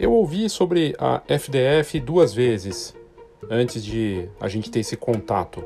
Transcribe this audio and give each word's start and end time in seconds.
Eu 0.00 0.12
ouvi 0.12 0.48
sobre 0.48 0.94
a 0.96 1.22
FDF 1.26 1.98
duas 1.98 2.32
vezes 2.32 2.94
antes 3.50 3.84
de 3.84 4.28
a 4.40 4.46
gente 4.46 4.70
ter 4.70 4.78
esse 4.78 4.96
contato. 4.96 5.64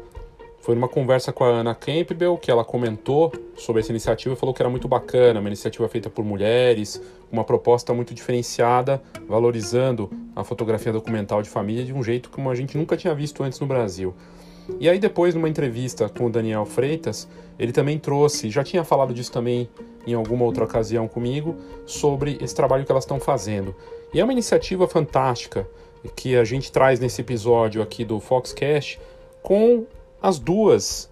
Foi 0.63 0.75
numa 0.75 0.89
conversa 0.89 1.31
com 1.35 1.45
a 1.45 1.49
Ana 1.49 1.75
Campbell 1.75 2.39
que 2.39 2.51
ela 2.51 2.65
comentou 2.65 3.31
sobre 3.55 3.83
essa 3.83 3.93
iniciativa 3.93 4.35
e 4.35 4.39
falou 4.39 4.55
que 4.55 4.63
era 4.63 4.71
muito 4.71 4.89
bacana, 4.89 5.39
uma 5.39 5.51
iniciativa 5.51 5.87
feita 5.87 6.09
por 6.09 6.25
mulheres, 6.25 7.03
uma 7.31 7.45
proposta 7.45 7.93
muito 7.93 8.15
diferenciada, 8.15 9.03
valorizando 9.29 10.11
a 10.35 10.43
fotografia 10.43 10.95
documental 10.95 11.43
de 11.43 11.51
família 11.51 11.85
de 11.85 11.93
um 11.93 12.03
jeito 12.03 12.31
como 12.31 12.49
a 12.49 12.55
gente 12.55 12.79
nunca 12.79 12.97
tinha 12.97 13.15
visto 13.15 13.43
antes 13.43 13.61
no 13.61 13.67
Brasil. 13.67 14.15
E 14.81 14.89
aí 14.89 14.99
depois, 14.99 15.35
numa 15.35 15.49
entrevista 15.49 16.09
com 16.09 16.25
o 16.25 16.31
Daniel 16.31 16.65
Freitas, 16.65 17.29
ele 17.59 17.73
também 17.73 17.99
trouxe, 17.99 18.49
já 18.49 18.65
tinha 18.65 18.83
falado 18.83 19.13
disso 19.13 19.31
também 19.31 19.69
em 20.07 20.15
alguma 20.15 20.45
outra 20.47 20.65
ocasião 20.65 21.07
comigo, 21.07 21.55
sobre 21.85 22.39
esse 22.41 22.55
trabalho 22.55 22.87
que 22.87 22.91
elas 22.91 23.05
estão 23.05 23.21
fazendo. 23.21 23.75
E 24.13 24.21
é 24.21 24.25
uma 24.25 24.33
iniciativa 24.33 24.87
fantástica 24.87 25.67
que 26.15 26.37
a 26.37 26.45
gente 26.45 26.71
traz 26.71 27.01
nesse 27.01 27.23
episódio 27.23 27.81
aqui 27.81 28.05
do 28.05 28.21
Foxcast 28.21 29.01
com 29.43 29.87
as 30.21 30.39
duas 30.39 31.11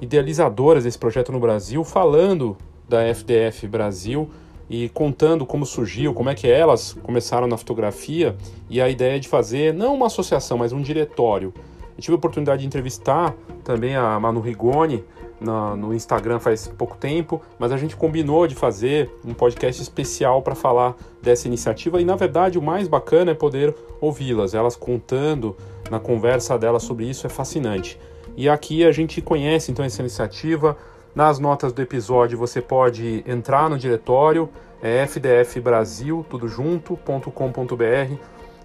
idealizadoras 0.00 0.84
desse 0.84 0.98
projeto 0.98 1.32
no 1.32 1.40
Brasil, 1.40 1.82
falando 1.84 2.56
da 2.86 3.02
FDF 3.02 3.66
Brasil 3.66 4.30
e 4.68 4.90
contando 4.90 5.46
como 5.46 5.64
surgiu, 5.64 6.12
como 6.12 6.28
é 6.28 6.34
que 6.34 6.46
elas 6.46 6.92
começaram 7.02 7.46
na 7.46 7.56
fotografia 7.56 8.36
e 8.68 8.80
a 8.80 8.90
ideia 8.90 9.18
de 9.18 9.28
fazer 9.28 9.72
não 9.72 9.94
uma 9.94 10.06
associação, 10.06 10.58
mas 10.58 10.72
um 10.72 10.82
diretório. 10.82 11.52
Eu 11.96 12.02
tive 12.02 12.12
a 12.12 12.16
oportunidade 12.16 12.60
de 12.60 12.66
entrevistar 12.66 13.34
também 13.62 13.96
a 13.96 14.20
Manu 14.20 14.40
Rigoni 14.40 15.02
no, 15.44 15.76
no 15.76 15.94
Instagram 15.94 16.38
faz 16.38 16.66
pouco 16.66 16.96
tempo, 16.96 17.40
mas 17.58 17.70
a 17.70 17.76
gente 17.76 17.96
combinou 17.96 18.46
de 18.46 18.54
fazer 18.54 19.10
um 19.24 19.34
podcast 19.34 19.80
especial 19.80 20.42
para 20.42 20.54
falar 20.54 20.96
dessa 21.22 21.46
iniciativa 21.46 22.00
e 22.00 22.04
na 22.04 22.16
verdade 22.16 22.58
o 22.58 22.62
mais 22.62 22.88
bacana 22.88 23.32
é 23.32 23.34
poder 23.34 23.74
ouvi-las, 24.00 24.54
elas 24.54 24.76
contando 24.76 25.56
na 25.90 26.00
conversa 26.00 26.58
delas 26.58 26.82
sobre 26.82 27.04
isso 27.06 27.26
é 27.26 27.30
fascinante. 27.30 27.98
E 28.36 28.48
aqui 28.48 28.84
a 28.84 28.90
gente 28.90 29.20
conhece 29.20 29.70
então 29.70 29.84
essa 29.84 30.02
iniciativa. 30.02 30.76
Nas 31.14 31.38
notas 31.38 31.72
do 31.72 31.80
episódio 31.80 32.36
você 32.36 32.60
pode 32.60 33.22
entrar 33.26 33.70
no 33.70 33.78
diretório, 33.78 34.48
é 34.82 35.06
fdfbrasil, 35.06 36.26
tudo 36.28 36.48
junto.com.br 36.48 38.14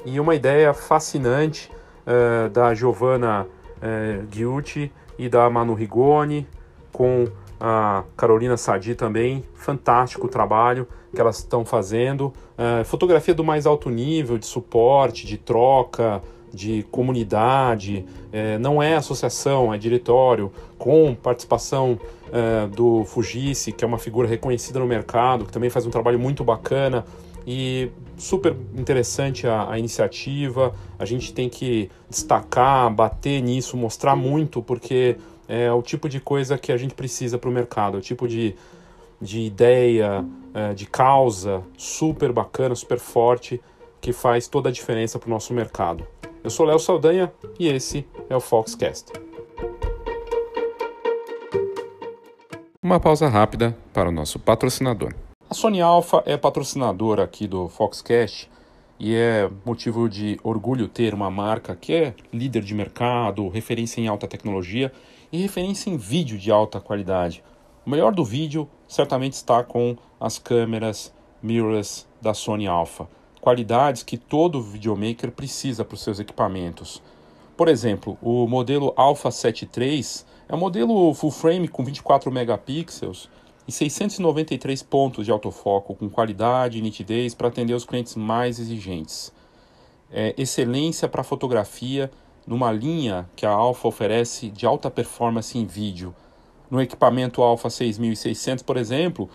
e 0.06 0.20
uma 0.20 0.34
ideia 0.34 0.74
fascinante 0.74 1.72
uh, 2.08 2.50
da 2.50 2.74
Giovanna 2.74 3.46
uh, 3.78 4.90
e 5.18 5.30
da 5.30 5.50
Manu 5.50 5.74
Rigoni, 5.74 6.48
com 6.92 7.28
a 7.60 8.04
Carolina 8.16 8.56
Sadi 8.56 8.96
também, 8.96 9.44
fantástico 9.54 10.28
o 10.28 10.30
trabalho 10.30 10.88
que 11.14 11.20
elas 11.20 11.40
estão 11.40 11.66
fazendo. 11.66 12.34
Uh, 12.58 12.86
fotografia 12.86 13.34
do 13.34 13.44
mais 13.44 13.66
alto 13.66 13.90
nível, 13.90 14.38
de 14.38 14.46
suporte, 14.46 15.26
de 15.26 15.38
troca, 15.38 16.22
de 16.54 16.84
comunidade, 16.92 18.06
é, 18.32 18.58
não 18.58 18.82
é 18.82 18.96
associação, 18.96 19.74
é 19.74 19.78
diretório, 19.78 20.52
com 20.78 21.14
participação 21.14 22.00
é, 22.32 22.68
do 22.68 23.04
Fujisi, 23.06 23.72
que 23.72 23.84
é 23.84 23.88
uma 23.88 23.98
figura 23.98 24.28
reconhecida 24.28 24.80
no 24.80 24.88
mercado, 24.88 25.46
que 25.46 25.52
também 25.52 25.70
faz 25.70 25.86
um 25.86 25.90
trabalho 25.90 26.20
muito 26.20 26.44
bacana 26.44 27.06
e 27.46 27.90
super 28.18 28.56
interessante 28.76 29.48
a, 29.48 29.72
a 29.72 29.80
iniciativa. 29.80 30.74
A 30.98 31.06
gente 31.06 31.34
tem 31.34 31.50
que 31.50 31.90
destacar, 32.10 32.92
bater 32.94 33.42
nisso, 33.42 33.78
mostrar 33.78 34.16
muito, 34.16 34.62
porque 34.62 35.18
é 35.50 35.72
o 35.74 35.82
tipo 35.82 36.08
de 36.08 36.20
coisa 36.20 36.60
que 36.60 36.72
a 36.72 36.78
gente 36.78 36.94
precisa 36.94 37.40
para 37.40 37.50
o 37.50 37.52
mercado, 37.52 37.98
é 37.98 38.00
o 38.00 38.04
tipo 38.04 38.28
de, 38.28 38.56
de 39.20 39.42
ideia, 39.42 40.24
é, 40.54 40.76
de 40.76 40.86
causa 40.86 41.64
super 41.76 42.32
bacana, 42.32 42.76
super 42.76 43.00
forte, 43.00 43.60
que 44.00 44.14
faz 44.14 44.48
toda 44.48 44.70
a 44.70 44.72
diferença 44.72 45.18
para 45.18 45.28
o 45.28 45.32
nosso 45.32 45.52
mercado. 45.52 46.06
Eu 46.44 46.52
sou 46.52 46.68
Léo 46.68 46.78
Saldanha 46.78 47.34
e 47.60 47.68
esse 47.68 48.06
é 48.30 48.36
o 48.36 48.40
Foxcast. 48.40 49.12
Uma 52.82 53.00
pausa 53.00 53.28
rápida 53.28 53.76
para 53.92 54.08
o 54.08 54.12
nosso 54.12 54.40
patrocinador. 54.40 55.14
A 55.50 55.54
Sony 55.56 55.82
Alpha 55.82 56.22
é 56.28 56.38
patrocinadora 56.38 57.24
aqui 57.24 57.48
do 57.48 57.68
Foxcast 57.68 58.50
e 59.00 59.16
é 59.16 59.50
motivo 59.66 60.08
de 60.08 60.40
orgulho 60.44 60.88
ter 60.88 61.14
uma 61.14 61.32
marca 61.32 61.76
que 61.76 61.94
é 61.94 62.14
líder 62.32 62.62
de 62.62 62.76
mercado, 62.76 63.50
referência 63.50 64.00
em 64.00 64.08
alta 64.08 64.28
tecnologia 64.28 64.92
e 65.32 65.38
referência 65.38 65.90
em 65.90 65.98
vídeo 65.98 66.38
de 66.38 66.52
alta 66.52 66.80
qualidade. 66.80 67.44
O 67.86 67.90
melhor 67.90 68.14
do 68.14 68.24
vídeo 68.24 68.70
certamente 68.88 69.34
está 69.34 69.64
com 69.64 69.96
as 70.20 70.38
câmeras 70.38 71.14
mirrorless 71.42 72.06
da 72.22 72.34
Sony 72.34 72.68
Alpha 72.68 73.08
qualidades 73.40 74.04
que 74.04 74.18
todo 74.18 74.62
videomaker 74.62 75.32
precisa 75.32 75.86
para 75.86 75.96
os 75.96 76.02
seus 76.02 76.20
equipamentos. 76.20 77.02
Por 77.56 77.68
exemplo, 77.68 78.18
o 78.22 78.48
modelo 78.48 78.94
Alpha 78.96 79.32
7 79.32 79.70
III 79.76 80.06
é 80.48 80.56
um 80.56 80.58
modelo 80.58 81.14
full 81.14 81.32
frame 81.32 81.68
com 81.68 81.84
24 81.84 82.32
megapixels 82.32 83.30
e 83.68 83.72
693 83.72 84.82
pontos 84.84 85.26
de 85.26 85.32
autofoco 85.32 85.96
com 85.96 86.10
qualidade 86.10 86.78
e 86.78 86.82
nitidez 86.82 87.34
para 87.34 87.50
atender 87.50 87.74
os 87.74 87.86
clientes 87.86 88.16
mais 88.16 88.60
exigentes. 88.60 89.34
É 90.12 90.34
excelência 90.38 91.08
para 91.08 91.24
fotografia 91.24 92.10
numa 92.46 92.72
linha 92.72 93.30
que 93.36 93.46
a 93.46 93.52
Alpha 93.52 93.88
oferece 93.88 94.50
de 94.50 94.66
alta 94.66 94.90
performance 94.90 95.58
em 95.58 95.66
vídeo. 95.66 96.16
No 96.70 96.82
equipamento 96.82 97.42
Alpha 97.42 97.70
6600, 97.70 98.64
por 98.64 98.78
exemplo, 98.78 99.30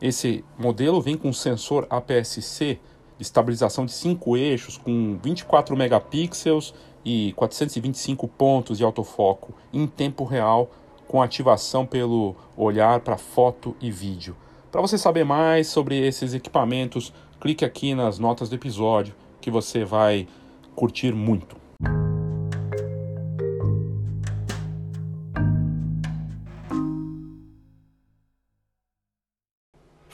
esse 0.00 0.44
modelo 0.58 1.00
vem 1.00 1.16
com 1.16 1.32
sensor 1.32 1.86
APS-C 1.88 2.78
estabilização 3.18 3.86
de 3.86 3.92
cinco 3.92 4.36
eixos 4.36 4.76
com 4.76 5.18
24 5.22 5.76
megapixels 5.76 6.74
e 7.04 7.32
425 7.36 8.28
pontos 8.28 8.78
de 8.78 8.84
autofoco 8.84 9.54
em 9.72 9.86
tempo 9.86 10.24
real 10.24 10.70
com 11.06 11.22
ativação 11.22 11.86
pelo 11.86 12.34
olhar 12.56 13.00
para 13.00 13.16
foto 13.16 13.76
e 13.80 13.90
vídeo. 13.90 14.36
Para 14.72 14.80
você 14.80 14.98
saber 14.98 15.24
mais 15.24 15.68
sobre 15.68 15.98
esses 16.04 16.34
equipamentos, 16.34 17.12
clique 17.40 17.64
aqui 17.64 17.94
nas 17.94 18.18
notas 18.18 18.48
do 18.48 18.56
episódio 18.56 19.14
que 19.40 19.50
você 19.50 19.84
vai 19.84 20.26
curtir 20.74 21.12
muito. 21.14 21.56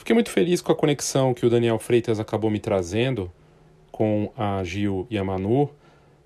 Fiquei 0.03 0.13
muito 0.13 0.31
feliz 0.31 0.59
com 0.59 0.69
a 0.69 0.75
conexão 0.75 1.33
que 1.33 1.45
o 1.45 1.49
Daniel 1.49 1.79
Freitas 1.79 2.19
acabou 2.19 2.51
me 2.51 2.59
trazendo 2.59 3.31
com 3.89 4.33
a 4.35 4.61
Gil 4.61 5.07
e 5.09 5.17
a 5.17 5.23
Manu, 5.23 5.69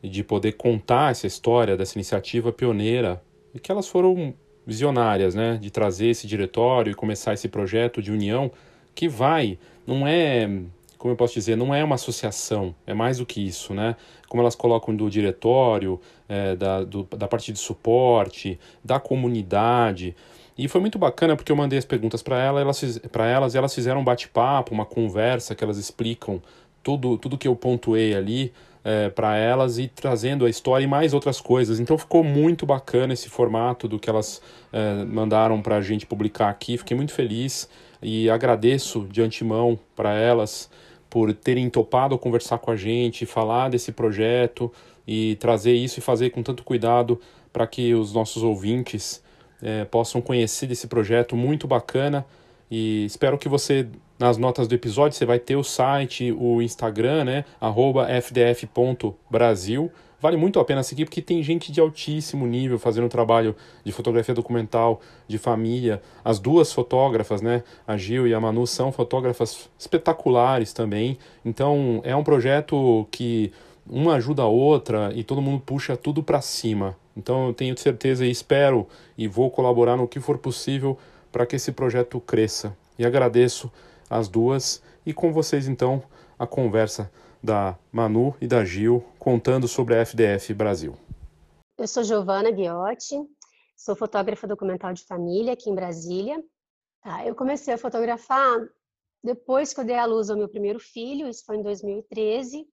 de 0.02 0.24
poder 0.24 0.54
contar 0.54 1.12
essa 1.12 1.28
história 1.28 1.78
dessa 1.78 1.96
iniciativa 1.96 2.52
pioneira, 2.52 3.22
e 3.54 3.60
que 3.60 3.72
elas 3.72 3.88
foram 3.88 4.34
visionárias, 4.66 5.36
né, 5.36 5.60
de 5.62 5.70
trazer 5.70 6.08
esse 6.08 6.26
diretório 6.26 6.90
e 6.90 6.96
começar 6.96 7.36
esse 7.36 7.48
projeto 7.48 8.02
de 8.02 8.12
união 8.12 8.52
que 8.96 9.08
vai, 9.08 9.60
não 9.86 10.08
é, 10.08 10.50
como 10.98 11.12
eu 11.12 11.16
posso 11.16 11.36
dizer, 11.36 11.56
não 11.56 11.72
é 11.72 11.84
uma 11.84 11.96
associação, 11.96 12.74
é 12.88 12.96
mais 12.96 13.20
do 13.20 13.28
que 13.28 13.46
isso, 13.46 13.76
né? 13.76 13.96
Como 14.28 14.42
elas 14.42 14.56
colocam 14.56 14.96
do 14.96 15.08
diretório, 15.08 16.02
é, 16.28 16.56
da, 16.56 16.84
do, 16.84 17.04
da 17.04 17.28
parte 17.28 17.54
de 17.54 17.60
suporte, 17.60 18.60
da 18.84 19.00
comunidade. 19.00 20.16
E 20.58 20.68
foi 20.68 20.82
muito 20.82 20.98
bacana 20.98 21.36
porque 21.36 21.52
eu 21.52 21.56
mandei 21.56 21.78
as 21.78 21.86
perguntas 21.86 22.24
para 22.24 22.40
ela, 22.42 22.60
elas, 22.60 23.00
elas 23.14 23.54
e 23.54 23.58
elas 23.58 23.76
fizeram 23.76 24.02
um 24.02 24.04
bate-papo, 24.04 24.74
uma 24.74 24.86
conversa 24.86 25.54
que 25.54 25.64
elas 25.64 25.78
explicam 25.78 26.42
tudo, 26.82 27.18
tudo 27.18 27.38
que 27.38 27.48
eu 27.48 27.56
pontuei 27.56 28.16
ali 28.16 28.52
é, 28.84 29.10
para 29.10 29.36
elas 29.36 29.78
e 29.78 29.88
trazendo 29.88 30.46
a 30.46 30.50
história 30.50 30.84
e 30.84 30.88
mais 30.88 31.14
outras 31.14 31.40
coisas. 31.40 31.80
Então 31.80 31.98
ficou 31.98 32.24
muito 32.24 32.66
bacana 32.66 33.14
esse 33.14 33.30
formato 33.30 33.88
do 33.88 34.00
que 34.00 34.10
elas 34.10 34.42
é, 34.74 35.04
mandaram 35.04 35.62
para 35.62 35.76
a 35.76 35.82
gente 35.82 36.06
publicar 36.06 36.50
aqui. 36.50 36.78
Fiquei 36.78 36.98
muito 36.98 37.14
feliz 37.14 37.70
e 38.02 38.30
agradeço 38.30 39.08
de 39.12 39.22
antemão 39.22 39.78
para 39.96 40.14
elas 40.14 40.70
por 41.10 41.34
terem 41.34 41.70
topado 41.70 42.18
conversar 42.18 42.58
com 42.60 42.72
a 42.72 42.76
gente, 42.76 43.26
falar 43.26 43.70
desse 43.70 43.92
projeto 43.92 44.72
e 45.08 45.36
trazer 45.36 45.74
isso 45.74 46.00
e 46.00 46.02
fazer 46.02 46.32
com 46.32 46.42
tanto 46.42 46.64
cuidado 46.64 47.20
para 47.54 47.68
que 47.68 47.94
os 47.94 48.14
nossos 48.14 48.42
ouvintes 48.42 49.22
é, 49.62 49.86
possam 49.86 50.22
conhecer 50.22 50.68
desse 50.68 50.88
projeto 50.88 51.36
muito 51.36 51.68
bacana 51.68 52.26
e 52.70 53.06
espero 53.06 53.38
que 53.38 53.48
você 53.48 53.88
nas 54.20 54.38
notas 54.38 54.68
do 54.68 54.74
episódio 54.74 55.18
você 55.18 55.26
vai 55.26 55.40
ter 55.40 55.56
o 55.56 55.64
site, 55.64 56.32
o 56.32 56.62
Instagram, 56.62 57.24
né, 57.24 57.46
@fdf.brasil. 58.22 59.92
Vale 60.20 60.36
muito 60.36 60.60
a 60.60 60.66
pena 60.66 60.82
seguir 60.82 61.06
porque 61.06 61.22
tem 61.22 61.44
gente 61.44 61.72
de 61.72 61.80
altíssimo 61.80 62.48
nível 62.48 62.80
fazendo 62.80 63.08
trabalho 63.08 63.56
de 63.84 63.92
fotografia 63.92 64.34
documental, 64.34 65.00
de 65.28 65.38
família. 65.38 66.02
As 66.26 66.40
duas 66.40 66.74
fotógrafas, 66.74 67.40
né, 67.40 67.64
a 67.86 67.96
Gil 67.96 68.28
e 68.28 68.34
a 68.34 68.40
Manu 68.40 68.66
são 68.66 68.92
fotógrafas 68.92 69.70
espetaculares 69.78 70.74
também. 70.74 71.20
Então, 71.46 72.02
é 72.04 72.16
um 72.16 72.24
projeto 72.24 73.08
que 73.12 73.52
uma 73.90 74.16
ajuda 74.16 74.44
a 74.44 74.48
outra 74.48 75.12
e 75.14 75.24
todo 75.24 75.42
mundo 75.42 75.62
puxa 75.62 75.96
tudo 75.96 76.24
para 76.24 76.42
cima. 76.42 76.96
Então 77.16 77.48
eu 77.48 77.54
tenho 77.54 77.78
certeza 77.78 78.26
e 78.26 78.32
espero 78.32 78.88
e 79.18 79.28
vou 79.28 79.50
colaborar 79.50 79.98
no 79.98 80.08
que 80.08 80.20
for 80.20 80.38
possível 80.38 80.98
para 81.32 81.46
que 81.46 81.56
esse 81.56 81.72
projeto 81.72 82.20
cresça. 82.20 82.76
E 82.98 83.06
agradeço 83.06 83.72
as 84.10 84.28
duas 84.28 84.82
e 85.06 85.14
com 85.14 85.32
vocês 85.32 85.68
então 85.68 86.04
a 86.38 86.46
conversa 86.46 87.12
da 87.42 87.78
Manu 87.92 88.36
e 88.42 88.48
da 88.48 88.64
Gil 88.66 89.04
contando 89.18 89.68
sobre 89.68 89.96
a 89.96 90.02
FDF 90.06 90.54
Brasil. 90.54 90.96
Eu 91.78 91.88
sou 91.88 92.04
Giovana 92.04 92.52
Ghiotti, 92.52 93.16
sou 93.76 93.96
fotógrafa 93.96 94.48
documental 94.48 94.94
de 94.94 95.04
família 95.04 95.54
aqui 95.54 95.70
em 95.70 95.76
Brasília. 95.76 96.44
Tá, 97.04 97.26
eu 97.26 97.36
comecei 97.36 97.74
a 97.74 97.78
fotografar 97.78 98.68
depois 99.24 99.74
que 99.74 99.80
eu 99.80 99.86
dei 99.86 99.98
à 99.98 100.06
luz 100.06 100.30
ao 100.30 100.38
meu 100.38 100.48
primeiro 100.48 100.80
filho, 100.80 101.28
isso 101.28 101.44
foi 101.46 101.58
em 101.58 101.64
2013. 101.64 102.68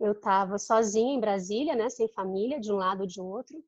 Eu 0.00 0.12
estava 0.12 0.58
sozinha 0.58 1.14
em 1.14 1.20
Brasília, 1.20 1.76
né, 1.76 1.90
sem 1.90 2.08
família, 2.08 2.58
de 2.58 2.72
um 2.72 2.76
lado 2.76 3.02
ou 3.02 3.06
de 3.06 3.20
outro. 3.20 3.62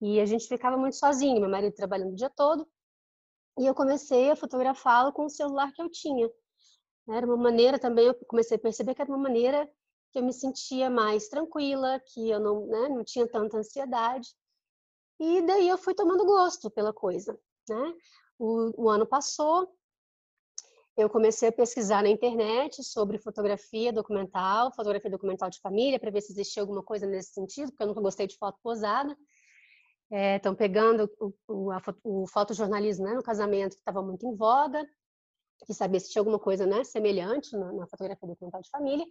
E 0.00 0.18
a 0.20 0.26
gente 0.26 0.48
ficava 0.48 0.76
muito 0.76 0.96
sozinho, 0.96 1.40
meu 1.40 1.48
marido 1.48 1.74
trabalhando 1.74 2.12
o 2.12 2.16
dia 2.16 2.30
todo. 2.30 2.66
E 3.58 3.66
eu 3.66 3.74
comecei 3.74 4.30
a 4.30 4.36
fotografá-lo 4.36 5.12
com 5.12 5.26
o 5.26 5.30
celular 5.30 5.72
que 5.72 5.80
eu 5.80 5.90
tinha. 5.90 6.28
Era 7.08 7.26
uma 7.26 7.36
maneira 7.36 7.78
também, 7.78 8.06
eu 8.06 8.14
comecei 8.26 8.56
a 8.56 8.60
perceber 8.60 8.94
que 8.94 9.02
era 9.02 9.10
uma 9.10 9.18
maneira 9.18 9.70
que 10.10 10.18
eu 10.18 10.24
me 10.24 10.32
sentia 10.32 10.90
mais 10.90 11.28
tranquila, 11.28 12.00
que 12.00 12.28
eu 12.28 12.40
não, 12.40 12.66
né, 12.66 12.88
não 12.88 13.04
tinha 13.04 13.28
tanta 13.28 13.58
ansiedade. 13.58 14.28
E 15.18 15.42
daí 15.42 15.68
eu 15.68 15.78
fui 15.78 15.94
tomando 15.94 16.24
gosto 16.24 16.70
pela 16.70 16.92
coisa, 16.92 17.38
né? 17.68 17.94
O, 18.38 18.84
o 18.84 18.88
ano 18.88 19.06
passou, 19.06 19.70
eu 21.00 21.10
comecei 21.10 21.48
a 21.48 21.52
pesquisar 21.52 22.02
na 22.02 22.08
internet 22.08 22.82
sobre 22.84 23.18
fotografia 23.18 23.92
documental, 23.92 24.72
fotografia 24.74 25.10
documental 25.10 25.48
de 25.48 25.60
família, 25.60 25.98
para 25.98 26.10
ver 26.10 26.20
se 26.20 26.32
existia 26.32 26.62
alguma 26.62 26.82
coisa 26.82 27.06
nesse 27.06 27.32
sentido, 27.32 27.70
porque 27.70 27.82
eu 27.82 27.86
nunca 27.88 28.00
gostei 28.00 28.26
de 28.26 28.36
foto 28.36 28.58
posada. 28.62 29.16
É, 30.12 30.38
pegando 30.54 31.08
o, 31.20 31.32
o, 31.46 31.70
a, 31.70 31.80
o 32.02 32.26
fotojornalismo 32.26 33.04
né, 33.04 33.14
no 33.14 33.22
casamento, 33.22 33.74
que 33.74 33.80
estava 33.80 34.02
muito 34.02 34.26
em 34.26 34.34
voga, 34.34 34.84
que 35.64 35.72
sabia 35.72 36.00
se 36.00 36.10
tinha 36.10 36.20
alguma 36.20 36.38
coisa 36.38 36.66
né, 36.66 36.82
semelhante 36.82 37.56
na, 37.56 37.72
na 37.72 37.86
fotografia 37.86 38.28
documental 38.28 38.60
de 38.60 38.70
família. 38.70 39.06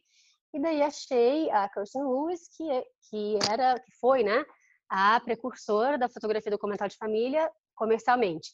E 0.54 0.60
daí 0.60 0.82
achei 0.82 1.50
a 1.52 1.70
Kirsten 1.70 2.04
Lewis, 2.04 2.50
que, 2.56 2.70
é, 2.70 2.84
que 3.10 3.40
era, 3.50 3.80
que 3.80 3.92
foi, 4.00 4.24
né, 4.24 4.44
a 4.90 5.20
precursora 5.22 5.98
da 5.98 6.10
fotografia 6.10 6.52
documental 6.52 6.88
de 6.88 6.98
família 6.98 7.50
comercialmente. 7.76 8.50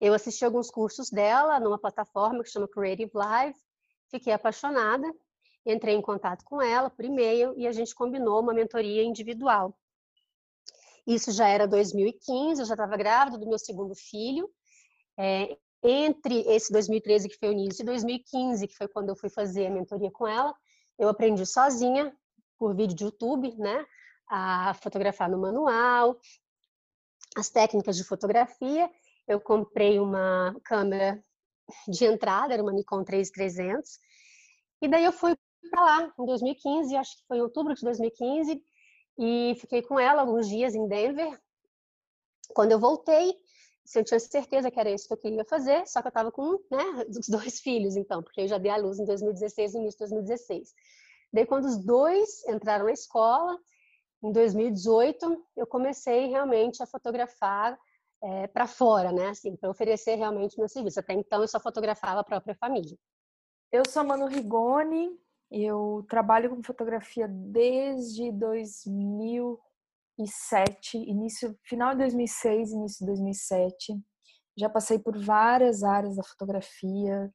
Eu 0.00 0.14
assisti 0.14 0.44
alguns 0.44 0.70
cursos 0.70 1.10
dela 1.10 1.58
numa 1.60 1.78
plataforma 1.78 2.42
que 2.42 2.50
chama 2.50 2.68
Creative 2.68 3.10
Live, 3.12 3.58
fiquei 4.10 4.32
apaixonada, 4.32 5.06
entrei 5.64 5.94
em 5.94 6.02
contato 6.02 6.44
com 6.44 6.62
ela 6.62 6.90
por 6.90 7.04
e-mail 7.04 7.54
e 7.56 7.66
a 7.66 7.72
gente 7.72 7.94
combinou 7.94 8.40
uma 8.40 8.54
mentoria 8.54 9.02
individual. 9.02 9.76
Isso 11.06 11.32
já 11.32 11.48
era 11.48 11.66
2015, 11.66 12.60
eu 12.60 12.66
já 12.66 12.74
estava 12.74 12.96
grávida 12.96 13.38
do 13.38 13.48
meu 13.48 13.58
segundo 13.58 13.94
filho. 13.94 14.50
É, 15.18 15.56
entre 15.82 16.40
esse 16.40 16.72
2013, 16.72 17.28
que 17.28 17.38
foi 17.38 17.48
o 17.48 17.52
início, 17.52 17.82
e 17.82 17.86
2015, 17.86 18.66
que 18.66 18.76
foi 18.76 18.88
quando 18.88 19.08
eu 19.08 19.16
fui 19.16 19.30
fazer 19.30 19.66
a 19.66 19.70
mentoria 19.70 20.10
com 20.10 20.26
ela, 20.26 20.54
eu 20.98 21.08
aprendi 21.08 21.46
sozinha, 21.46 22.14
por 22.58 22.74
vídeo 22.74 22.96
de 22.96 23.04
YouTube, 23.04 23.54
né, 23.56 23.86
a 24.28 24.74
fotografar 24.74 25.30
no 25.30 25.38
manual, 25.38 26.18
as 27.36 27.48
técnicas 27.48 27.96
de 27.96 28.04
fotografia. 28.04 28.90
Eu 29.28 29.40
comprei 29.40 30.00
uma 30.00 30.56
câmera 30.64 31.22
de 31.86 32.06
entrada, 32.06 32.54
era 32.54 32.62
uma 32.62 32.72
Nikon 32.72 33.04
3300, 33.04 33.98
e 34.80 34.88
daí 34.88 35.04
eu 35.04 35.12
fui 35.12 35.36
para 35.70 35.84
lá 35.84 36.14
em 36.18 36.24
2015, 36.24 36.96
acho 36.96 37.16
que 37.18 37.26
foi 37.26 37.36
em 37.36 37.42
outubro 37.42 37.74
de 37.74 37.82
2015, 37.82 38.62
e 39.18 39.54
fiquei 39.60 39.82
com 39.82 40.00
ela 40.00 40.22
alguns 40.22 40.48
dias 40.48 40.74
em 40.74 40.88
Denver. 40.88 41.38
Quando 42.54 42.72
eu 42.72 42.78
voltei, 42.78 43.34
eu 43.94 44.04
tinha 44.04 44.20
certeza 44.20 44.70
que 44.70 44.78
era 44.78 44.90
isso 44.90 45.06
que 45.06 45.12
eu 45.12 45.18
queria 45.18 45.44
fazer, 45.44 45.86
só 45.86 46.00
que 46.00 46.06
eu 46.06 46.10
estava 46.10 46.30
com 46.32 46.52
né, 46.70 46.84
os 47.08 47.28
dois 47.28 47.60
filhos, 47.60 47.96
então, 47.96 48.22
porque 48.22 48.42
eu 48.42 48.48
já 48.48 48.58
dei 48.58 48.70
à 48.70 48.76
luz 48.76 48.98
em 48.98 49.04
2016, 49.04 49.74
no 49.74 49.80
início 49.80 49.98
de 49.98 50.14
2016. 50.14 50.72
Daí, 51.32 51.44
quando 51.44 51.66
os 51.66 51.76
dois 51.76 52.46
entraram 52.48 52.86
na 52.86 52.92
escola, 52.92 53.58
em 54.22 54.32
2018, 54.32 55.44
eu 55.56 55.66
comecei 55.66 56.26
realmente 56.26 56.82
a 56.82 56.86
fotografar 56.86 57.78
é, 58.22 58.46
para 58.48 58.66
fora, 58.66 59.12
né, 59.12 59.28
assim, 59.28 59.56
para 59.56 59.70
oferecer 59.70 60.16
realmente 60.16 60.58
meu 60.58 60.68
serviço. 60.68 61.00
Até 61.00 61.14
então, 61.14 61.40
eu 61.40 61.48
só 61.48 61.60
fotografava 61.60 62.20
a 62.20 62.24
própria 62.24 62.54
família. 62.54 62.96
Eu 63.70 63.82
sou 63.88 64.04
Manu 64.04 64.26
Rigoni, 64.26 65.10
eu 65.50 66.04
trabalho 66.08 66.50
com 66.50 66.62
fotografia 66.62 67.28
desde 67.28 68.32
2000 68.32 69.60
2007, 70.18 70.98
início, 70.98 71.56
final 71.62 71.92
de 71.92 71.98
2006, 71.98 72.72
início 72.72 72.98
de 73.00 73.06
2007. 73.06 74.00
Já 74.58 74.68
passei 74.68 74.98
por 74.98 75.16
várias 75.16 75.84
áreas 75.84 76.16
da 76.16 76.24
fotografia, 76.24 77.32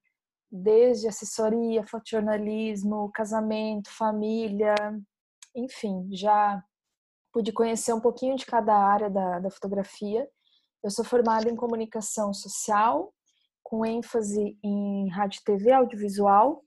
desde 0.51 1.07
assessoria, 1.07 1.87
fotojornalismo, 1.87 3.11
casamento, 3.13 3.89
família, 3.89 4.75
enfim, 5.55 6.09
já 6.11 6.61
pude 7.31 7.51
conhecer 7.51 7.93
um 7.93 8.01
pouquinho 8.01 8.35
de 8.35 8.45
cada 8.45 8.75
área 8.75 9.09
da, 9.09 9.39
da 9.39 9.49
fotografia. 9.49 10.29
Eu 10.83 10.89
sou 10.89 11.05
formada 11.05 11.49
em 11.49 11.55
comunicação 11.55 12.33
social, 12.33 13.13
com 13.63 13.85
ênfase 13.85 14.57
em 14.61 15.09
rádio, 15.09 15.41
TV, 15.45 15.71
audiovisual, 15.71 16.61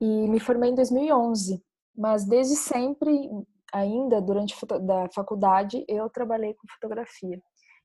e 0.00 0.28
me 0.28 0.40
formei 0.40 0.70
em 0.70 0.74
2011. 0.74 1.62
Mas 1.94 2.24
desde 2.26 2.56
sempre 2.56 3.30
ainda 3.72 4.20
durante 4.20 4.54
da 4.82 5.08
faculdade 5.14 5.84
eu 5.88 6.08
trabalhei 6.08 6.54
com 6.54 6.66
fotografia. 6.68 7.40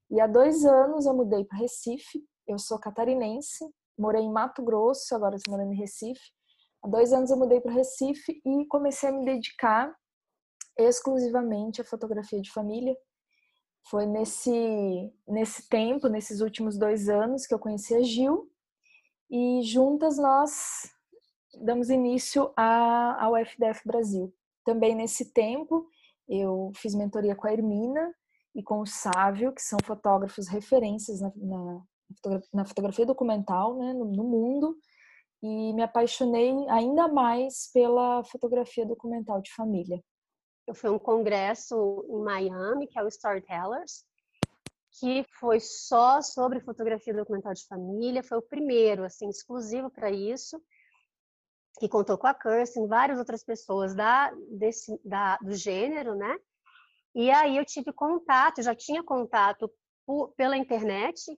E 0.10 0.20
há 0.20 0.28
dois 0.28 0.66
anos 0.66 1.06
eu 1.06 1.14
mudei 1.14 1.44
para 1.46 1.58
Recife. 1.58 2.24
Eu 2.48 2.58
sou 2.58 2.80
catarinense, 2.80 3.66
morei 3.98 4.22
em 4.22 4.32
Mato 4.32 4.64
Grosso, 4.64 5.16
agora 5.16 5.36
estou 5.36 5.54
morando 5.54 5.74
em 5.74 5.78
Recife. 5.78 6.22
Há 6.84 6.88
dois 6.88 7.14
anos 7.14 7.30
eu 7.30 7.38
mudei 7.38 7.62
para 7.62 7.74
Recife 7.74 8.42
e 8.46 8.66
comecei 8.68 9.10
a 9.10 9.12
me 9.12 9.24
dedicar 9.24 9.94
exclusivamente 10.78 11.82
à 11.82 11.84
fotografia 11.84 12.42
de 12.42 12.52
família. 12.52 12.96
Foi 13.90 14.06
nesse 14.06 15.12
nesse 15.28 15.68
tempo, 15.68 16.08
nesses 16.08 16.42
últimos 16.42 16.78
dois 16.78 17.10
anos, 17.10 17.46
que 17.46 17.54
eu 17.54 17.60
conheci 17.60 17.96
a 17.96 18.02
Gil 18.02 18.50
e 19.30 19.62
juntas 19.64 20.18
nós 20.18 20.92
damos 21.64 21.90
início 21.90 22.52
à, 22.56 23.24
ao 23.24 23.36
FDF 23.38 23.82
Brasil. 23.86 24.34
Também 24.66 24.96
nesse 24.96 25.34
tempo, 25.34 25.88
eu 26.28 26.72
fiz 26.76 26.94
mentoria 26.94 27.36
com 27.36 27.48
a 27.48 27.54
Hermina 27.54 28.14
e 28.56 28.62
com 28.62 28.82
o 28.82 28.86
Sávio, 28.86 29.54
que 29.54 29.62
são 29.62 29.80
fotógrafos 29.84 30.48
referências 30.48 31.22
na, 31.22 31.32
na, 31.36 31.82
na 32.54 32.66
fotografia 32.66 33.06
documental 33.06 33.78
né, 33.78 33.94
no, 33.94 34.06
no 34.06 34.24
mundo, 34.24 34.78
e 35.42 35.74
me 35.74 35.82
apaixonei 35.82 36.54
ainda 36.70 37.08
mais 37.08 37.70
pela 37.74 38.24
fotografia 38.24 38.86
documental 38.86 39.42
de 39.42 39.52
família. 39.54 40.02
Eu 40.72 40.76
fui 40.76 40.90
a 40.90 40.94
um 40.94 41.00
congresso 41.00 42.06
em 42.08 42.24
Miami, 42.24 42.88
que 42.88 42.98
é 42.98 43.04
o 43.04 43.08
Storytellers, 43.10 44.06
que 44.98 45.26
foi 45.38 45.60
só 45.60 46.22
sobre 46.22 46.62
fotografia 46.62 47.14
documental 47.14 47.54
de 47.54 47.68
família, 47.68 48.24
foi 48.24 48.38
o 48.38 48.42
primeiro, 48.42 49.04
assim, 49.04 49.28
exclusivo 49.28 49.90
para 49.90 50.10
isso 50.10 50.64
que 51.78 51.90
contou 51.90 52.18
com 52.18 52.26
a 52.26 52.34
Kirsten, 52.34 52.88
várias 52.88 53.20
outras 53.20 53.44
pessoas 53.44 53.94
da, 53.94 54.32
desse, 54.50 54.98
da, 55.04 55.36
do 55.40 55.54
gênero, 55.56 56.16
né? 56.16 56.38
E 57.14 57.30
aí 57.30 57.58
eu 57.58 57.66
tive 57.66 57.92
contato, 57.92 58.62
já 58.62 58.74
tinha 58.74 59.04
contato 59.04 59.70
por, 60.06 60.32
pela 60.38 60.56
internet, 60.56 61.38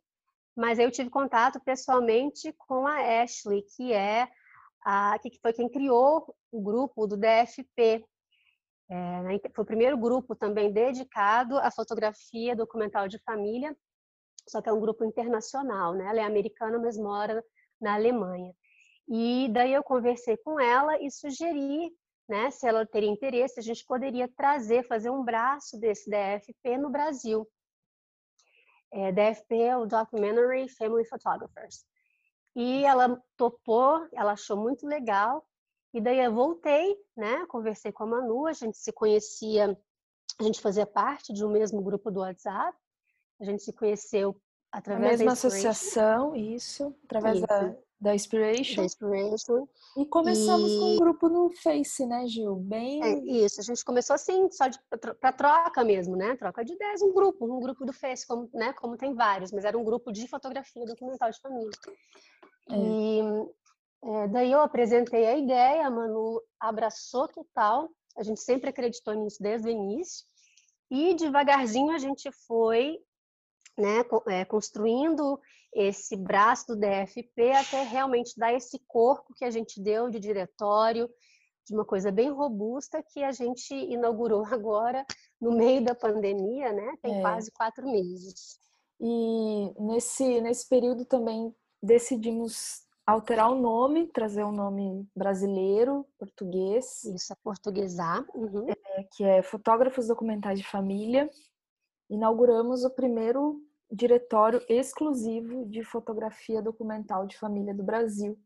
mas 0.56 0.78
eu 0.78 0.92
tive 0.92 1.10
contato 1.10 1.60
pessoalmente 1.60 2.54
com 2.68 2.86
a 2.86 3.24
Ashley, 3.24 3.64
que 3.76 3.94
é 3.94 4.30
a 4.86 5.18
que 5.18 5.40
foi 5.42 5.54
quem 5.54 5.68
criou 5.68 6.36
o 6.52 6.62
grupo 6.62 7.08
do 7.08 7.18
DFP. 7.18 8.06
É, 8.94 9.22
né? 9.24 9.40
foi 9.56 9.64
o 9.64 9.66
primeiro 9.66 9.98
grupo 9.98 10.36
também 10.36 10.72
dedicado 10.72 11.58
à 11.58 11.72
fotografia 11.72 12.56
documental 12.56 13.08
de 13.08 13.18
família, 13.24 13.76
só 14.48 14.62
que 14.62 14.70
é 14.70 14.72
um 14.74 14.80
grupo 14.80 15.04
internacional, 15.04 15.96
né? 15.96 16.06
Ela 16.06 16.20
é 16.20 16.24
americana, 16.24 16.78
mas 16.78 16.96
mora 16.96 17.44
na 17.82 17.96
Alemanha. 17.96 18.54
E 19.10 19.50
daí 19.52 19.74
eu 19.74 19.84
conversei 19.84 20.38
com 20.38 20.60
ela 20.60 21.02
e 21.02 21.10
sugeri, 21.10 21.92
né, 22.30 22.52
se 22.52 22.68
ela 22.68 22.86
teria 22.86 23.10
interesse, 23.10 23.60
a 23.60 23.64
gente 23.64 23.84
poderia 23.84 24.30
trazer, 24.38 24.88
fazer 24.88 25.10
um 25.10 25.24
braço 25.24 25.80
desse 25.80 26.08
DFP 26.08 26.78
no 26.78 26.92
Brasil. 26.92 27.48
É, 28.92 29.12
DFP 29.12 29.56
é 29.56 29.76
o 29.76 29.88
Documentary 29.88 30.70
Family 30.70 31.04
Photographers. 31.06 31.84
E 32.56 32.86
ela 32.86 33.20
topou, 33.36 34.08
ela 34.14 34.34
achou 34.34 34.56
muito 34.56 34.86
legal. 34.86 35.44
E 35.94 36.02
daí 36.02 36.20
eu 36.20 36.34
voltei, 36.34 36.98
né, 37.16 37.46
conversei 37.48 37.92
com 37.92 38.04
a 38.04 38.08
Manu, 38.08 38.48
a 38.48 38.54
gente 38.54 38.78
se 38.78 38.92
conhecia, 38.92 39.78
a 40.40 40.44
gente 40.44 40.60
fazia 40.60 40.86
parte 40.86 41.32
de 41.32 41.46
um 41.46 41.50
mesmo 41.50 41.82
grupo 41.82 42.10
do 42.10 42.22
WhatsApp. 42.22 42.76
A 43.40 43.46
gente 43.46 43.62
se 43.62 43.72
conheceu 43.74 44.36
através 44.72 45.06
a 45.06 45.18
mesma 45.18 45.34
associação, 45.34 46.36
isso, 46.36 46.96
através 47.04 47.38
isso. 47.38 47.48
da 47.48 47.76
da 48.04 48.14
Inspiration. 48.14 48.76
Da 48.76 48.86
Inspiration. 48.86 49.68
E 49.98 50.06
começamos 50.06 50.70
e... 50.70 50.78
com 50.78 50.86
um 50.94 50.98
grupo 50.98 51.30
no 51.30 51.50
Face, 51.64 52.06
né, 52.06 52.28
Gil? 52.28 52.56
Bem. 52.58 53.02
É, 53.02 53.46
isso, 53.46 53.62
a 53.62 53.64
gente 53.64 53.84
começou 53.86 54.14
assim, 54.14 54.52
só 54.52 54.66
para 55.22 55.32
troca 55.32 55.86
mesmo, 55.86 56.18
né? 56.18 56.36
Troca 56.36 56.66
de 56.66 56.74
ideias, 56.74 57.02
um 57.02 57.14
grupo, 57.14 57.46
um 57.46 57.62
grupo 57.62 57.86
do 57.86 57.94
Face, 57.94 58.28
como, 58.28 58.50
né? 58.54 58.74
como 58.74 58.98
tem 58.98 59.14
vários, 59.14 59.54
mas 59.54 59.64
era 59.64 59.78
um 59.78 59.86
grupo 59.86 60.12
de 60.12 60.28
fotografia 60.28 60.86
documental 60.86 61.32
de 61.32 61.40
família. 61.40 61.72
É. 62.70 62.76
E 62.76 63.23
É, 64.06 64.28
daí 64.28 64.52
eu 64.52 64.60
apresentei 64.62 65.26
a 65.26 65.38
ideia, 65.38 65.88
a 65.88 65.90
Manu 65.90 66.42
abraçou 66.60 67.28
total, 67.28 67.90
a 68.18 68.24
gente 68.24 68.42
sempre 68.42 68.70
acreditou 68.70 69.14
nisso 69.14 69.42
desde 69.42 69.68
o 69.68 69.72
início, 69.72 70.26
e 70.92 71.14
devagarzinho 71.16 71.92
a 71.92 71.98
gente 71.98 72.30
foi 72.46 73.00
né, 73.78 74.04
é, 74.28 74.46
construindo 74.46 75.40
esse 75.74 76.16
braço 76.16 76.68
do 76.68 76.76
DFP 76.76 77.52
até 77.52 77.84
realmente 77.84 78.38
dar 78.38 78.54
esse 78.54 78.78
corpo 78.88 79.34
que 79.34 79.46
a 79.46 79.50
gente 79.50 79.82
deu 79.82 80.10
de 80.10 80.20
diretório, 80.20 81.10
de 81.66 81.74
uma 81.74 81.86
coisa 81.86 82.12
bem 82.12 82.30
robusta 82.30 83.02
que 83.02 83.24
a 83.24 83.32
gente 83.32 83.74
inaugurou 83.74 84.46
agora 84.54 85.06
no 85.40 85.56
meio 85.56 85.84
da 85.84 85.96
pandemia, 85.96 86.72
né? 86.72 86.94
Tem 87.02 87.18
é. 87.18 87.22
quase 87.22 87.52
quatro 87.52 87.86
meses. 87.90 88.60
E 89.00 89.74
nesse, 89.80 90.42
nesse 90.42 90.68
período 90.70 91.06
também 91.06 91.54
decidimos 91.82 92.83
alterar 93.06 93.52
o 93.52 93.60
nome, 93.60 94.08
trazer 94.08 94.44
um 94.44 94.52
nome 94.52 95.08
brasileiro, 95.16 96.06
português. 96.18 97.04
Isso, 97.04 97.36
portuguesar. 97.44 98.26
Uhum. 98.34 98.68
É, 98.70 99.04
que 99.16 99.24
é 99.24 99.42
Fotógrafos 99.42 100.08
Documentais 100.08 100.60
de 100.60 100.68
Família. 100.68 101.30
Inauguramos 102.10 102.84
o 102.84 102.90
primeiro 102.90 103.62
diretório 103.92 104.62
exclusivo 104.68 105.66
de 105.66 105.84
fotografia 105.84 106.62
documental 106.62 107.28
de 107.28 107.38
família 107.38 107.74
do 107.74 107.84
Brasil. 107.84 108.40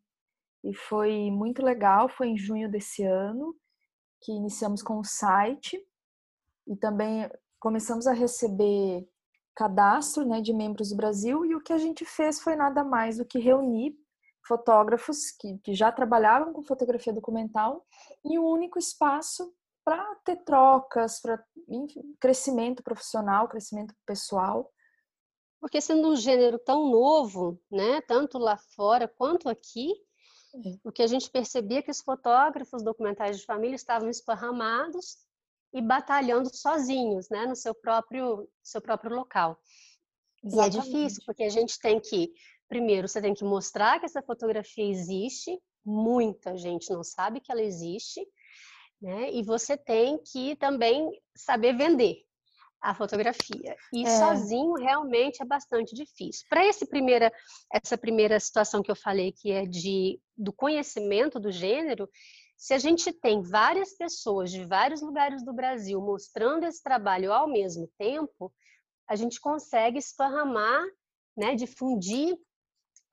E 0.64 0.74
foi 0.74 1.32
muito 1.32 1.64
legal, 1.64 2.10
foi 2.10 2.28
em 2.28 2.38
junho 2.38 2.70
desse 2.70 3.04
ano 3.04 3.56
que 4.20 4.32
iniciamos 4.32 4.82
com 4.82 5.00
o 5.00 5.06
site 5.06 5.80
e 6.66 6.76
também 6.76 7.30
começamos 7.60 8.08
a 8.08 8.14
receber 8.14 9.08
cadastro 9.56 10.26
né, 10.26 10.42
de 10.42 10.54
membros 10.54 10.90
do 10.90 10.98
Brasil 10.98 11.46
e 11.46 11.56
o 11.56 11.62
que 11.62 11.72
a 11.72 11.78
gente 11.78 12.04
fez 12.04 12.40
foi 12.40 12.56
nada 12.56 12.84
mais 12.84 13.18
do 13.18 13.26
que 13.26 13.40
reunir 13.40 13.96
fotógrafos 14.48 15.32
que, 15.32 15.58
que 15.60 15.74
já 15.74 15.92
trabalhavam 15.92 16.54
com 16.54 16.64
fotografia 16.64 17.14
documental 17.14 17.86
em 18.24 18.38
um 18.40 18.46
único 18.46 18.80
espaço 18.80 19.54
para 19.84 20.16
ter 20.26 20.38
trocas, 20.44 21.22
para 21.22 21.42
crescimento 22.20 22.84
profissional, 22.84 23.48
crescimento 23.48 23.94
pessoal. 24.06 24.72
Porque 25.60 25.80
sendo 25.80 26.10
um 26.10 26.16
gênero 26.16 26.60
tão 26.60 26.90
novo, 26.90 27.60
né, 27.72 28.02
tanto 28.02 28.38
lá 28.38 28.58
fora 28.76 29.08
quanto 29.08 29.50
aqui, 29.50 29.92
é. 30.56 30.78
o 30.84 30.92
que 30.92 31.02
a 31.02 31.08
gente 31.08 31.30
percebia 31.30 31.80
é 31.80 31.82
que 31.82 31.92
os 31.92 32.02
fotógrafos 32.02 32.84
documentais 32.84 33.40
de 33.40 33.46
família 33.46 33.76
estavam 33.76 34.10
esparramados 34.10 35.18
e 35.74 35.82
batalhando 35.82 36.54
sozinhos, 36.54 37.30
né, 37.30 37.46
no 37.46 37.56
seu 37.56 37.74
próprio 37.74 38.50
seu 38.62 38.82
próprio 38.82 39.16
local. 39.16 39.60
Exatamente. 40.44 40.76
E 40.76 40.80
é 40.80 40.82
difícil 40.82 41.24
porque 41.26 41.44
a 41.44 41.50
gente 41.50 41.80
tem 41.80 42.00
que 42.00 42.34
primeiro 42.68 43.08
você 43.08 43.22
tem 43.22 43.34
que 43.34 43.44
mostrar 43.44 44.00
que 44.00 44.06
essa 44.06 44.22
fotografia 44.22 44.90
existe, 44.90 45.58
muita 45.86 46.58
gente 46.58 46.92
não 46.92 47.04
sabe 47.04 47.40
que 47.40 47.52
ela 47.52 47.62
existe, 47.62 48.22
né? 49.02 49.32
E 49.32 49.44
você 49.44 49.78
tem 49.78 50.18
que 50.20 50.56
também 50.56 51.10
saber 51.36 51.74
vender 51.76 52.24
a 52.82 52.94
fotografia. 52.94 53.76
E 53.94 54.06
é. 54.06 54.18
sozinho 54.18 54.74
realmente 54.74 55.42
é 55.42 55.46
bastante 55.46 55.96
difícil. 55.96 56.46
Para 56.50 56.66
esse 56.66 56.86
primeira 56.86 57.32
essa 57.72 57.98
primeira 57.98 58.40
situação 58.40 58.82
que 58.82 58.92
eu 58.92 58.96
falei 58.96 59.32
que 59.32 59.52
é 59.52 59.66
de 59.66 60.20
do 60.36 60.54
conhecimento 60.54 61.40
do 61.40 61.52
gênero, 61.52 62.10
se 62.56 62.74
a 62.74 62.80
gente 62.80 63.12
tem 63.14 63.42
várias 63.42 63.96
pessoas 63.96 64.52
de 64.52 64.66
vários 64.66 65.02
lugares 65.02 65.44
do 65.44 65.54
Brasil 65.54 66.02
mostrando 66.02 66.66
esse 66.66 66.82
trabalho 66.82 67.32
ao 67.32 67.48
mesmo 67.48 67.90
tempo, 67.98 68.52
a 69.08 69.16
gente 69.16 69.40
consegue 69.40 70.00
esparramar, 70.00 70.84
né, 71.36 71.56
difundir 71.56 72.38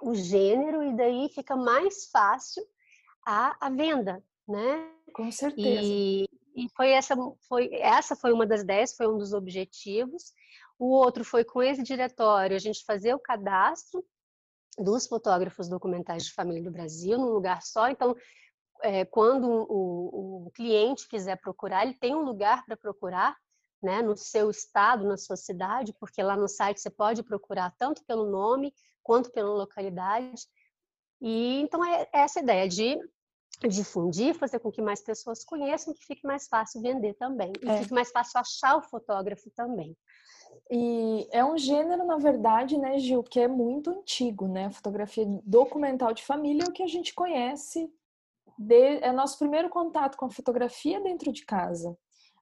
o 0.04 0.14
gênero 0.14 0.82
e 0.82 0.94
daí 0.94 1.28
fica 1.30 1.56
mais 1.56 2.06
fácil 2.10 2.62
a, 3.26 3.56
a 3.58 3.70
venda, 3.70 4.22
né? 4.46 4.90
Com 5.14 5.32
certeza. 5.32 5.80
E, 5.82 6.28
e 6.54 6.68
foi 6.76 6.90
essa 6.90 7.16
foi 7.48 7.70
essa 7.72 8.14
foi 8.14 8.32
uma 8.32 8.46
das 8.46 8.60
ideias, 8.60 8.94
foi 8.94 9.08
um 9.08 9.16
dos 9.16 9.32
objetivos. 9.32 10.32
O 10.78 10.90
outro 10.90 11.24
foi 11.24 11.44
com 11.44 11.62
esse 11.62 11.82
diretório 11.82 12.54
a 12.54 12.58
gente 12.58 12.84
fazer 12.84 13.14
o 13.14 13.18
cadastro 13.18 14.04
dos 14.76 15.06
fotógrafos 15.06 15.68
documentais 15.68 16.24
de 16.24 16.32
família 16.32 16.62
do 16.62 16.70
Brasil 16.70 17.16
num 17.16 17.30
lugar 17.30 17.62
só. 17.62 17.88
Então 17.88 18.14
é, 18.82 19.04
quando 19.06 19.48
o, 19.48 20.46
o, 20.46 20.50
cliente 20.50 21.08
quiser 21.08 21.40
procurar, 21.40 21.84
ele 21.84 21.94
tem 21.94 22.14
um 22.14 22.22
lugar 22.22 22.64
para 22.66 22.76
procurar, 22.76 23.34
né, 23.82 24.02
no 24.02 24.16
seu 24.16 24.50
estado, 24.50 25.06
na 25.06 25.16
sua 25.16 25.36
cidade, 25.36 25.94
porque 25.98 26.22
lá 26.22 26.36
no 26.36 26.48
site 26.48 26.80
você 26.80 26.90
pode 26.90 27.22
procurar 27.22 27.74
tanto 27.78 28.04
pelo 28.04 28.30
nome 28.30 28.74
quanto 29.04 29.30
pela 29.30 29.50
localidade. 29.50 30.42
E 31.20 31.60
então 31.60 31.84
é 31.84 32.08
essa 32.12 32.40
ideia 32.40 32.68
de 32.68 32.98
difundir, 33.68 34.34
fazer 34.34 34.58
com 34.58 34.72
que 34.72 34.82
mais 34.82 35.00
pessoas 35.00 35.44
conheçam, 35.44 35.94
que 35.94 36.04
fique 36.04 36.26
mais 36.26 36.48
fácil 36.48 36.82
vender 36.82 37.14
também, 37.14 37.52
e 37.62 37.68
é. 37.68 37.78
fique 37.78 37.94
mais 37.94 38.10
fácil 38.10 38.40
achar 38.40 38.76
o 38.76 38.82
fotógrafo 38.82 39.48
também. 39.50 39.96
E 40.70 41.28
é 41.30 41.44
um 41.44 41.56
gênero, 41.56 42.04
na 42.04 42.16
verdade, 42.16 42.76
né, 42.78 42.98
Gil, 42.98 43.22
que 43.22 43.40
é 43.40 43.48
muito 43.48 43.90
antigo, 43.90 44.48
né? 44.48 44.66
A 44.66 44.70
fotografia 44.70 45.24
documental 45.44 46.12
de 46.12 46.24
família 46.24 46.64
é 46.64 46.68
o 46.68 46.72
que 46.72 46.82
a 46.82 46.86
gente 46.86 47.14
conhece 47.14 47.90
de, 48.58 48.98
é 48.98 49.12
nosso 49.12 49.38
primeiro 49.38 49.68
contato 49.68 50.16
com 50.16 50.26
a 50.26 50.30
fotografia 50.30 51.00
dentro 51.00 51.32
de 51.32 51.44
casa. 51.44 51.96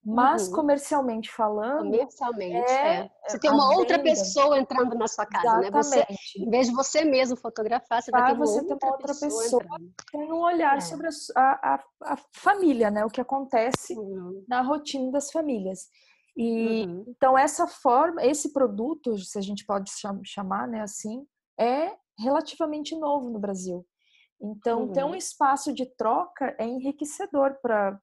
Mas 0.05 0.49
uhum. 0.49 0.55
comercialmente 0.55 1.31
falando, 1.31 1.85
comercialmente, 1.85 2.71
é, 2.73 3.05
é. 3.05 3.11
você 3.25 3.39
tem 3.39 3.51
uma 3.51 3.73
outra 3.77 3.99
venda. 3.99 4.11
pessoa 4.11 4.59
entrando 4.59 4.97
na 4.97 5.07
sua 5.07 5.25
casa, 5.25 5.61
Exatamente. 5.61 5.73
né? 5.73 6.07
Você, 6.09 6.43
em 6.43 6.51
vez 6.51 6.67
de 6.67 6.75
você 6.75 7.05
mesmo 7.05 7.37
fotografar, 7.37 8.03
você 8.03 8.11
vai 8.11 8.27
ter 8.27 8.33
uma, 8.33 8.45
você 8.45 8.59
outra, 8.59 8.79
uma 8.83 8.93
outra 8.93 9.15
pessoa, 9.15 9.43
pessoa 9.43 9.63
tem 10.11 10.33
um 10.33 10.41
olhar 10.41 10.79
é. 10.79 10.81
sobre 10.81 11.07
a, 11.37 11.75
a, 11.75 11.85
a, 12.03 12.17
família, 12.35 12.91
né? 12.91 13.05
O 13.05 13.11
que 13.11 13.21
acontece 13.21 13.97
uhum. 13.97 14.45
na 14.49 14.61
rotina 14.61 15.13
das 15.13 15.31
famílias. 15.31 15.87
E 16.37 16.85
uhum. 16.85 17.05
então 17.07 17.39
essa 17.39 17.69
forma, 17.69 18.25
esse 18.25 18.53
produto, 18.53 19.17
se 19.19 19.39
a 19.39 19.43
gente 19.43 19.65
pode 19.65 19.89
chamar, 20.25 20.67
né, 20.67 20.81
assim, 20.81 21.25
é 21.61 21.93
relativamente 22.19 22.97
novo 22.97 23.31
no 23.31 23.39
Brasil. 23.39 23.87
Então, 24.41 24.83
uhum. 24.83 24.93
ter 24.93 25.05
um 25.05 25.11
uhum. 25.11 25.15
espaço 25.15 25.73
de 25.73 25.87
troca 25.87 26.57
é 26.59 26.67
enriquecedor 26.67 27.57
para 27.63 27.97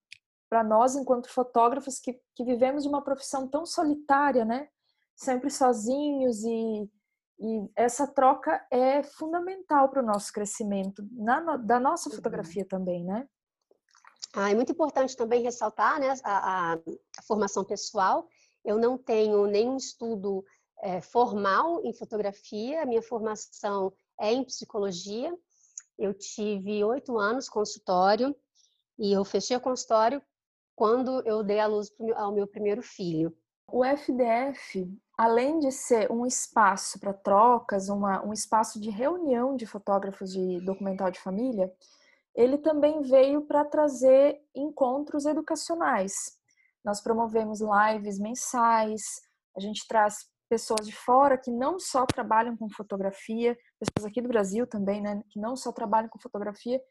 nós, 0.63 0.95
enquanto 0.95 1.29
fotógrafos, 1.29 1.99
que, 1.99 2.19
que 2.35 2.43
vivemos 2.43 2.85
uma 2.85 3.03
profissão 3.03 3.47
tão 3.47 3.65
solitária, 3.65 4.43
né? 4.43 4.67
Sempre 5.15 5.49
sozinhos 5.49 6.43
e, 6.43 6.89
e 7.39 7.69
essa 7.75 8.07
troca 8.07 8.65
é 8.71 9.03
fundamental 9.03 9.89
para 9.89 10.01
o 10.01 10.05
nosso 10.05 10.33
crescimento, 10.33 11.07
na, 11.11 11.57
da 11.57 11.79
nossa 11.79 12.09
uhum. 12.09 12.15
fotografia 12.15 12.65
também, 12.65 13.03
né? 13.03 13.27
Ah, 14.33 14.51
é 14.51 14.55
muito 14.55 14.71
importante 14.71 15.15
também 15.15 15.41
ressaltar 15.41 15.99
né, 15.99 16.13
a, 16.23 16.73
a, 16.73 16.73
a 16.73 17.21
formação 17.27 17.63
pessoal. 17.63 18.27
Eu 18.63 18.77
não 18.77 18.97
tenho 18.97 19.47
nenhum 19.47 19.75
estudo 19.75 20.45
é, 20.81 21.01
formal 21.01 21.83
em 21.83 21.93
fotografia, 21.93 22.83
a 22.83 22.85
minha 22.85 23.01
formação 23.01 23.91
é 24.19 24.31
em 24.31 24.43
psicologia, 24.43 25.35
eu 25.97 26.13
tive 26.13 26.83
oito 26.83 27.17
anos 27.17 27.49
consultório 27.49 28.35
e 28.97 29.11
eu 29.11 29.25
fechei 29.25 29.57
o 29.57 29.61
consultório 29.61 30.21
quando 30.79 31.21
eu 31.27 31.43
dei 31.43 31.59
a 31.59 31.67
luz 31.67 31.91
ao 32.15 32.31
meu 32.31 32.47
primeiro 32.47 32.81
filho. 32.81 33.35
O 33.69 33.83
FDF, 33.83 34.89
além 35.17 35.59
de 35.59 35.73
ser 35.73 36.09
um 36.09 36.25
espaço 36.25 36.97
para 37.01 37.11
trocas, 37.11 37.89
uma, 37.89 38.25
um 38.25 38.31
espaço 38.31 38.79
de 38.79 38.89
reunião 38.89 39.57
de 39.57 39.65
fotógrafos 39.65 40.31
de 40.31 40.61
documental 40.61 41.11
de 41.11 41.19
família, 41.19 41.69
ele 42.33 42.57
também 42.57 43.01
veio 43.01 43.41
para 43.41 43.65
trazer 43.65 44.39
encontros 44.55 45.25
educacionais. 45.25 46.39
Nós 46.81 47.01
promovemos 47.01 47.59
lives 47.59 48.17
mensais, 48.17 49.01
a 49.57 49.59
gente 49.59 49.85
traz 49.85 50.29
pessoas 50.47 50.87
de 50.87 50.95
fora 50.95 51.37
que 51.37 51.51
não 51.51 51.77
só 51.77 52.05
trabalham 52.05 52.55
com 52.55 52.69
fotografia, 52.69 53.57
pessoas 53.77 54.09
aqui 54.09 54.21
do 54.21 54.29
Brasil 54.29 54.65
também, 54.65 55.01
né, 55.01 55.21
que 55.29 55.41
não 55.41 55.57
só 55.57 55.73
trabalham 55.73 56.07
com 56.07 56.17
fotografia, 56.17 56.81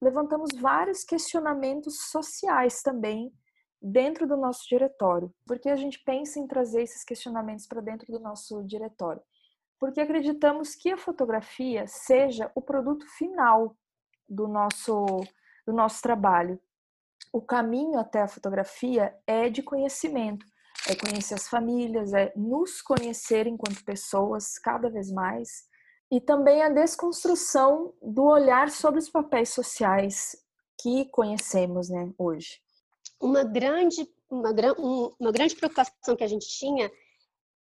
levantamos 0.00 0.50
vários 0.60 1.04
questionamentos 1.04 2.10
sociais 2.10 2.82
também 2.82 3.32
dentro 3.80 4.26
do 4.26 4.36
nosso 4.36 4.66
diretório. 4.68 5.32
Por 5.46 5.58
que 5.58 5.68
a 5.68 5.76
gente 5.76 6.02
pensa 6.04 6.38
em 6.38 6.46
trazer 6.46 6.82
esses 6.82 7.04
questionamentos 7.04 7.66
para 7.66 7.80
dentro 7.80 8.12
do 8.12 8.18
nosso 8.18 8.62
diretório? 8.64 9.22
Porque 9.78 10.00
acreditamos 10.00 10.74
que 10.74 10.90
a 10.90 10.96
fotografia 10.96 11.86
seja 11.86 12.50
o 12.54 12.60
produto 12.60 13.06
final 13.16 13.76
do 14.28 14.48
nosso 14.48 15.06
do 15.66 15.72
nosso 15.72 16.00
trabalho. 16.00 16.58
O 17.30 17.42
caminho 17.42 17.98
até 17.98 18.22
a 18.22 18.28
fotografia 18.28 19.14
é 19.26 19.50
de 19.50 19.62
conhecimento 19.62 20.46
é 20.86 20.94
conhecer 20.94 21.34
as 21.34 21.48
famílias, 21.48 22.12
é 22.12 22.32
nos 22.36 22.80
conhecer 22.80 23.46
enquanto 23.46 23.84
pessoas 23.84 24.58
cada 24.58 24.88
vez 24.88 25.10
mais 25.10 25.67
e 26.10 26.20
também 26.20 26.62
a 26.62 26.68
desconstrução 26.68 27.92
do 28.02 28.24
olhar 28.24 28.70
sobre 28.70 28.98
os 28.98 29.10
papéis 29.10 29.50
sociais 29.50 30.36
que 30.80 31.06
conhecemos, 31.06 31.88
né, 31.88 32.12
hoje. 32.16 32.60
Uma 33.20 33.44
grande 33.44 34.08
uma, 34.30 34.50
uma 35.18 35.32
grande 35.32 35.56
preocupação 35.56 36.14
que 36.14 36.24
a 36.24 36.28
gente 36.28 36.46
tinha 36.46 36.90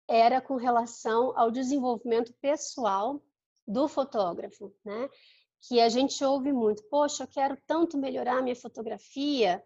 era 0.08 0.40
com 0.40 0.56
relação 0.56 1.38
ao 1.38 1.50
desenvolvimento 1.50 2.32
pessoal 2.40 3.22
do 3.66 3.86
fotógrafo, 3.86 4.74
né? 4.84 5.08
que 5.66 5.80
a 5.80 5.88
gente 5.88 6.22
ouve 6.22 6.52
muito, 6.52 6.82
poxa, 6.90 7.24
eu 7.24 7.28
quero 7.28 7.56
tanto 7.66 7.96
melhorar 7.96 8.42
minha 8.42 8.56
fotografia, 8.56 9.64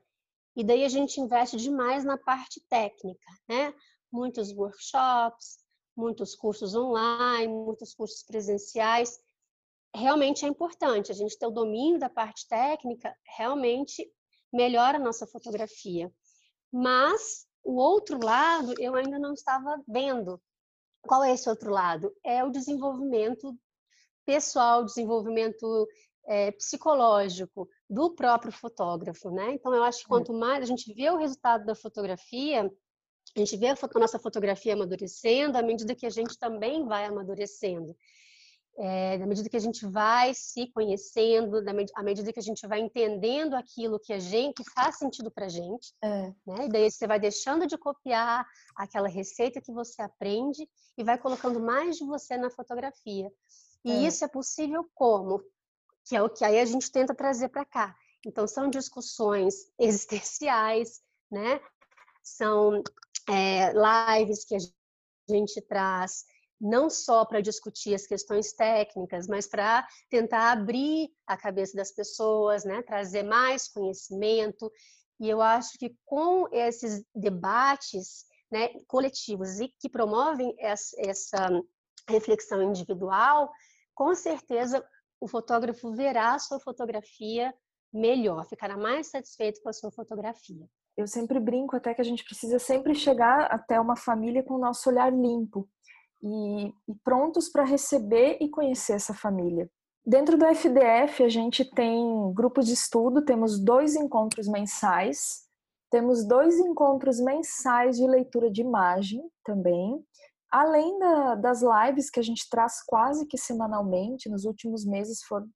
e 0.55 0.63
daí 0.65 0.85
a 0.85 0.89
gente 0.89 1.21
investe 1.21 1.57
demais 1.57 2.05
na 2.05 2.17
parte 2.17 2.61
técnica, 2.69 3.31
né? 3.49 3.75
Muitos 4.11 4.53
workshops, 4.53 5.59
muitos 5.99 6.35
cursos 6.37 6.75
online, 6.77 7.53
muitos 7.53 7.93
cursos 7.93 8.23
presenciais. 8.23 9.19
Realmente 9.95 10.45
é 10.45 10.49
importante 10.49 11.11
a 11.11 11.15
gente 11.15 11.37
ter 11.37 11.47
o 11.47 11.51
domínio 11.51 11.99
da 11.99 12.09
parte 12.09 12.47
técnica, 12.47 13.15
realmente 13.37 14.09
melhora 14.53 14.97
a 14.97 15.01
nossa 15.01 15.27
fotografia. 15.27 16.11
Mas 16.73 17.47
o 17.65 17.75
outro 17.75 18.25
lado 18.25 18.75
eu 18.79 18.95
ainda 18.95 19.19
não 19.19 19.35
estava 19.35 19.83
vendo. 19.89 20.41
Qual 21.03 21.25
é 21.25 21.33
esse 21.33 21.49
outro 21.49 21.71
lado? 21.71 22.15
É 22.25 22.45
o 22.45 22.51
desenvolvimento 22.51 23.59
pessoal, 24.25 24.85
desenvolvimento 24.85 25.89
é, 26.27 26.53
psicológico 26.53 27.69
do 27.89 28.15
próprio 28.15 28.53
fotógrafo, 28.53 29.31
né? 29.31 29.55
Então 29.55 29.75
eu 29.75 29.83
acho 29.83 30.01
que 30.01 30.09
quanto 30.09 30.33
mais 30.33 30.63
a 30.63 30.67
gente 30.67 30.93
vê 30.93 31.11
o 31.11 31.17
resultado 31.17 31.65
da 31.65 31.75
fotografia, 31.75 32.71
a 33.41 33.45
gente 33.45 33.57
vê 33.57 33.69
a, 33.69 33.73
a 33.73 33.99
nossa 33.99 34.19
fotografia 34.19 34.75
amadurecendo 34.75 35.57
à 35.57 35.63
medida 35.63 35.95
que 35.95 36.07
a 36.07 36.11
gente 36.11 36.39
também 36.39 36.85
vai 36.87 37.05
amadurecendo. 37.05 37.97
É, 38.81 39.19
na 39.19 39.27
medida 39.27 39.49
que 39.49 39.57
a 39.57 39.61
gente 39.61 39.85
vai 39.85 40.33
se 40.33 40.71
conhecendo, 40.73 41.61
na 41.63 41.73
à 41.97 42.03
medida 42.03 42.33
que 42.33 42.39
a 42.39 42.43
gente 42.43 42.65
vai 42.65 42.79
entendendo 42.79 43.55
aquilo 43.55 43.99
que 43.99 44.13
a 44.13 44.21
gente 44.21 44.63
que 44.63 44.71
faz 44.71 44.99
sentido 44.99 45.33
para 45.33 45.49
gente, 45.49 45.93
é. 46.01 46.33
né? 46.47 46.67
E 46.67 46.69
daí 46.69 46.89
você 46.89 47.05
vai 47.05 47.19
deixando 47.19 47.67
de 47.67 47.77
copiar 47.77 48.47
aquela 48.77 49.09
receita 49.09 49.61
que 49.61 49.73
você 49.73 50.01
aprende 50.01 50.69
e 50.97 51.03
vai 51.03 51.19
colocando 51.19 51.59
mais 51.59 51.97
de 51.97 52.05
você 52.05 52.37
na 52.37 52.51
fotografia. 52.51 53.29
E 53.85 53.91
é. 53.91 54.07
isso 54.07 54.25
é 54.25 54.29
possível 54.29 54.89
como? 54.95 55.43
Que 56.07 56.15
é 56.15 56.23
o 56.23 56.31
que 56.31 56.45
aí 56.45 56.61
a 56.61 56.65
gente 56.65 56.91
tenta 56.93 57.13
trazer 57.13 57.49
para 57.49 57.65
cá. 57.65 57.97
Então 58.25 58.47
são 58.47 58.71
discussões 58.71 59.55
existenciais, 59.79 61.03
né? 61.31 61.61
São 62.23 62.81
é, 63.29 63.73
lives 63.73 64.45
que 64.45 64.55
a 64.55 64.59
gente 65.31 65.61
traz 65.63 66.25
não 66.61 66.91
só 66.91 67.25
para 67.25 67.41
discutir 67.41 67.95
as 67.95 68.07
questões 68.07 68.53
técnicas, 68.53 69.29
mas 69.29 69.47
para 69.47 69.87
tentar 70.11 70.51
abrir 70.51 71.09
a 71.27 71.37
cabeça 71.37 71.77
das 71.77 71.93
pessoas, 71.93 72.65
né? 72.65 72.83
trazer 72.83 73.23
mais 73.23 73.69
conhecimento. 73.69 74.71
E 75.21 75.29
eu 75.29 75.41
acho 75.41 75.79
que 75.79 75.97
com 76.05 76.49
esses 76.53 77.05
debates 77.15 78.25
né, 78.51 78.71
coletivos 78.87 79.61
e 79.61 79.69
que 79.81 79.89
promovem 79.89 80.55
essa, 80.59 81.49
reflexão 82.09 82.63
individual, 82.63 83.53
com 83.95 84.15
certeza 84.15 84.83
o 85.21 85.29
fotógrafo 85.29 85.93
verá 85.95 86.35
a 86.35 86.39
sua 86.39 86.59
fotografia 86.59 87.55
melhor, 87.93 88.47
ficará 88.47 88.77
mais 88.77 89.09
satisfeito 89.09 89.61
com 89.61 89.69
a 89.69 89.73
sua 89.73 89.91
fotografia. 89.91 90.67
Eu 90.99 91.07
sempre 91.07 91.39
brinco 91.39 91.77
até 91.77 91.95
que 91.95 92.01
a 92.01 92.05
gente 92.05 92.25
precisa 92.25 92.59
sempre 92.59 92.93
chegar 92.93 93.43
até 93.53 93.81
uma 93.81 93.95
família 93.95 94.43
com 94.43 94.55
o 94.55 94.59
nosso 94.59 94.91
olhar 94.91 95.13
limpo 95.13 95.69
e, 96.21 96.75
e 96.89 96.95
prontos 97.05 97.49
para 97.49 97.63
receber 97.63 98.37
e 98.41 98.49
conhecer 98.49 98.95
essa 98.95 99.15
família. 99.15 99.71
Dentro 100.05 100.37
do 100.37 100.45
FDF, 100.45 101.23
a 101.23 101.29
gente 101.29 101.65
tem 101.71 102.33
grupos 102.35 102.67
de 102.67 102.73
estudo, 102.73 103.25
temos 103.25 103.61
dois 103.61 103.95
encontros 103.95 104.49
mensais, 104.49 105.45
temos 105.89 106.27
dois 106.27 106.59
encontros 106.59 107.21
mensais 107.21 107.97
de 107.97 108.05
leitura 108.05 108.51
de 108.51 108.63
imagem 108.63 109.23
também, 109.45 110.05
além 110.51 110.99
da, 110.99 111.37
das 111.37 111.61
lives 111.63 112.11
que 112.11 112.19
a 112.19 112.25
gente 112.25 112.51
traz 112.51 112.83
quase 112.85 113.25
que 113.25 113.39
semanalmente, 113.39 114.29
nos 114.29 114.45
últimos 114.45 114.85
meses 114.85 115.23
foram 115.23 115.49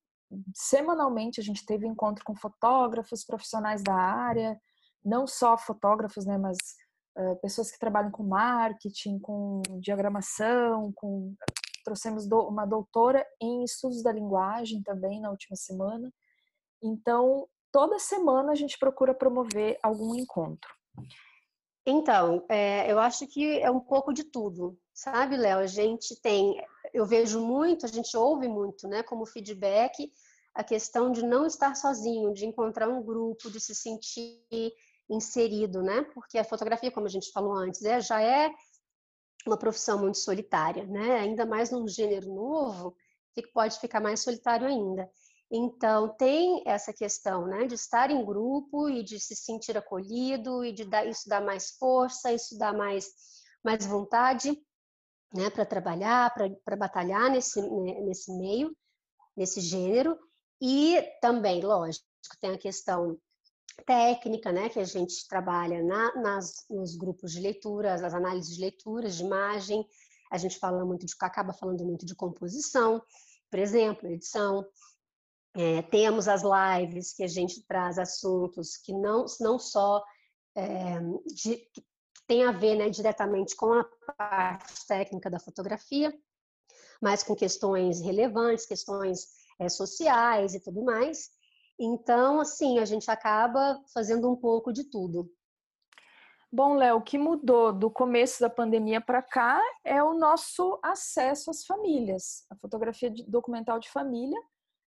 semanalmente 0.55 1.41
a 1.41 1.43
gente 1.43 1.67
teve 1.67 1.87
encontro 1.87 2.25
com 2.25 2.35
fotógrafos, 2.35 3.25
profissionais 3.25 3.83
da 3.83 3.95
área, 3.95 4.59
não 5.05 5.27
só 5.27 5.57
fotógrafos, 5.59 6.25
né, 6.25 6.39
mas 6.39 6.57
uh, 7.17 7.37
pessoas 7.37 7.71
que 7.71 7.79
trabalham 7.79 8.11
com 8.11 8.23
marketing, 8.23 9.19
com 9.19 9.63
diagramação, 9.81 10.93
com 10.95 11.35
trouxemos 11.85 12.27
do, 12.27 12.41
uma 12.41 12.65
doutora 12.65 13.27
em 13.41 13.65
estudos 13.65 14.03
da 14.03 14.13
linguagem 14.13 14.83
também 14.83 15.21
na 15.21 15.31
última 15.31 15.57
semana. 15.57 16.13
Então, 16.83 17.49
toda 17.71 17.99
semana 17.99 18.53
a 18.53 18.55
gente 18.55 18.79
procura 18.79 19.15
promover 19.15 19.79
algum 19.83 20.15
encontro. 20.15 20.71
Então, 21.85 22.45
é, 22.49 22.91
eu 22.91 22.99
acho 22.99 23.27
que 23.27 23.59
é 23.61 23.71
um 23.71 23.81
pouco 23.81 24.13
de 24.13 24.25
tudo, 24.25 24.79
sabe, 24.95 25.37
Léo? 25.37 25.59
A 25.59 25.67
gente 25.67 26.21
tem, 26.21 26.65
eu 26.95 27.05
vejo 27.05 27.41
muito, 27.45 27.85
a 27.85 27.89
gente 27.89 28.17
ouve 28.17 28.47
muito, 28.47 28.87
né, 28.87 29.03
como 29.03 29.27
feedback, 29.27 30.13
a 30.55 30.63
questão 30.63 31.11
de 31.11 31.25
não 31.25 31.47
estar 31.47 31.75
sozinho, 31.75 32.33
de 32.33 32.47
encontrar 32.47 32.89
um 32.89 33.03
grupo, 33.03 33.51
de 33.51 33.59
se 33.59 33.75
sentir 33.75 34.73
inserido, 35.11 35.83
né? 35.83 36.03
Porque 36.15 36.39
a 36.39 36.45
fotografia, 36.45 36.91
como 36.91 37.07
a 37.07 37.11
gente 37.11 37.31
falou 37.33 37.55
antes, 37.55 37.83
é, 37.83 38.01
já 38.01 38.21
é 38.23 38.51
uma 39.47 39.59
profissão 39.59 39.99
muito 39.99 40.19
solitária, 40.19 40.87
né? 40.87 41.19
Ainda 41.19 41.45
mais 41.45 41.71
num 41.71 41.87
gênero 41.89 42.33
novo, 42.33 42.97
que 43.35 43.43
pode 43.49 43.79
ficar 43.79 44.01
mais 44.01 44.21
solitário 44.21 44.67
ainda. 44.67 45.11
Então, 45.51 46.09
tem 46.17 46.63
essa 46.67 46.95
questão, 46.95 47.47
né, 47.47 47.67
de 47.67 47.75
estar 47.75 48.11
em 48.11 48.25
grupo 48.25 48.89
e 48.89 49.03
de 49.03 49.21
se 49.21 49.37
sentir 49.37 49.77
acolhido 49.77 50.65
e 50.65 50.73
de 50.73 50.85
dar 50.85 51.07
isso 51.07 51.29
dá 51.29 51.43
mais 51.43 51.73
força, 51.73 52.33
isso 52.33 52.57
dá 52.57 52.73
mais 52.73 53.13
mais 53.63 53.87
vontade, 53.87 54.61
né, 55.33 55.49
para 55.51 55.65
trabalhar, 55.65 56.35
para 56.65 56.77
batalhar 56.77 57.31
nesse 57.31 57.61
né, 57.61 58.01
nesse 58.01 58.33
meio, 58.33 58.75
nesse 59.37 59.61
gênero. 59.61 60.19
E 60.61 61.03
também, 61.21 61.63
lógico, 61.63 62.07
tem 62.41 62.53
a 62.53 62.59
questão 62.59 63.19
técnica, 63.87 64.53
né, 64.53 64.69
que 64.69 64.79
a 64.79 64.85
gente 64.85 65.27
trabalha 65.29 65.83
na, 65.83 66.15
nas, 66.17 66.65
nos 66.69 66.97
grupos 66.97 67.33
de 67.33 67.41
leitura, 67.41 67.95
as 67.95 68.15
análises 68.15 68.55
de 68.55 68.61
leituras, 68.61 69.17
de 69.17 69.25
imagem, 69.25 69.87
a 70.31 70.39
gente 70.39 70.59
fala 70.59 70.85
muito 70.85 71.05
de, 71.05 71.13
acaba 71.21 71.53
falando 71.53 71.85
muito 71.85 72.07
de 72.07 72.15
composição, 72.15 73.03
por 73.51 73.59
exemplo, 73.59 74.09
edição. 74.09 74.67
É, 75.55 75.83
temos 75.83 76.27
as 76.27 76.43
lives 76.43 77.13
que 77.13 77.23
a 77.23 77.29
gente 77.29 77.63
traz 77.67 77.99
assuntos 77.99 78.79
que 78.79 78.93
não, 78.95 79.27
não 79.41 79.59
só 79.59 80.03
é, 80.57 80.99
de, 81.35 81.57
que 81.57 81.85
tem 82.27 82.45
a 82.45 82.53
ver 82.53 82.77
né, 82.77 82.89
diretamente 82.89 83.55
com 83.55 83.75
a 83.75 83.85
parte 84.17 84.87
técnica 84.87 85.29
da 85.29 85.39
fotografia, 85.39 86.11
mas 87.01 87.23
com 87.23 87.37
questões 87.37 88.01
relevantes, 88.01 88.65
questões 88.65 89.29
é, 89.59 89.69
sociais 89.69 90.55
e 90.55 90.61
tudo 90.61 90.83
mais. 90.83 91.31
Então, 91.79 92.41
assim, 92.41 92.79
a 92.79 92.85
gente 92.85 93.11
acaba 93.11 93.83
fazendo 93.93 94.31
um 94.31 94.37
pouco 94.37 94.73
de 94.73 94.85
tudo. 94.85 95.31
Bom, 96.55 96.75
Léo, 96.75 96.99
o 96.99 97.03
que 97.03 97.17
mudou 97.17 97.73
do 97.73 97.91
começo 97.91 98.41
da 98.41 98.51
pandemia 98.51 99.01
para 99.01 99.23
cá 99.23 99.59
é 99.83 100.03
o 100.03 100.13
nosso 100.13 100.79
acesso 100.83 101.51
às 101.51 101.65
famílias. 101.65 102.45
A 102.51 102.57
fotografia 102.57 103.11
documental 103.27 103.81
de 103.81 103.89
família 103.89 104.39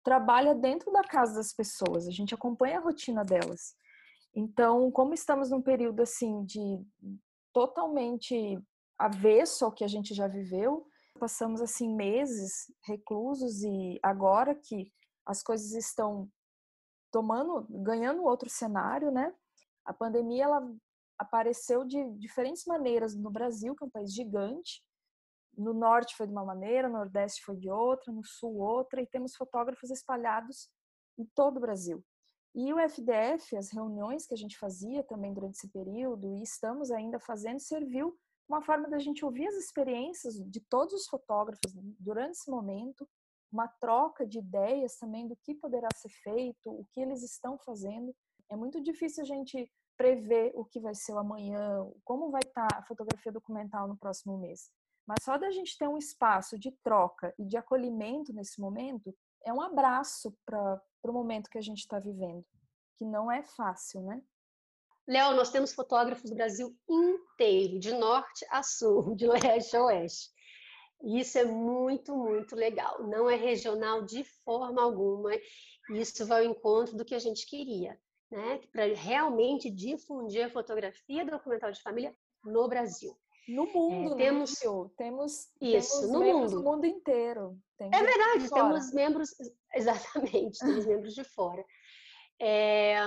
trabalha 0.04 0.54
dentro 0.54 0.92
da 0.92 1.02
casa 1.02 1.34
das 1.34 1.52
pessoas, 1.52 2.06
a 2.06 2.12
gente 2.12 2.34
acompanha 2.34 2.78
a 2.78 2.82
rotina 2.82 3.24
delas. 3.24 3.74
Então, 4.34 4.90
como 4.92 5.14
estamos 5.14 5.50
num 5.50 5.62
período 5.62 6.02
assim 6.02 6.44
de 6.44 6.78
totalmente 7.52 8.62
avesso 8.98 9.64
ao 9.64 9.72
que 9.72 9.82
a 9.82 9.88
gente 9.88 10.14
já 10.14 10.28
viveu, 10.28 10.86
passamos 11.18 11.62
assim 11.62 11.88
meses 11.92 12.70
reclusos 12.84 13.62
e 13.62 13.98
agora 14.02 14.54
que 14.54 14.92
as 15.24 15.42
coisas 15.42 15.72
estão 15.72 16.30
tomando, 17.10 17.66
ganhando 17.68 18.24
outro 18.24 18.48
cenário, 18.48 19.10
né? 19.10 19.34
A 19.84 19.92
pandemia 19.92 20.44
ela 20.44 20.74
apareceu 21.18 21.84
de 21.84 22.10
diferentes 22.18 22.64
maneiras 22.66 23.14
no 23.14 23.30
Brasil, 23.30 23.74
que 23.74 23.84
é 23.84 23.86
um 23.86 23.90
país 23.90 24.12
gigante. 24.12 24.82
No 25.56 25.72
norte 25.72 26.14
foi 26.16 26.26
de 26.26 26.32
uma 26.32 26.44
maneira, 26.44 26.88
no 26.88 26.98
nordeste 26.98 27.42
foi 27.42 27.56
de 27.56 27.70
outra, 27.70 28.12
no 28.12 28.22
sul 28.24 28.56
outra, 28.58 29.00
e 29.00 29.06
temos 29.06 29.34
fotógrafos 29.34 29.90
espalhados 29.90 30.68
em 31.18 31.24
todo 31.34 31.56
o 31.56 31.60
Brasil. 31.60 32.04
E 32.54 32.72
o 32.72 32.78
FDF, 32.78 33.56
as 33.56 33.70
reuniões 33.70 34.26
que 34.26 34.34
a 34.34 34.36
gente 34.36 34.58
fazia 34.58 35.02
também 35.02 35.32
durante 35.32 35.56
esse 35.56 35.68
período, 35.68 36.34
e 36.34 36.42
estamos 36.42 36.90
ainda 36.90 37.18
fazendo, 37.20 37.60
serviu 37.60 38.18
uma 38.48 38.62
forma 38.62 38.88
da 38.88 38.98
gente 38.98 39.24
ouvir 39.24 39.46
as 39.46 39.54
experiências 39.56 40.34
de 40.34 40.60
todos 40.60 40.94
os 40.94 41.06
fotógrafos 41.06 41.72
durante 41.98 42.32
esse 42.32 42.50
momento, 42.50 43.08
uma 43.52 43.68
troca 43.80 44.26
de 44.26 44.38
ideias 44.38 44.96
também 44.96 45.26
do 45.26 45.36
que 45.36 45.54
poderá 45.54 45.88
ser 45.94 46.10
feito, 46.22 46.70
o 46.70 46.86
que 46.92 47.00
eles 47.00 47.22
estão 47.22 47.58
fazendo. 47.58 48.14
É 48.50 48.56
muito 48.56 48.82
difícil 48.82 49.22
a 49.22 49.26
gente 49.26 49.70
prever 49.96 50.52
o 50.54 50.64
que 50.64 50.80
vai 50.80 50.94
ser 50.94 51.12
o 51.12 51.18
amanhã, 51.18 51.84
como 52.04 52.30
vai 52.30 52.42
estar 52.44 52.68
a 52.74 52.82
fotografia 52.82 53.32
documental 53.32 53.88
no 53.88 53.96
próximo 53.96 54.36
mês. 54.38 54.70
Mas 55.06 55.22
só 55.22 55.38
da 55.38 55.50
gente 55.50 55.78
ter 55.78 55.88
um 55.88 55.96
espaço 55.96 56.58
de 56.58 56.70
troca 56.82 57.32
e 57.38 57.44
de 57.44 57.56
acolhimento 57.56 58.32
nesse 58.32 58.60
momento 58.60 59.14
é 59.44 59.52
um 59.52 59.60
abraço 59.60 60.36
para 60.44 60.82
o 61.04 61.12
momento 61.12 61.48
que 61.48 61.58
a 61.58 61.62
gente 61.62 61.78
está 61.78 62.00
vivendo, 62.00 62.44
que 62.98 63.04
não 63.04 63.30
é 63.30 63.42
fácil, 63.44 64.02
né? 64.02 64.20
Léo, 65.08 65.36
nós 65.36 65.50
temos 65.50 65.72
fotógrafos 65.72 66.28
do 66.28 66.34
Brasil 66.34 66.76
inteiro, 66.90 67.78
de 67.78 67.94
norte 67.94 68.44
a 68.50 68.60
sul, 68.64 69.14
de 69.14 69.28
leste 69.28 69.76
a 69.76 69.84
oeste. 69.84 70.30
Isso 71.02 71.38
é 71.38 71.44
muito, 71.44 72.16
muito 72.16 72.56
legal. 72.56 73.02
Não 73.06 73.28
é 73.28 73.36
regional 73.36 74.02
de 74.02 74.24
forma 74.44 74.82
alguma. 74.82 75.30
Isso 75.90 76.26
vai 76.26 76.44
ao 76.44 76.50
encontro 76.50 76.96
do 76.96 77.04
que 77.04 77.14
a 77.14 77.18
gente 77.18 77.46
queria, 77.46 77.98
né? 78.30 78.60
Para 78.72 78.86
realmente 78.86 79.70
difundir 79.70 80.46
a 80.46 80.50
fotografia 80.50 81.24
documental 81.24 81.70
de 81.70 81.82
família 81.82 82.14
no 82.44 82.66
Brasil. 82.68 83.16
No 83.48 83.66
mundo, 83.66 84.14
é, 84.14 84.16
temos 84.16 84.54
temos 84.96 85.48
isso 85.60 86.00
temos 86.00 86.12
no 86.12 86.20
mundo. 86.20 86.62
mundo 86.64 86.86
inteiro. 86.86 87.56
É 87.78 87.88
verdade, 87.88 88.50
temos 88.50 88.92
membros 88.92 89.30
exatamente, 89.74 90.58
temos 90.58 90.84
membros 90.86 91.14
de 91.14 91.22
fora. 91.22 91.64
É, 92.40 92.98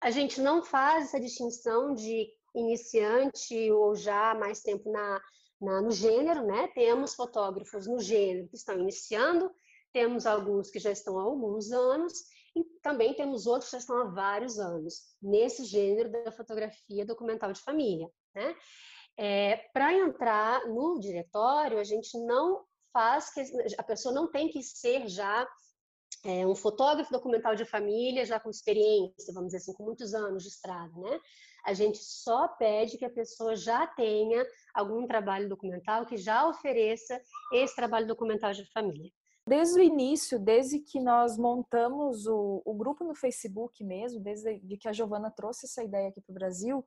a 0.00 0.10
gente 0.10 0.40
não 0.40 0.62
faz 0.62 1.06
essa 1.06 1.20
distinção 1.20 1.92
de 1.92 2.28
iniciante 2.54 3.72
ou 3.72 3.96
já 3.96 4.34
mais 4.34 4.60
tempo 4.60 4.90
na, 4.90 5.20
na, 5.62 5.80
no 5.80 5.90
gênero, 5.90 6.44
né? 6.44 6.68
Temos 6.74 7.14
fotógrafos 7.14 7.86
no 7.86 8.00
gênero 8.00 8.48
que 8.48 8.56
estão 8.56 8.78
iniciando, 8.78 9.50
temos 9.92 10.26
alguns 10.26 10.70
que 10.70 10.78
já 10.78 10.90
estão 10.90 11.18
há 11.18 11.22
alguns 11.22 11.70
anos 11.70 12.12
e 12.54 12.64
também 12.82 13.14
temos 13.14 13.46
outros 13.46 13.70
que 13.70 13.76
já 13.76 13.78
estão 13.78 13.96
há 13.98 14.04
vários 14.04 14.58
anos 14.58 15.14
nesse 15.22 15.64
gênero 15.64 16.10
da 16.10 16.32
fotografia 16.32 17.06
documental 17.06 17.52
de 17.52 17.60
família, 17.60 18.10
né? 18.34 18.54
É, 19.16 19.56
Para 19.72 19.92
entrar 19.92 20.66
no 20.66 20.98
diretório, 20.98 21.78
a 21.78 21.84
gente 21.84 22.18
não 22.18 22.64
faz 22.92 23.32
que 23.32 23.40
a 23.78 23.82
pessoa 23.82 24.14
não 24.14 24.30
tem 24.30 24.48
que 24.48 24.62
ser 24.62 25.06
já 25.06 25.46
é, 26.24 26.46
um 26.46 26.54
fotógrafo 26.54 27.12
documental 27.12 27.54
de 27.54 27.64
família, 27.64 28.24
já 28.24 28.38
com 28.38 28.50
experiência, 28.50 29.32
vamos 29.32 29.48
dizer 29.48 29.58
assim, 29.58 29.72
com 29.72 29.84
muitos 29.84 30.14
anos 30.14 30.42
de 30.42 30.48
estrada, 30.48 30.92
né? 30.96 31.20
A 31.64 31.72
gente 31.72 31.98
só 31.98 32.48
pede 32.48 32.98
que 32.98 33.04
a 33.04 33.10
pessoa 33.10 33.54
já 33.54 33.86
tenha 33.86 34.44
algum 34.74 35.06
trabalho 35.06 35.48
documental 35.48 36.06
que 36.06 36.16
já 36.16 36.46
ofereça 36.46 37.20
esse 37.52 37.74
trabalho 37.74 38.06
documental 38.06 38.52
de 38.52 38.64
família. 38.72 39.10
Desde 39.46 39.80
o 39.80 39.82
início, 39.82 40.38
desde 40.38 40.78
que 40.78 41.00
nós 41.00 41.36
montamos 41.36 42.26
o, 42.26 42.62
o 42.64 42.74
grupo 42.74 43.04
no 43.04 43.14
Facebook 43.14 43.82
mesmo, 43.84 44.20
desde 44.20 44.58
de 44.60 44.76
que 44.76 44.88
a 44.88 44.92
Giovana 44.92 45.30
trouxe 45.30 45.66
essa 45.66 45.82
ideia 45.82 46.08
aqui 46.08 46.20
para 46.20 46.30
o 46.30 46.34
Brasil, 46.34 46.86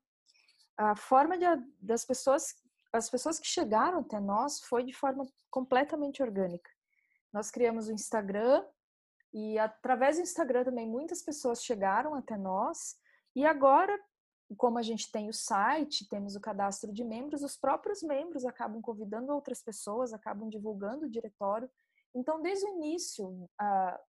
a 0.77 0.95
forma 0.95 1.37
de, 1.37 1.45
das 1.81 2.05
pessoas, 2.05 2.55
as 2.93 3.09
pessoas 3.09 3.39
que 3.39 3.47
chegaram 3.47 3.99
até 3.99 4.19
nós 4.19 4.61
foi 4.61 4.83
de 4.83 4.93
forma 4.93 5.25
completamente 5.49 6.23
orgânica. 6.23 6.69
Nós 7.31 7.51
criamos 7.51 7.87
o 7.87 7.91
Instagram 7.91 8.65
e 9.33 9.59
através 9.59 10.15
do 10.15 10.23
Instagram 10.23 10.63
também 10.63 10.87
muitas 10.87 11.21
pessoas 11.21 11.63
chegaram 11.63 12.15
até 12.15 12.37
nós. 12.37 12.95
E 13.35 13.45
agora, 13.45 13.99
como 14.53 14.77
a 14.77 14.84
gente 14.84 15.12
tem 15.12 15.27
o 15.27 15.34
site, 15.34 16.08
temos 16.08 16.36
o 16.36 16.41
cadastro 16.41 16.93
de 16.93 17.03
membros, 17.03 17.41
os 17.41 17.58
próprios 17.58 18.03
membros 18.03 18.45
acabam 18.45 18.81
convidando 18.81 19.34
outras 19.34 19.63
pessoas, 19.63 20.13
acabam 20.13 20.47
divulgando 20.49 21.05
o 21.05 21.10
diretório. 21.10 21.69
Então, 22.13 22.41
desde 22.41 22.65
o 22.65 22.69
início, 22.75 23.49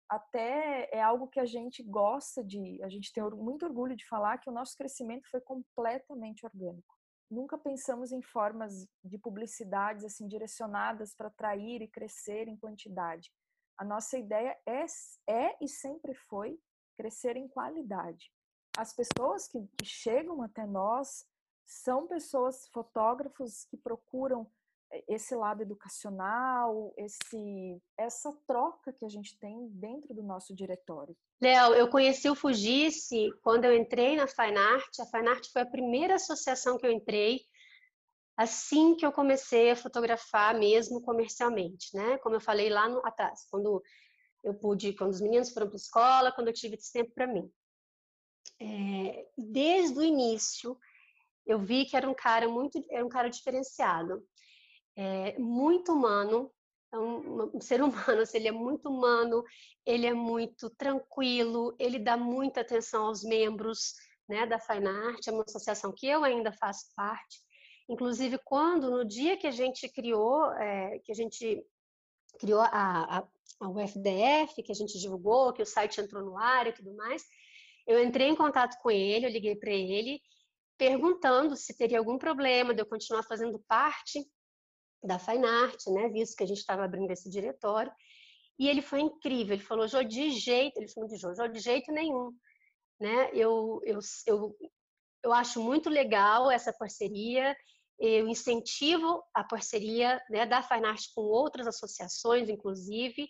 até 0.09 0.89
é 0.91 1.01
algo 1.01 1.27
que 1.27 1.39
a 1.39 1.45
gente 1.45 1.81
gosta 1.81 2.43
de, 2.43 2.83
a 2.83 2.89
gente 2.89 3.11
tem 3.13 3.23
muito 3.31 3.65
orgulho 3.65 3.95
de 3.95 4.07
falar 4.07 4.37
que 4.37 4.49
o 4.49 4.53
nosso 4.53 4.75
crescimento 4.77 5.29
foi 5.29 5.41
completamente 5.41 6.45
orgânico. 6.45 6.93
Nunca 7.31 7.57
pensamos 7.57 8.11
em 8.11 8.21
formas 8.21 8.87
de 9.03 9.17
publicidades 9.17 10.03
assim 10.03 10.27
direcionadas 10.27 11.15
para 11.15 11.27
atrair 11.27 11.81
e 11.81 11.87
crescer 11.87 12.47
em 12.47 12.57
quantidade. 12.57 13.31
A 13.77 13.83
nossa 13.83 14.17
ideia 14.17 14.55
é, 14.67 14.85
é 15.27 15.57
e 15.59 15.67
sempre 15.67 16.13
foi 16.13 16.59
crescer 16.95 17.35
em 17.35 17.47
qualidade. 17.47 18.31
As 18.77 18.93
pessoas 18.93 19.47
que, 19.47 19.59
que 19.77 19.85
chegam 19.85 20.41
até 20.41 20.65
nós 20.65 21.25
são 21.65 22.07
pessoas, 22.07 22.67
fotógrafos 22.67 23.65
que 23.65 23.77
procuram 23.77 24.47
eh, 24.91 25.03
esse 25.07 25.35
lado 25.35 25.61
educacional, 25.61 26.93
esse, 26.97 27.81
essa 27.97 28.31
troca 28.45 28.93
que 28.93 29.05
a 29.05 29.09
gente 29.09 29.37
tem 29.39 29.67
dentro 29.69 30.13
do 30.13 30.21
nosso 30.21 30.53
diretório. 30.53 31.15
Léo, 31.41 31.73
eu 31.73 31.89
conheci 31.89 32.29
o 32.29 32.35
Fugice 32.35 33.31
quando 33.41 33.65
eu 33.65 33.75
entrei 33.75 34.15
na 34.15 34.27
Fine 34.27 34.57
Art. 34.57 34.99
A 34.99 35.05
Fine 35.05 35.29
Art 35.29 35.47
foi 35.51 35.61
a 35.61 35.65
primeira 35.65 36.15
associação 36.15 36.77
que 36.77 36.85
eu 36.85 36.91
entrei 36.91 37.41
assim 38.37 38.95
que 38.95 39.05
eu 39.05 39.11
comecei 39.11 39.71
a 39.71 39.75
fotografar 39.75 40.57
mesmo 40.57 41.01
comercialmente, 41.01 41.95
né? 41.95 42.17
Como 42.17 42.35
eu 42.35 42.41
falei 42.41 42.69
lá 42.69 42.89
no, 42.89 42.99
atrás, 43.05 43.47
quando 43.49 43.81
eu 44.43 44.53
pude, 44.53 44.93
quando 44.93 45.11
os 45.11 45.21
meninos 45.21 45.51
foram 45.51 45.67
para 45.67 45.75
a 45.75 45.77
escola, 45.77 46.31
quando 46.31 46.49
eu 46.49 46.53
tive 46.53 46.75
esse 46.75 46.91
tempo 46.91 47.11
para 47.13 47.27
mim. 47.27 47.49
É, 48.59 49.27
desde 49.37 49.99
o 49.99 50.03
início, 50.03 50.77
eu 51.45 51.59
vi 51.59 51.85
que 51.85 51.95
era 51.95 52.09
um 52.09 52.13
cara 52.13 52.47
muito, 52.47 52.83
era 52.89 53.05
um 53.05 53.09
cara 53.09 53.29
diferenciado, 53.29 54.25
é, 54.95 55.37
muito 55.37 55.91
humano, 55.91 56.51
é 56.91 56.97
um, 56.97 57.55
um, 57.55 57.61
ser 57.61 57.81
humano, 57.81 58.21
assim, 58.21 58.37
ele 58.37 58.47
é 58.47 58.51
muito 58.51 58.89
humano, 58.89 59.43
ele 59.85 60.05
é 60.05 60.13
muito 60.13 60.69
tranquilo, 60.71 61.75
ele 61.77 61.99
dá 61.99 62.17
muita 62.17 62.61
atenção 62.61 63.07
aos 63.07 63.23
membros, 63.23 63.93
né, 64.27 64.45
da 64.45 64.59
Fine 64.59 64.87
Art, 64.87 65.27
é 65.27 65.31
uma 65.31 65.43
associação 65.43 65.91
que 65.91 66.07
eu 66.07 66.23
ainda 66.23 66.51
faço 66.51 66.87
parte. 66.95 67.43
Inclusive, 67.87 68.39
quando 68.43 68.89
no 68.89 69.05
dia 69.05 69.37
que 69.37 69.45
a 69.45 69.51
gente 69.51 69.87
criou, 69.89 70.51
é, 70.53 70.97
que 70.99 71.11
a 71.11 71.15
gente 71.15 71.63
criou 72.39 72.61
a, 72.61 72.67
a, 72.71 73.27
a 73.59 73.69
UFDF, 73.69 74.63
que 74.63 74.71
a 74.71 74.75
gente 74.75 74.97
divulgou, 74.99 75.53
que 75.53 75.61
o 75.61 75.65
site 75.65 76.01
entrou 76.01 76.23
no 76.23 76.37
ar 76.37 76.65
e 76.65 76.73
tudo 76.73 76.95
mais, 76.95 77.23
eu 77.87 78.03
entrei 78.03 78.27
em 78.27 78.35
contato 78.35 78.77
com 78.81 78.89
ele, 78.89 79.25
eu 79.25 79.31
liguei 79.31 79.55
para 79.55 79.71
ele, 79.71 80.19
perguntando 80.77 81.55
se 81.55 81.75
teria 81.77 81.99
algum 81.99 82.17
problema 82.17 82.73
de 82.73 82.81
eu 82.81 82.85
continuar 82.85 83.23
fazendo 83.23 83.59
parte 83.67 84.25
da 85.03 85.19
Fine 85.19 85.45
Art, 85.45 85.79
né, 85.87 86.09
visto 86.09 86.35
que 86.35 86.43
a 86.43 86.47
gente 86.47 86.57
estava 86.57 86.83
abrindo 86.83 87.11
esse 87.11 87.29
diretório. 87.29 87.91
E 88.57 88.67
ele 88.67 88.81
foi 88.81 89.01
incrível, 89.01 89.53
ele 89.53 89.63
falou, 89.63 89.87
Jô, 89.87 90.03
de 90.03 90.31
jeito, 90.31 90.77
ele 90.77 90.87
falou 90.87 91.09
de 91.09 91.17
Jô, 91.17 91.33
Jô, 91.35 91.47
de 91.47 91.59
jeito 91.59 91.91
nenhum, 91.91 92.31
né, 92.99 93.29
eu, 93.33 93.81
eu, 93.83 93.99
eu, 94.25 94.57
eu 95.23 95.33
acho 95.33 95.61
muito 95.61 95.89
legal 95.89 96.49
essa 96.49 96.73
parceria, 96.73 97.55
eu 97.99 98.27
incentivo 98.27 99.23
a 99.33 99.43
parceria 99.43 100.21
né, 100.29 100.45
da 100.45 100.61
Fine 100.61 100.85
Art 100.85 101.03
com 101.13 101.21
outras 101.21 101.67
associações, 101.67 102.49
inclusive, 102.49 103.29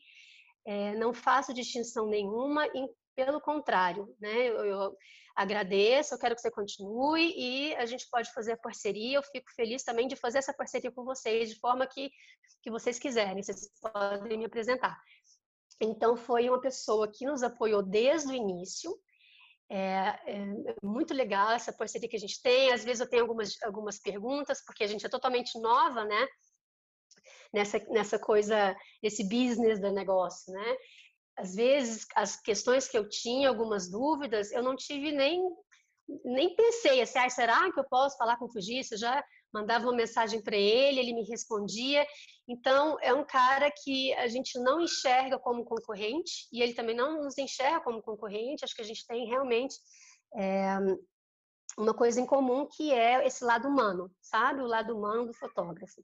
é, 0.66 0.96
não 0.96 1.14
faço 1.14 1.54
distinção 1.54 2.08
nenhuma, 2.08 2.68
pelo 3.16 3.42
contrário, 3.42 4.16
né, 4.20 4.50
eu, 4.50 4.66
eu, 4.66 4.98
agradeço, 5.36 6.14
eu 6.14 6.20
quero 6.20 6.36
que 6.36 6.42
você 6.42 6.50
continue 6.50 7.34
e 7.36 7.76
a 7.76 7.86
gente 7.86 8.08
pode 8.10 8.32
fazer 8.34 8.54
a 8.54 8.58
parceria, 8.58 9.18
eu 9.18 9.24
fico 9.24 9.52
feliz 9.54 9.84
também 9.84 10.08
de 10.08 10.16
fazer 10.16 10.38
essa 10.38 10.54
parceria 10.54 10.92
com 10.92 11.04
vocês, 11.04 11.50
de 11.50 11.60
forma 11.60 11.86
que, 11.86 12.10
que 12.62 12.72
vocês 12.72 12.98
quiserem, 12.98 13.44
vocês 13.44 13.70
podem 13.82 14.38
me 14.38 14.46
apresentar. 14.46 14.98
Então, 15.82 16.16
foi 16.16 16.50
uma 16.50 16.62
pessoa 16.62 17.12
que 17.12 17.26
nos 17.26 17.44
apoiou 17.44 17.84
desde 17.84 18.32
o 18.32 18.36
início, 18.36 18.98
é, 19.70 20.20
é, 20.28 20.76
muito 20.84 21.14
legal 21.14 21.52
essa 21.52 21.74
parceria 21.74 22.08
que 22.08 22.16
a 22.16 22.20
gente 22.20 22.42
tem. 22.42 22.72
Às 22.72 22.84
vezes 22.84 23.02
eu 23.02 23.10
tenho 23.10 23.24
algumas, 23.24 23.62
algumas 23.64 24.00
perguntas, 24.00 24.64
porque 24.64 24.84
a 24.84 24.88
gente 24.88 25.06
é 25.06 25.10
totalmente 25.10 25.60
nova, 25.60 26.06
né? 26.06 26.28
Nessa, 27.52 27.80
nessa 27.90 28.20
coisa, 28.20 28.76
esse 29.02 29.24
business 29.28 29.80
do 29.80 29.92
negócio, 29.92 30.54
né? 30.54 30.78
Às 31.38 31.56
vezes, 31.56 32.06
as 32.16 32.40
questões 32.40 32.88
que 32.88 32.98
eu 32.98 33.08
tinha, 33.08 33.50
algumas 33.50 33.90
dúvidas, 33.90 34.52
eu 34.52 34.64
não 34.64 34.76
tive 34.76 35.12
nem 35.12 35.42
nem 36.24 36.56
pensei 36.56 37.02
assim, 37.02 37.18
ah, 37.18 37.30
será 37.30 37.72
que 37.72 37.80
eu 37.80 37.84
posso 37.90 38.16
falar 38.18 38.38
com 38.38 38.46
o 38.46 38.52
Fugista? 38.52 38.96
Já 38.96 39.24
mandava 39.52 39.86
uma 39.86 39.96
mensagem 39.96 40.42
para 40.42 40.56
ele, 40.56 41.00
ele 41.00 41.14
me 41.14 41.24
respondia. 41.24 42.06
Então, 42.48 42.98
é 43.02 43.14
um 43.14 43.26
cara 43.26 43.72
que 43.72 44.14
a 44.14 44.28
gente 44.28 44.60
não 44.60 44.82
enxerga 44.82 45.40
como 45.40 45.66
concorrente 45.66 46.48
e 46.52 46.62
ele 46.62 46.74
também 46.74 46.96
não 46.96 47.24
nos 47.24 47.38
enxerga 47.38 47.82
como 47.82 48.04
concorrente. 48.04 48.64
Acho 48.64 48.76
que 48.76 48.82
a 48.82 48.86
gente 48.86 49.06
tem 49.08 49.28
realmente 49.28 49.76
é, 50.38 50.78
uma 51.78 51.94
coisa 51.94 52.22
em 52.22 52.26
comum 52.26 52.68
que 52.68 52.92
é 52.92 53.26
esse 53.26 53.44
lado 53.44 53.68
humano, 53.68 54.12
sabe? 54.22 54.62
O 54.62 54.68
lado 54.68 54.96
humano 54.96 55.26
do 55.26 55.34
fotógrafo. 55.34 56.04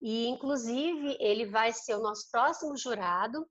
E, 0.00 0.26
inclusive, 0.26 1.16
ele 1.18 1.46
vai 1.46 1.72
ser 1.72 1.94
o 1.94 2.02
nosso 2.02 2.30
próximo 2.30 2.76
jurado. 2.76 3.46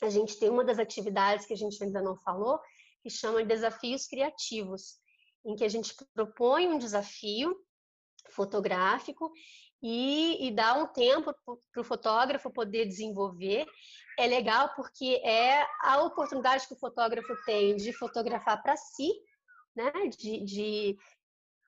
A 0.00 0.08
gente 0.08 0.38
tem 0.38 0.48
uma 0.48 0.64
das 0.64 0.78
atividades 0.78 1.46
que 1.46 1.52
a 1.52 1.56
gente 1.56 1.82
ainda 1.82 2.00
não 2.00 2.16
falou, 2.16 2.58
que 3.02 3.10
chama 3.10 3.42
de 3.42 3.48
Desafios 3.48 4.06
Criativos, 4.06 4.98
em 5.44 5.54
que 5.56 5.64
a 5.64 5.68
gente 5.68 5.94
propõe 6.14 6.68
um 6.68 6.78
desafio 6.78 7.56
fotográfico 8.30 9.32
e, 9.82 10.46
e 10.46 10.50
dá 10.50 10.74
um 10.74 10.86
tempo 10.86 11.34
para 11.72 11.80
o 11.80 11.84
fotógrafo 11.84 12.50
poder 12.50 12.86
desenvolver. 12.86 13.66
É 14.18 14.26
legal 14.26 14.72
porque 14.74 15.20
é 15.24 15.66
a 15.82 16.02
oportunidade 16.02 16.66
que 16.66 16.74
o 16.74 16.78
fotógrafo 16.78 17.34
tem 17.44 17.76
de 17.76 17.92
fotografar 17.92 18.62
para 18.62 18.76
si, 18.76 19.10
né? 19.74 19.90
de, 20.18 20.44
de 20.44 20.96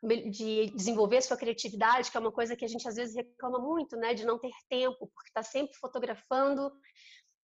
de 0.03 0.66
desenvolver 0.75 1.23
sua 1.23 1.37
criatividade, 1.37 2.11
que 2.11 2.16
é 2.16 2.21
uma 2.21 2.33
coisa 2.33 2.57
que 2.57 2.64
a 2.64 2.68
gente 2.68 2.87
às 2.88 2.97
vezes 2.97 3.14
reclama 3.14 3.61
muito, 3.61 3.97
né, 3.97 4.12
de 4.14 4.25
não 4.25 4.37
ter 4.37 4.51
tempo, 4.68 5.07
porque 5.14 5.29
está 5.29 5.45
sempre 5.45 5.77
fotografando 5.77 6.73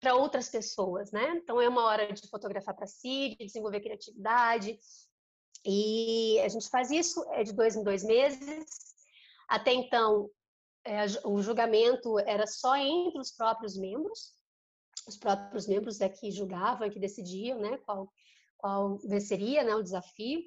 para 0.02 0.16
outras 0.16 0.50
pessoas, 0.50 1.12
né? 1.12 1.38
Então 1.38 1.62
é 1.62 1.70
uma 1.70 1.86
hora 1.86 2.12
de 2.12 2.28
fotografar 2.28 2.76
para 2.76 2.88
si, 2.88 3.36
de 3.38 3.46
desenvolver 3.46 3.82
criatividade. 3.82 4.78
E 5.64 6.40
a 6.44 6.50
gente 6.50 6.68
faz 6.70 6.90
isso 6.90 7.24
é 7.30 7.44
de 7.44 7.54
dois 7.54 7.76
em 7.76 7.84
dois 7.84 8.04
meses. 8.04 8.66
Até 9.48 9.72
então, 9.72 10.30
é, 10.84 11.06
o 11.24 11.40
julgamento 11.42 12.18
era 12.20 12.48
só 12.48 12.76
entre 12.76 13.20
os 13.20 13.32
próprios 13.32 13.78
membros, 13.78 14.34
os 15.08 15.18
próprios 15.18 15.68
membros 15.68 16.02
é 16.02 16.10
que 16.10 16.32
julgavam, 16.32 16.90
que 16.90 17.00
decidiam, 17.00 17.60
né, 17.60 17.78
qual, 17.86 18.12
qual 18.58 18.98
venceria, 19.00 19.64
né, 19.64 19.76
o 19.76 19.84
desafio. 19.84 20.42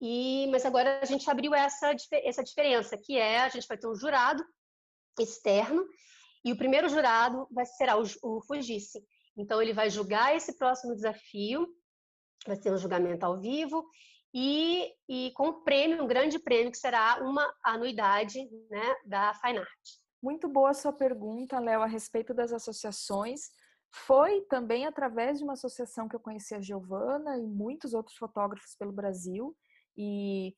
E, 0.00 0.46
mas 0.50 0.64
agora 0.64 1.00
a 1.00 1.04
gente 1.04 1.30
abriu 1.30 1.54
essa, 1.54 1.94
essa 2.12 2.42
diferença, 2.42 2.96
que 2.96 3.16
é 3.16 3.40
a 3.40 3.48
gente 3.48 3.66
vai 3.66 3.78
ter 3.78 3.86
um 3.86 3.94
jurado 3.94 4.44
externo 5.18 5.86
e 6.44 6.52
o 6.52 6.56
primeiro 6.56 6.88
jurado 6.88 7.46
vai 7.50 7.66
será 7.66 7.98
o, 7.98 8.04
o 8.22 8.40
Fugice. 8.42 9.02
Então 9.36 9.60
ele 9.60 9.72
vai 9.72 9.90
julgar 9.90 10.34
esse 10.34 10.56
próximo 10.56 10.94
desafio, 10.94 11.66
vai 12.46 12.56
ser 12.56 12.72
um 12.72 12.78
julgamento 12.78 13.24
ao 13.24 13.38
vivo 13.38 13.84
e, 14.34 14.92
e 15.08 15.32
com 15.34 15.48
um 15.48 15.64
prêmio, 15.64 16.02
um 16.02 16.06
grande 16.06 16.38
prêmio 16.38 16.70
que 16.70 16.78
será 16.78 17.18
uma 17.22 17.52
anuidade 17.64 18.38
né, 18.70 18.96
da 19.04 19.34
Fine 19.34 19.58
Art. 19.58 19.88
Muito 20.22 20.48
boa 20.48 20.70
a 20.70 20.74
sua 20.74 20.92
pergunta, 20.92 21.58
Léo, 21.58 21.82
a 21.82 21.86
respeito 21.86 22.34
das 22.34 22.52
associações. 22.52 23.50
Foi 23.92 24.42
também 24.42 24.86
através 24.86 25.38
de 25.38 25.44
uma 25.44 25.54
associação 25.54 26.08
que 26.08 26.14
eu 26.14 26.20
conheci 26.20 26.54
a 26.54 26.60
Giovana 26.60 27.38
e 27.38 27.46
muitos 27.46 27.92
outros 27.92 28.16
fotógrafos 28.16 28.74
pelo 28.76 28.92
Brasil. 28.92 29.56
E 29.96 30.54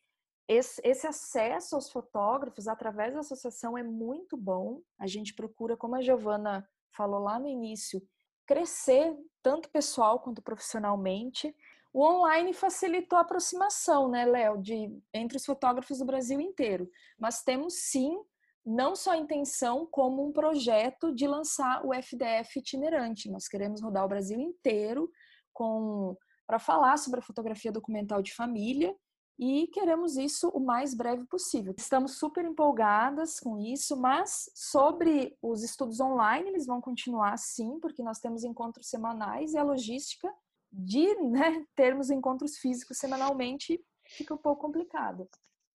esse, 0.48 0.80
esse, 0.84 1.06
acesso 1.06 1.74
aos 1.74 1.90
fotógrafos 1.90 2.68
através 2.68 3.14
da 3.14 3.20
associação 3.20 3.76
é 3.76 3.82
muito 3.82 4.36
bom. 4.36 4.80
A 4.98 5.06
gente 5.06 5.34
procura, 5.34 5.76
como 5.76 5.96
a 5.96 6.02
Giovana 6.02 6.68
falou 6.90 7.20
lá 7.20 7.38
no 7.38 7.48
início, 7.48 8.02
crescer 8.46 9.16
tanto 9.42 9.70
pessoal 9.70 10.20
quanto 10.20 10.42
profissionalmente. 10.42 11.54
O 11.92 12.04
online 12.04 12.52
facilitou 12.52 13.18
a 13.18 13.22
aproximação, 13.22 14.08
né, 14.08 14.24
Léo, 14.24 14.60
de 14.60 14.90
entre 15.12 15.36
os 15.36 15.44
fotógrafos 15.44 15.98
do 15.98 16.04
Brasil 16.04 16.40
inteiro. 16.40 16.90
Mas 17.18 17.42
temos 17.42 17.74
sim 17.74 18.18
não 18.64 18.94
só 18.94 19.12
a 19.12 19.16
intenção, 19.16 19.86
como 19.86 20.24
um 20.24 20.32
projeto 20.32 21.12
de 21.12 21.26
lançar 21.26 21.84
o 21.84 21.92
FDF 21.92 22.58
itinerante. 22.58 23.30
Nós 23.30 23.48
queremos 23.48 23.82
rodar 23.82 24.04
o 24.04 24.08
Brasil 24.08 24.38
inteiro 24.38 25.10
com 25.52 26.16
para 26.46 26.58
falar 26.58 26.98
sobre 26.98 27.20
a 27.20 27.22
fotografia 27.22 27.72
documental 27.72 28.20
de 28.20 28.34
família 28.34 28.94
e 29.38 29.66
queremos 29.68 30.16
isso 30.16 30.48
o 30.50 30.60
mais 30.60 30.94
breve 30.94 31.24
possível. 31.26 31.74
Estamos 31.76 32.18
super 32.18 32.44
empolgadas 32.44 33.40
com 33.40 33.58
isso, 33.58 33.96
mas 33.96 34.50
sobre 34.54 35.36
os 35.42 35.62
estudos 35.62 36.00
online, 36.00 36.48
eles 36.48 36.66
vão 36.66 36.80
continuar 36.80 37.36
sim, 37.38 37.78
porque 37.80 38.02
nós 38.02 38.18
temos 38.18 38.44
encontros 38.44 38.88
semanais 38.88 39.54
e 39.54 39.58
a 39.58 39.62
logística 39.62 40.32
de 40.70 41.14
né, 41.22 41.64
termos 41.74 42.10
encontros 42.10 42.56
físicos 42.58 42.98
semanalmente 42.98 43.82
fica 44.06 44.34
um 44.34 44.38
pouco 44.38 44.62
complicado. 44.62 45.28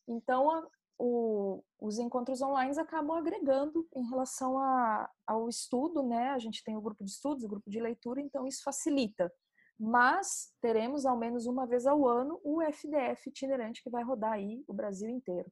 Então, 0.07 0.67
o, 0.97 1.63
os 1.79 1.99
encontros 1.99 2.41
online 2.41 2.77
acabam 2.79 3.17
agregando 3.17 3.87
em 3.95 4.07
relação 4.09 4.57
a, 4.57 5.09
ao 5.25 5.47
estudo, 5.47 6.01
né? 6.01 6.29
A 6.29 6.39
gente 6.39 6.63
tem 6.63 6.75
o 6.75 6.81
grupo 6.81 7.03
de 7.03 7.11
estudos, 7.11 7.43
o 7.43 7.47
grupo 7.47 7.69
de 7.69 7.79
leitura, 7.79 8.21
então 8.21 8.47
isso 8.47 8.63
facilita. 8.63 9.31
Mas 9.79 10.51
teremos 10.59 11.05
ao 11.05 11.17
menos 11.17 11.45
uma 11.45 11.67
vez 11.67 11.85
ao 11.85 12.07
ano 12.07 12.39
o 12.43 12.61
FDF 12.61 13.27
itinerante 13.29 13.83
que 13.83 13.89
vai 13.89 14.03
rodar 14.03 14.33
aí 14.33 14.63
o 14.67 14.73
Brasil 14.73 15.09
inteiro. 15.09 15.51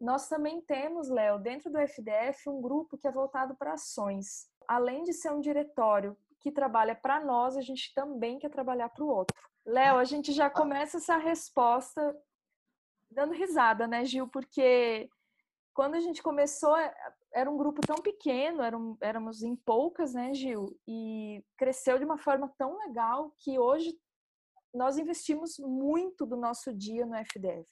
Nós 0.00 0.28
também 0.28 0.60
temos, 0.62 1.08
Léo, 1.08 1.38
dentro 1.38 1.70
do 1.70 1.78
FDF, 1.78 2.48
um 2.48 2.60
grupo 2.60 2.98
que 2.98 3.06
é 3.06 3.12
voltado 3.12 3.54
para 3.54 3.74
ações. 3.74 4.48
Além 4.66 5.04
de 5.04 5.12
ser 5.12 5.30
um 5.30 5.40
diretório 5.40 6.16
que 6.40 6.50
trabalha 6.50 6.94
para 6.94 7.24
nós, 7.24 7.56
a 7.56 7.60
gente 7.60 7.92
também 7.94 8.38
quer 8.38 8.50
trabalhar 8.50 8.88
para 8.88 9.04
o 9.04 9.08
outro. 9.08 9.36
Léo, 9.64 9.98
a 9.98 10.04
gente 10.04 10.32
já 10.32 10.50
começa 10.50 10.96
essa 10.96 11.16
resposta 11.16 12.16
dando 13.10 13.32
risada, 13.32 13.86
né, 13.86 14.04
Gil? 14.04 14.26
Porque 14.26 15.08
quando 15.74 15.94
a 15.94 16.00
gente 16.00 16.22
começou, 16.22 16.76
é, 16.76 16.94
era 17.32 17.50
um 17.50 17.56
grupo 17.56 17.80
tão 17.86 17.96
pequeno, 17.96 18.62
eram, 18.62 18.96
éramos 19.00 19.42
em 19.42 19.56
poucas, 19.56 20.12
né, 20.12 20.34
Gil? 20.34 20.78
E 20.86 21.44
cresceu 21.56 21.98
de 21.98 22.04
uma 22.04 22.18
forma 22.18 22.52
tão 22.58 22.76
legal 22.78 23.34
que 23.38 23.58
hoje 23.58 23.98
nós 24.74 24.98
investimos 24.98 25.58
muito 25.58 26.24
do 26.26 26.36
nosso 26.36 26.72
dia 26.72 27.06
no 27.06 27.16
FDF. 27.16 27.68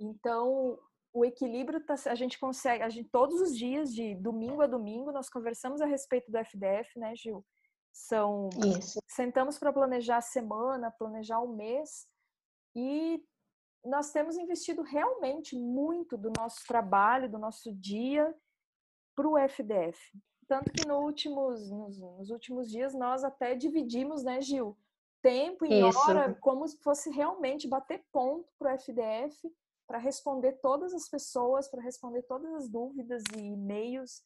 Então, 0.00 0.78
o 1.12 1.24
equilíbrio 1.24 1.84
tá, 1.84 1.94
a 2.06 2.14
gente 2.14 2.38
consegue, 2.38 2.82
a 2.82 2.88
gente 2.88 3.08
todos 3.10 3.40
os 3.40 3.56
dias 3.56 3.92
de 3.92 4.14
domingo 4.16 4.62
a 4.62 4.66
domingo 4.66 5.12
nós 5.12 5.28
conversamos 5.28 5.80
a 5.80 5.86
respeito 5.86 6.30
do 6.30 6.38
FDF, 6.38 6.98
né, 6.98 7.14
Gil? 7.16 7.44
São 7.92 8.48
Isso. 8.78 9.00
sentamos 9.08 9.58
para 9.58 9.72
planejar 9.72 10.18
a 10.18 10.22
semana, 10.22 10.90
planejar 10.90 11.40
o 11.40 11.52
mês 11.52 12.06
e 12.76 13.20
nós 13.84 14.10
temos 14.10 14.36
investido 14.36 14.82
realmente 14.82 15.56
muito 15.56 16.16
do 16.16 16.32
nosso 16.36 16.66
trabalho, 16.66 17.30
do 17.30 17.38
nosso 17.38 17.72
dia 17.72 18.34
para 19.14 19.28
o 19.28 19.38
FDF. 19.38 19.98
Tanto 20.46 20.72
que 20.72 20.86
no 20.86 20.98
últimos, 21.00 21.70
nos, 21.70 21.98
nos, 21.98 22.30
últimos 22.30 22.70
dias 22.70 22.94
nós 22.94 23.22
até 23.22 23.54
dividimos, 23.54 24.22
né, 24.22 24.40
Gil? 24.40 24.76
Tempo 25.20 25.66
e 25.66 25.80
Isso. 25.80 25.98
hora, 25.98 26.34
como 26.40 26.66
se 26.66 26.78
fosse 26.78 27.10
realmente 27.10 27.68
bater 27.68 28.04
ponto 28.12 28.50
para 28.58 28.74
o 28.74 28.78
FDF, 28.78 29.36
para 29.86 29.98
responder 29.98 30.52
todas 30.60 30.94
as 30.94 31.08
pessoas, 31.08 31.68
para 31.68 31.82
responder 31.82 32.22
todas 32.22 32.52
as 32.54 32.68
dúvidas 32.68 33.22
e 33.36 33.40
e-mails. 33.40 34.22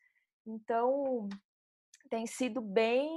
Então, 0.46 1.28
tem 2.10 2.26
sido 2.26 2.60
bem. 2.60 3.08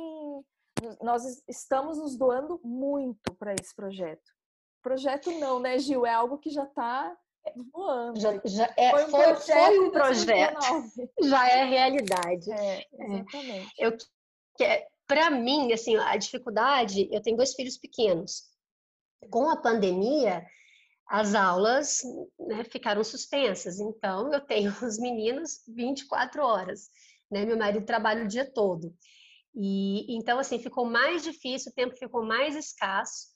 Nós 1.02 1.44
estamos 1.48 1.98
nos 1.98 2.18
doando 2.18 2.60
muito 2.64 3.34
para 3.36 3.54
esse 3.54 3.76
projeto. 3.76 4.35
Projeto 4.86 5.32
não, 5.40 5.60
né, 5.60 5.80
Gil? 5.80 6.06
É 6.06 6.14
algo 6.14 6.38
que 6.38 6.52
já 6.52 6.64
está 6.64 7.18
voando. 7.74 8.20
Já, 8.20 8.40
já 8.46 8.74
é, 8.78 8.92
foi, 8.92 9.06
um 9.06 9.10
foi, 9.10 9.24
projeto, 9.24 9.66
foi 9.66 9.80
um 9.80 9.92
projeto. 9.92 10.60
Já 11.24 11.50
é 11.50 11.66
realidade. 11.66 12.52
É, 12.52 12.78
é. 12.78 12.86
exatamente. 13.00 13.74
É. 13.80 13.88
Eu, 13.88 13.98
para 15.08 15.32
mim, 15.32 15.74
assim, 15.74 15.96
a 15.96 16.16
dificuldade, 16.18 17.10
eu 17.12 17.20
tenho 17.20 17.36
dois 17.36 17.56
filhos 17.56 17.80
pequenos. 17.80 18.44
Com 19.32 19.50
a 19.50 19.58
pandemia, 19.58 20.46
as 21.08 21.34
aulas 21.34 22.04
né, 22.40 22.64
ficaram 22.66 23.04
suspensas. 23.04 23.80
Então, 23.80 24.32
eu 24.32 24.42
tenho 24.42 24.70
os 24.86 25.00
meninos 25.00 25.64
24 25.68 26.44
horas. 26.44 26.92
Né? 27.32 27.44
Meu 27.44 27.58
marido 27.58 27.88
trabalha 27.88 28.24
o 28.24 28.28
dia 28.28 28.46
todo. 28.46 28.96
E 29.56 30.16
então, 30.16 30.38
assim, 30.38 30.60
ficou 30.60 30.86
mais 30.86 31.24
difícil, 31.24 31.72
o 31.72 31.76
tempo 31.76 31.98
ficou 31.98 32.24
mais 32.24 32.56
escasso. 32.56 33.34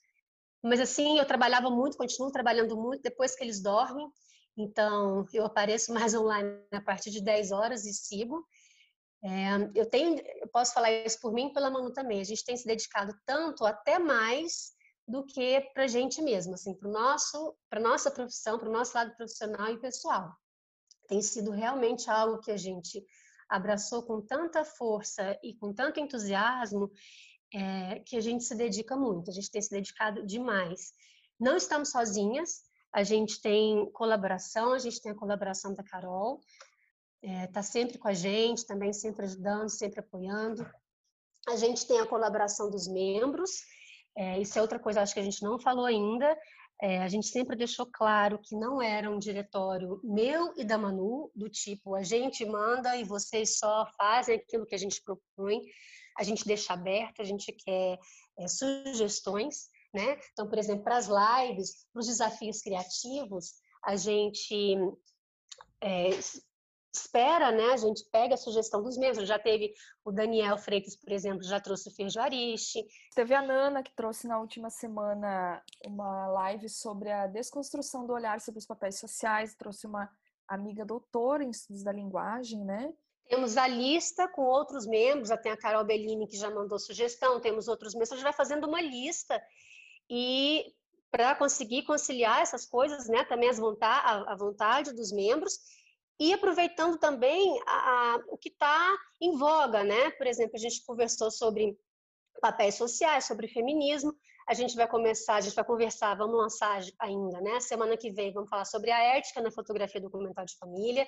Mas 0.63 0.79
assim, 0.79 1.17
eu 1.17 1.25
trabalhava 1.25 1.69
muito, 1.69 1.97
continuo 1.97 2.31
trabalhando 2.31 2.75
muito 2.75 3.01
depois 3.01 3.35
que 3.35 3.43
eles 3.43 3.61
dormem. 3.61 4.07
Então, 4.57 5.25
eu 5.33 5.45
apareço 5.45 5.93
mais 5.93 6.13
online 6.13 6.49
a 6.71 6.81
partir 6.81 7.11
de 7.11 7.21
10 7.21 7.51
horas 7.51 7.85
e 7.85 7.93
sigo. 7.93 8.45
É, 9.23 9.69
eu 9.75 9.85
tenho, 9.85 10.19
eu 10.41 10.47
posso 10.49 10.73
falar 10.73 10.91
isso 10.91 11.19
por 11.21 11.33
mim 11.33 11.47
e 11.47 11.53
pela 11.53 11.69
Manu 11.69 11.91
também. 11.93 12.19
A 12.19 12.25
gente 12.25 12.43
tem 12.43 12.57
se 12.57 12.65
dedicado 12.65 13.13
tanto, 13.25 13.65
até 13.65 13.99
mais 13.99 14.73
do 15.07 15.25
que 15.25 15.61
para 15.73 15.85
a 15.85 15.87
gente 15.87 16.21
mesmo, 16.21 16.53
assim, 16.53 16.73
para 16.73 16.89
nosso, 16.89 17.55
para 17.69 17.79
nossa 17.79 18.11
profissão, 18.11 18.59
para 18.59 18.69
o 18.69 18.71
nosso 18.71 18.95
lado 18.95 19.15
profissional 19.15 19.71
e 19.71 19.79
pessoal. 19.79 20.31
Tem 21.07 21.21
sido 21.21 21.51
realmente 21.51 22.09
algo 22.09 22.39
que 22.39 22.51
a 22.51 22.57
gente 22.57 23.03
abraçou 23.49 24.03
com 24.03 24.21
tanta 24.21 24.63
força 24.63 25.37
e 25.43 25.55
com 25.55 25.73
tanto 25.73 25.99
entusiasmo 25.99 26.91
é, 27.53 27.99
que 27.99 28.15
a 28.15 28.21
gente 28.21 28.43
se 28.43 28.55
dedica 28.55 28.95
muito, 28.95 29.29
a 29.29 29.33
gente 29.33 29.49
tem 29.49 29.61
se 29.61 29.69
dedicado 29.69 30.25
demais. 30.25 30.91
Não 31.39 31.55
estamos 31.55 31.91
sozinhas, 31.91 32.63
a 32.93 33.03
gente 33.03 33.41
tem 33.41 33.89
colaboração, 33.91 34.73
a 34.73 34.79
gente 34.79 35.01
tem 35.01 35.11
a 35.11 35.15
colaboração 35.15 35.73
da 35.73 35.83
Carol, 35.83 36.39
está 37.21 37.43
é, 37.43 37.47
tá 37.47 37.63
sempre 37.63 37.97
com 37.97 38.07
a 38.07 38.13
gente, 38.13 38.65
também 38.65 38.93
sempre 38.93 39.25
ajudando, 39.25 39.69
sempre 39.69 39.99
apoiando. 39.99 40.69
A 41.47 41.55
gente 41.55 41.87
tem 41.87 41.99
a 41.99 42.05
colaboração 42.05 42.69
dos 42.69 42.87
membros, 42.87 43.51
é, 44.15 44.39
isso 44.39 44.57
é 44.57 44.61
outra 44.61 44.79
coisa, 44.79 45.01
acho 45.01 45.13
que 45.13 45.19
a 45.19 45.23
gente 45.23 45.43
não 45.43 45.59
falou 45.59 45.85
ainda. 45.85 46.37
É, 46.81 46.99
a 46.99 47.09
gente 47.09 47.27
sempre 47.27 47.57
deixou 47.57 47.85
claro 47.85 48.39
que 48.41 48.55
não 48.55 48.81
era 48.81 49.11
um 49.11 49.19
diretório 49.19 49.99
meu 50.01 50.53
e 50.55 50.63
da 50.63 50.77
Manu, 50.77 51.29
do 51.35 51.49
tipo 51.49 51.93
a 51.93 52.03
gente 52.03 52.45
manda 52.45 52.95
e 52.95 53.03
vocês 53.03 53.57
só 53.57 53.85
fazem 53.97 54.35
aquilo 54.35 54.65
que 54.65 54.75
a 54.75 54.77
gente 54.77 55.01
propõe 55.03 55.59
a 56.19 56.23
gente 56.23 56.45
deixa 56.45 56.73
aberto, 56.73 57.21
a 57.21 57.25
gente 57.25 57.53
quer 57.53 57.97
é, 58.37 58.47
sugestões, 58.47 59.69
né? 59.93 60.19
Então, 60.33 60.47
por 60.47 60.57
exemplo, 60.57 60.83
para 60.83 60.97
as 60.97 61.07
lives, 61.07 61.87
para 61.93 62.01
os 62.01 62.07
desafios 62.07 62.61
criativos, 62.61 63.53
a 63.85 63.95
gente 63.95 64.77
é, 65.81 66.09
espera, 66.93 67.51
né? 67.51 67.71
A 67.71 67.77
gente 67.77 68.03
pega 68.11 68.33
a 68.33 68.37
sugestão 68.37 68.83
dos 68.83 68.97
membros. 68.97 69.27
Já 69.27 69.39
teve 69.39 69.73
o 70.03 70.11
Daniel 70.11 70.57
Freitas, 70.57 70.97
por 70.97 71.11
exemplo, 71.13 71.43
já 71.43 71.59
trouxe 71.59 71.87
o 71.87 71.95
Feijoariche. 71.95 72.85
Teve 73.15 73.33
a 73.33 73.41
Nana, 73.41 73.81
que 73.81 73.95
trouxe 73.95 74.27
na 74.27 74.39
última 74.39 74.69
semana 74.69 75.63
uma 75.85 76.27
live 76.27 76.67
sobre 76.67 77.09
a 77.11 77.27
desconstrução 77.27 78.05
do 78.05 78.11
olhar 78.11 78.41
sobre 78.41 78.59
os 78.59 78.65
papéis 78.65 78.99
sociais, 78.99 79.55
trouxe 79.55 79.87
uma 79.87 80.09
amiga 80.49 80.83
doutora 80.83 81.45
em 81.45 81.49
estudos 81.49 81.81
da 81.81 81.93
linguagem, 81.93 82.65
né? 82.65 82.93
Temos 83.29 83.57
a 83.57 83.67
lista 83.67 84.27
com 84.27 84.41
outros 84.41 84.87
membros, 84.87 85.29
tem 85.41 85.51
a 85.51 85.57
Carol 85.57 85.85
Bellini 85.85 86.27
que 86.27 86.35
já 86.35 86.49
mandou 86.49 86.79
sugestão, 86.79 87.39
temos 87.39 87.67
outros 87.67 87.93
membros, 87.93 88.11
a 88.11 88.15
gente 88.15 88.23
vai 88.23 88.33
fazendo 88.33 88.67
uma 88.67 88.81
lista 88.81 89.39
e 90.09 90.65
para 91.11 91.35
conseguir 91.35 91.83
conciliar 91.83 92.41
essas 92.41 92.65
coisas, 92.65 93.07
né, 93.07 93.23
também 93.25 93.49
as 93.49 93.59
vontade, 93.59 94.25
a 94.27 94.35
vontade 94.35 94.93
dos 94.93 95.11
membros 95.11 95.59
e 96.19 96.33
aproveitando 96.33 96.97
também 96.97 97.61
a, 97.65 97.71
a, 97.71 98.23
o 98.27 98.37
que 98.37 98.49
está 98.49 98.97
em 99.21 99.37
voga, 99.37 99.83
né? 99.83 100.11
Por 100.11 100.27
exemplo, 100.27 100.55
a 100.55 100.59
gente 100.59 100.83
conversou 100.83 101.31
sobre 101.31 101.77
papéis 102.41 102.75
sociais, 102.75 103.25
sobre 103.25 103.47
feminismo. 103.47 104.13
A 104.47 104.53
gente 104.53 104.75
vai 104.75 104.85
começar, 104.85 105.35
a 105.35 105.41
gente 105.41 105.55
vai 105.55 105.63
conversar, 105.63 106.17
vamos 106.17 106.35
lançar 106.35 106.81
ainda, 106.99 107.39
né? 107.39 107.61
Semana 107.61 107.95
que 107.95 108.11
vem 108.11 108.33
vamos 108.33 108.49
falar 108.49 108.65
sobre 108.65 108.91
a 108.91 109.01
ética 109.15 109.39
na 109.41 109.49
fotografia 109.49 110.01
documental 110.01 110.43
de 110.43 110.57
família. 110.57 111.07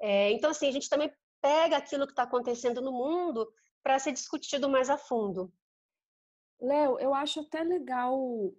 É, 0.00 0.30
então, 0.30 0.50
assim, 0.50 0.66
a 0.68 0.72
gente 0.72 0.88
também 0.88 1.12
pega 1.40 1.76
aquilo 1.76 2.06
que 2.06 2.12
está 2.12 2.24
acontecendo 2.24 2.80
no 2.80 2.92
mundo 2.92 3.50
para 3.82 3.98
ser 3.98 4.12
discutido 4.12 4.68
mais 4.68 4.90
a 4.90 4.98
fundo. 4.98 5.52
Léo, 6.60 6.98
eu 6.98 7.14
acho 7.14 7.40
até 7.40 7.62
legal 7.62 8.18
uh, 8.18 8.54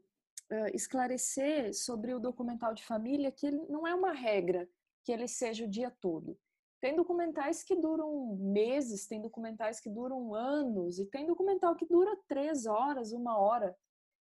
esclarecer 0.74 1.74
sobre 1.74 2.14
o 2.14 2.20
documental 2.20 2.74
de 2.74 2.84
família 2.86 3.32
que 3.32 3.52
não 3.52 3.86
é 3.86 3.94
uma 3.94 4.14
regra 4.14 4.70
que 5.04 5.12
ele 5.12 5.28
seja 5.28 5.66
o 5.66 5.70
dia 5.70 5.92
todo. 6.02 6.38
Tem 6.82 6.96
documentais 6.96 7.62
que 7.62 7.76
duram 7.76 8.38
meses, 8.38 9.06
tem 9.06 9.22
documentais 9.22 9.82
que 9.82 9.90
duram 9.90 10.34
anos, 10.34 10.98
e 10.98 11.06
tem 11.06 11.26
documental 11.26 11.76
que 11.76 11.86
dura 11.86 12.18
três 12.26 12.66
horas, 12.66 13.12
uma 13.12 13.38
hora. 13.38 13.76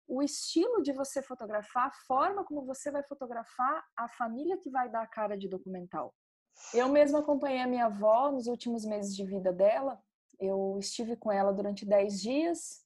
O 0.08 0.24
estilo 0.24 0.82
de 0.82 0.92
você 0.92 1.22
fotografar, 1.22 1.88
a 1.88 1.92
forma 2.08 2.44
como 2.44 2.66
você 2.66 2.90
vai 2.90 3.04
fotografar 3.04 3.86
a 3.96 4.08
família 4.08 4.58
que 4.58 4.72
vai 4.72 4.90
dar 4.90 5.04
a 5.04 5.08
cara 5.08 5.38
de 5.38 5.48
documental. 5.48 6.16
Eu 6.74 6.90
mesma 6.90 7.20
acompanhei 7.20 7.62
a 7.62 7.68
minha 7.68 7.86
avó 7.86 8.32
nos 8.32 8.48
últimos 8.48 8.86
meses 8.86 9.16
de 9.16 9.26
vida 9.26 9.52
dela. 9.52 10.00
Eu 10.40 10.78
estive 10.80 11.16
com 11.16 11.32
ela 11.32 11.52
durante 11.52 11.86
dez 11.86 12.22
dias, 12.22 12.84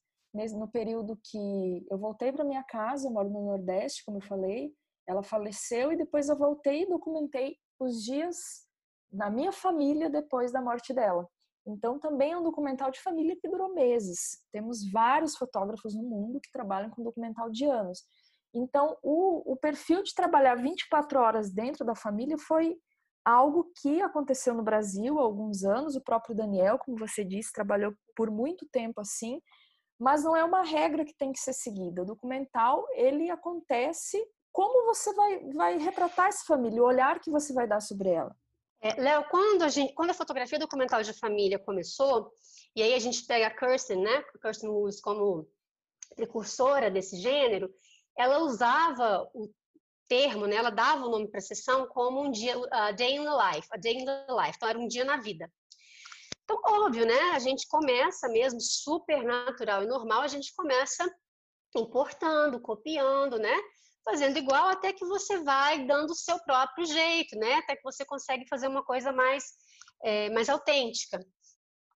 no 0.52 0.66
período 0.66 1.16
que 1.22 1.86
eu 1.88 1.96
voltei 1.96 2.32
para 2.32 2.44
minha 2.44 2.64
casa, 2.64 3.06
eu 3.06 3.12
moro 3.12 3.30
no 3.30 3.44
Nordeste, 3.44 4.04
como 4.04 4.18
eu 4.18 4.22
falei. 4.22 4.74
Ela 5.06 5.22
faleceu 5.22 5.92
e 5.92 5.96
depois 5.96 6.28
eu 6.28 6.36
voltei 6.36 6.82
e 6.82 6.88
documentei 6.88 7.56
os 7.78 8.02
dias 8.02 8.36
da 9.12 9.30
minha 9.30 9.52
família 9.52 10.10
depois 10.10 10.50
da 10.50 10.60
morte 10.60 10.92
dela. 10.92 11.28
Então, 11.66 11.98
também 11.98 12.32
é 12.32 12.36
um 12.36 12.42
documental 12.42 12.90
de 12.90 13.00
família 13.00 13.36
que 13.40 13.48
durou 13.48 13.72
meses. 13.72 14.42
Temos 14.52 14.90
vários 14.90 15.36
fotógrafos 15.36 15.94
no 15.94 16.02
mundo 16.02 16.40
que 16.40 16.50
trabalham 16.50 16.90
com 16.90 17.02
documental 17.02 17.50
de 17.50 17.64
anos. 17.64 18.02
Então, 18.52 18.96
o, 19.02 19.52
o 19.52 19.56
perfil 19.56 20.02
de 20.02 20.14
trabalhar 20.14 20.56
24 20.56 21.18
horas 21.18 21.50
dentro 21.50 21.84
da 21.84 21.94
família 21.94 22.36
foi 22.36 22.76
algo 23.24 23.72
que 23.80 24.02
aconteceu 24.02 24.54
no 24.54 24.62
Brasil 24.62 25.18
há 25.18 25.22
alguns 25.22 25.64
anos. 25.64 25.96
O 25.96 26.00
próprio 26.00 26.36
Daniel, 26.36 26.78
como 26.78 26.98
você 26.98 27.24
disse, 27.24 27.52
trabalhou 27.52 27.94
por 28.14 28.30
muito 28.30 28.66
tempo 28.70 29.00
assim, 29.00 29.40
mas 29.98 30.22
não 30.24 30.36
é 30.36 30.44
uma 30.44 30.62
regra 30.62 31.04
que 31.04 31.16
tem 31.16 31.32
que 31.32 31.40
ser 31.40 31.52
seguida. 31.52 32.02
O 32.02 32.06
documental, 32.06 32.86
ele 32.92 33.30
acontece 33.30 34.22
como 34.52 34.86
você 34.86 35.12
vai, 35.14 35.52
vai 35.52 35.78
retratar 35.78 36.28
essa 36.28 36.44
família, 36.44 36.82
o 36.82 36.86
olhar 36.86 37.18
que 37.18 37.30
você 37.30 37.52
vai 37.52 37.66
dar 37.66 37.80
sobre 37.80 38.10
ela. 38.10 38.34
É, 38.80 39.00
Léo, 39.00 39.24
quando 39.30 39.62
a, 39.62 39.68
gente, 39.68 39.94
quando 39.94 40.10
a 40.10 40.14
fotografia 40.14 40.58
documental 40.58 41.02
de 41.02 41.12
família 41.14 41.58
começou, 41.58 42.30
e 42.76 42.82
aí 42.82 42.94
a 42.94 42.98
gente 42.98 43.24
pega 43.26 43.46
a 43.46 43.50
Kirsten, 43.50 44.02
né, 44.02 44.22
Kirsten 44.42 44.70
Lewis 44.70 45.00
como 45.00 45.48
precursora 46.14 46.90
desse 46.90 47.16
gênero, 47.16 47.72
ela 48.16 48.38
usava 48.40 49.28
o 49.34 49.48
termo, 50.08 50.46
né, 50.46 50.56
ela 50.56 50.70
dava 50.70 51.06
o 51.06 51.10
nome 51.10 51.28
para 51.28 51.38
a 51.38 51.42
sessão 51.42 51.86
como 51.88 52.22
um 52.22 52.30
dia, 52.30 52.54
a 52.70 52.92
day 52.92 53.16
in 53.16 53.24
the 53.24 53.30
life, 53.30 53.68
a 53.70 53.76
day 53.76 53.94
in 53.94 54.04
the 54.04 54.26
life, 54.30 54.52
então 54.56 54.68
era 54.68 54.78
um 54.78 54.88
dia 54.88 55.04
na 55.04 55.16
vida. 55.16 55.50
Então, 56.42 56.60
óbvio, 56.66 57.06
né, 57.06 57.18
a 57.32 57.38
gente 57.38 57.66
começa 57.68 58.28
mesmo 58.28 58.60
super 58.60 59.22
natural 59.22 59.82
e 59.82 59.86
normal, 59.86 60.20
a 60.20 60.28
gente 60.28 60.54
começa 60.54 61.04
importando, 61.74 62.60
copiando, 62.60 63.38
né, 63.38 63.56
fazendo 64.04 64.36
igual 64.36 64.68
até 64.68 64.92
que 64.92 65.04
você 65.06 65.38
vai 65.38 65.86
dando 65.86 66.10
o 66.10 66.14
seu 66.14 66.38
próprio 66.40 66.84
jeito, 66.84 67.36
né? 67.38 67.54
Até 67.54 67.74
que 67.74 67.82
você 67.82 68.04
consegue 68.04 68.46
fazer 68.46 68.68
uma 68.68 68.84
coisa 68.84 69.10
mais, 69.12 69.44
é, 70.04 70.30
mais 70.30 70.48
autêntica. 70.48 71.18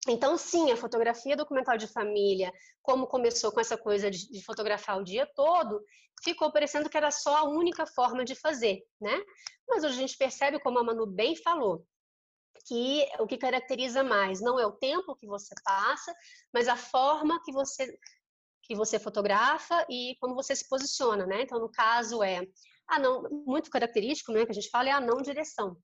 Então, 0.09 0.37
sim, 0.37 0.71
a 0.71 0.77
fotografia 0.77 1.37
documental 1.37 1.77
de 1.77 1.87
família, 1.87 2.53
como 2.83 3.07
começou 3.07 3.51
com 3.51 3.61
essa 3.61 3.77
coisa 3.77 4.11
de, 4.11 4.43
fotografar 4.45 4.99
o 4.99 5.05
dia 5.05 5.27
todo, 5.35 5.83
ficou 6.23 6.53
parecendo 6.53 6.89
que 6.89 6.97
era 6.97 7.11
só 7.11 7.37
a 7.37 7.45
única 7.45 7.87
forma 7.87 8.25
de 8.25 8.35
fazer, 8.35 8.83
né? 9.01 9.23
Mas 9.69 9.85
hoje 9.85 9.95
a 9.95 10.01
gente 10.01 10.17
percebe, 10.17 10.61
como 10.61 10.79
a 10.79 10.85
Manu 10.85 11.07
bem 11.07 11.35
falou, 11.37 11.85
que 12.67 13.07
o 13.19 13.27
que 13.27 13.37
caracteriza 13.37 14.03
mais 14.03 14.41
não 14.41 14.59
é 14.59 14.67
o 14.67 14.73
tempo 14.73 15.17
que 15.17 15.27
você 15.27 15.55
passa, 15.65 16.15
mas 16.53 16.69
a 16.69 16.77
forma 16.77 17.41
que 17.45 17.53
você 17.53 17.99
que 18.63 18.75
você 18.75 18.99
fotografa 18.99 19.87
e 19.89 20.17
como 20.21 20.35
você 20.35 20.57
se 20.57 20.69
posiciona, 20.69 21.25
né? 21.25 21.43
Então, 21.43 21.61
no 21.61 21.71
caso 21.71 22.21
é, 22.21 22.41
ah, 22.89 22.99
não, 22.99 23.23
muito 23.47 23.71
característico, 23.71 24.33
né, 24.33 24.45
que 24.45 24.51
a 24.51 24.55
gente 24.55 24.71
fala 24.71 24.89
é 24.89 24.93
a 24.93 25.01
não 25.01 25.23
direção. 25.23 25.77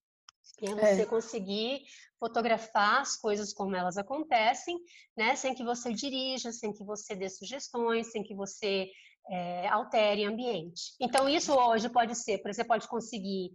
É 0.62 0.74
você 0.74 1.02
é. 1.02 1.06
conseguir 1.06 1.82
fotografar 2.20 3.00
as 3.00 3.16
coisas 3.16 3.52
como 3.52 3.74
elas 3.74 3.96
acontecem, 3.96 4.78
né, 5.16 5.34
sem 5.34 5.54
que 5.54 5.64
você 5.64 5.92
dirija, 5.92 6.52
sem 6.52 6.72
que 6.72 6.84
você 6.84 7.16
dê 7.16 7.28
sugestões, 7.28 8.12
sem 8.12 8.22
que 8.22 8.34
você 8.34 8.88
é, 9.28 9.68
altere 9.68 10.24
ambiente. 10.24 10.94
Então, 11.00 11.28
isso 11.28 11.52
hoje 11.52 11.88
pode 11.88 12.14
ser, 12.14 12.38
por 12.38 12.50
exemplo, 12.50 12.64
você 12.64 12.68
pode 12.68 12.88
conseguir, 12.88 13.50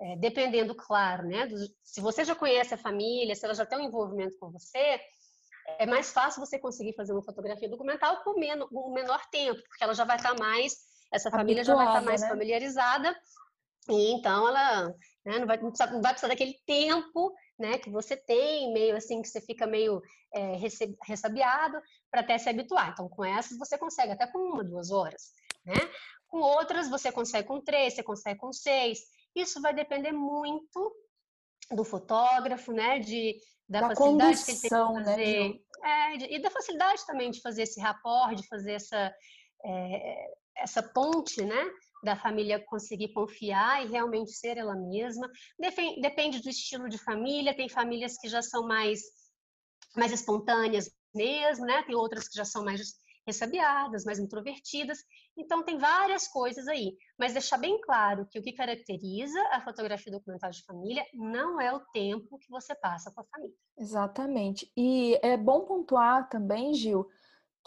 é, 0.00 0.16
dependendo, 0.16 0.74
claro, 0.74 1.26
né, 1.26 1.46
do, 1.46 1.56
se 1.82 2.00
você 2.00 2.24
já 2.24 2.34
conhece 2.34 2.74
a 2.74 2.78
família, 2.78 3.34
se 3.34 3.44
ela 3.44 3.54
já 3.54 3.64
tem 3.64 3.78
um 3.78 3.88
envolvimento 3.88 4.36
com 4.38 4.50
você, 4.50 5.00
é 5.78 5.86
mais 5.86 6.12
fácil 6.12 6.44
você 6.44 6.58
conseguir 6.58 6.94
fazer 6.94 7.12
uma 7.12 7.22
fotografia 7.22 7.68
documental 7.68 8.22
com 8.22 8.32
um 8.32 8.92
menor 8.92 9.22
tempo, 9.30 9.60
porque 9.68 9.84
ela 9.84 9.94
já 9.94 10.04
vai 10.04 10.16
estar 10.16 10.34
mais, 10.38 10.74
essa 11.12 11.30
família 11.30 11.62
Habituada, 11.62 11.84
já 11.84 11.84
vai 11.84 11.94
estar 11.94 12.04
mais 12.04 12.20
né? 12.20 12.28
familiarizada, 12.28 13.16
e 13.88 14.12
então 14.12 14.46
ela 14.48 14.94
né, 15.24 15.38
não, 15.38 15.46
vai, 15.46 15.56
não, 15.58 15.70
precisa, 15.70 15.90
não 15.92 16.00
vai 16.00 16.12
precisar 16.12 16.28
daquele 16.28 16.54
tempo 16.66 17.34
né, 17.58 17.78
que 17.78 17.90
você 17.90 18.16
tem, 18.16 18.72
meio 18.72 18.96
assim, 18.96 19.20
que 19.20 19.28
você 19.28 19.40
fica 19.40 19.66
meio 19.66 20.02
é, 20.34 20.56
ressabiado 21.02 21.80
para 22.10 22.22
até 22.22 22.38
se 22.38 22.48
habituar. 22.48 22.90
Então, 22.90 23.08
com 23.08 23.24
essas 23.24 23.58
você 23.58 23.76
consegue 23.76 24.12
até 24.12 24.26
com 24.26 24.38
uma, 24.38 24.64
duas 24.64 24.90
horas, 24.90 25.32
né? 25.64 25.76
Com 26.26 26.38
outras 26.38 26.88
você 26.88 27.12
consegue 27.12 27.46
com 27.46 27.60
três, 27.60 27.94
você 27.94 28.02
consegue 28.02 28.38
com 28.38 28.52
seis. 28.52 29.00
Isso 29.34 29.60
vai 29.60 29.74
depender 29.74 30.12
muito 30.12 30.96
do 31.70 31.84
fotógrafo, 31.84 32.72
né? 32.72 32.98
De, 32.98 33.38
da, 33.68 33.80
da 33.80 33.88
facilidade 33.88 34.44
que 34.44 34.50
ele 34.50 34.60
tem 34.60 34.70
de 34.70 34.92
né, 34.94 35.04
fazer. 35.04 35.48
Né, 35.48 35.58
é, 35.82 36.16
de, 36.16 36.34
e 36.34 36.38
da 36.40 36.50
facilidade 36.50 37.06
também 37.06 37.30
de 37.30 37.40
fazer 37.40 37.62
esse 37.62 37.80
rapport, 37.80 38.34
de 38.34 38.46
fazer 38.46 38.72
essa, 38.72 39.14
é, 39.64 40.32
essa 40.56 40.82
ponte, 40.82 41.42
né? 41.42 41.70
Da 42.02 42.16
família 42.16 42.64
conseguir 42.64 43.12
confiar 43.12 43.84
e 43.84 43.88
realmente 43.88 44.32
ser 44.32 44.56
ela 44.56 44.74
mesma. 44.74 45.30
Depende, 46.00 46.40
do 46.40 46.48
estilo 46.48 46.88
de 46.88 46.98
família, 46.98 47.56
tem 47.56 47.68
famílias 47.68 48.16
que 48.16 48.28
já 48.28 48.40
são 48.42 48.66
mais, 48.66 49.00
mais 49.96 50.12
espontâneas 50.12 50.90
mesmo, 51.14 51.66
né? 51.66 51.82
Tem 51.82 51.94
outras 51.94 52.28
que 52.28 52.36
já 52.36 52.44
são 52.44 52.64
mais 52.64 52.80
ressabiadas, 53.26 54.04
mais 54.04 54.18
introvertidas. 54.18 54.98
Então, 55.36 55.62
tem 55.62 55.76
várias 55.76 56.26
coisas 56.26 56.66
aí. 56.66 56.96
Mas 57.18 57.34
deixar 57.34 57.58
bem 57.58 57.80
claro 57.80 58.26
que 58.26 58.38
o 58.38 58.42
que 58.42 58.52
caracteriza 58.52 59.40
a 59.52 59.60
fotografia 59.60 60.10
documental 60.10 60.50
de 60.50 60.64
família 60.64 61.04
não 61.12 61.60
é 61.60 61.72
o 61.72 61.80
tempo 61.92 62.38
que 62.38 62.50
você 62.50 62.74
passa 62.74 63.12
com 63.12 63.20
a 63.20 63.24
família. 63.24 63.54
Exatamente. 63.78 64.72
E 64.76 65.18
é 65.22 65.36
bom 65.36 65.66
pontuar 65.66 66.28
também, 66.28 66.72
Gil, 66.72 67.06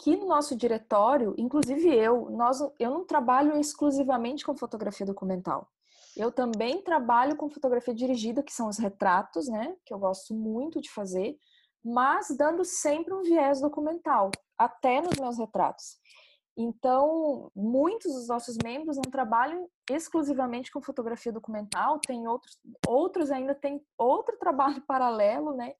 que 0.04 0.16
no 0.16 0.26
nosso 0.26 0.54
diretório, 0.54 1.34
inclusive 1.38 1.88
eu, 1.88 2.28
nós, 2.28 2.60
eu 2.78 2.90
não 2.90 3.06
trabalho 3.06 3.58
exclusivamente 3.58 4.44
com 4.44 4.54
fotografia 4.54 5.06
documental. 5.06 5.66
Eu 6.14 6.30
também 6.30 6.82
trabalho 6.82 7.36
com 7.36 7.48
fotografia 7.48 7.94
dirigida, 7.94 8.42
que 8.42 8.52
são 8.52 8.68
os 8.68 8.76
retratos, 8.76 9.48
né? 9.48 9.74
Que 9.82 9.94
eu 9.94 9.98
gosto 9.98 10.34
muito 10.34 10.78
de 10.78 10.90
fazer, 10.90 11.38
mas 11.82 12.28
dando 12.36 12.66
sempre 12.66 13.14
um 13.14 13.22
viés 13.22 13.62
documental 13.62 14.30
até 14.58 15.00
nos 15.00 15.18
meus 15.18 15.38
retratos. 15.38 15.96
Então, 16.54 17.50
muitos 17.56 18.12
dos 18.12 18.28
nossos 18.28 18.58
membros 18.62 18.98
não 18.98 19.10
trabalham 19.10 19.70
exclusivamente 19.90 20.70
com 20.70 20.82
fotografia 20.82 21.32
documental, 21.32 21.98
tem 21.98 22.28
outros, 22.28 22.58
outros 22.86 23.30
ainda 23.30 23.54
têm 23.54 23.82
outro 23.96 24.36
trabalho 24.36 24.82
paralelo, 24.86 25.54
né? 25.54 25.72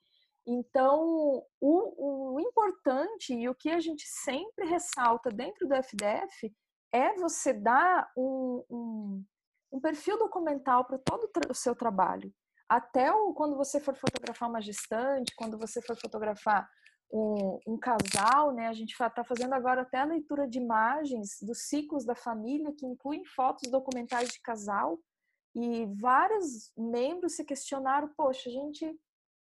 Então, 0.47 1.43
o, 1.61 2.35
o 2.35 2.41
importante 2.41 3.33
e 3.33 3.49
o 3.49 3.55
que 3.55 3.71
a 3.71 3.81
gente 3.81 4.05
sempre 4.07 4.67
ressalta 4.67 5.31
dentro 5.31 5.67
do 5.67 5.75
FDF 5.75 6.55
é 6.93 7.15
você 7.15 7.53
dar 7.53 8.11
um, 8.17 8.65
um, 8.71 9.25
um 9.73 9.81
perfil 9.81 10.19
documental 10.19 10.85
para 10.85 10.99
todo 10.99 11.31
o 11.51 11.55
seu 11.55 11.75
trabalho. 11.75 12.33
Até 12.69 13.13
o, 13.13 13.33
quando 13.33 13.57
você 13.57 13.81
for 13.81 13.97
fotografar 13.97 14.49
uma 14.49 14.61
gestante, 14.61 15.35
quando 15.37 15.59
você 15.59 15.81
for 15.83 15.97
fotografar 15.97 16.69
um, 17.13 17.59
um 17.67 17.79
casal, 17.79 18.53
né? 18.53 18.69
A 18.69 18.73
gente 18.73 18.91
está 18.91 19.25
fazendo 19.25 19.55
agora 19.55 19.83
até 19.83 19.99
a 19.99 20.05
leitura 20.05 20.49
de 20.49 20.59
imagens 20.59 21.39
dos 21.43 21.69
ciclos 21.69 22.05
da 22.05 22.15
família, 22.15 22.75
que 22.77 22.87
incluem 22.87 23.25
fotos 23.25 23.71
documentais 23.71 24.31
de 24.31 24.41
casal, 24.41 24.99
e 25.55 25.87
vários 26.01 26.73
membros 26.77 27.37
se 27.37 27.45
questionaram: 27.45 28.11
poxa, 28.17 28.49
a 28.49 28.53
gente 28.53 28.99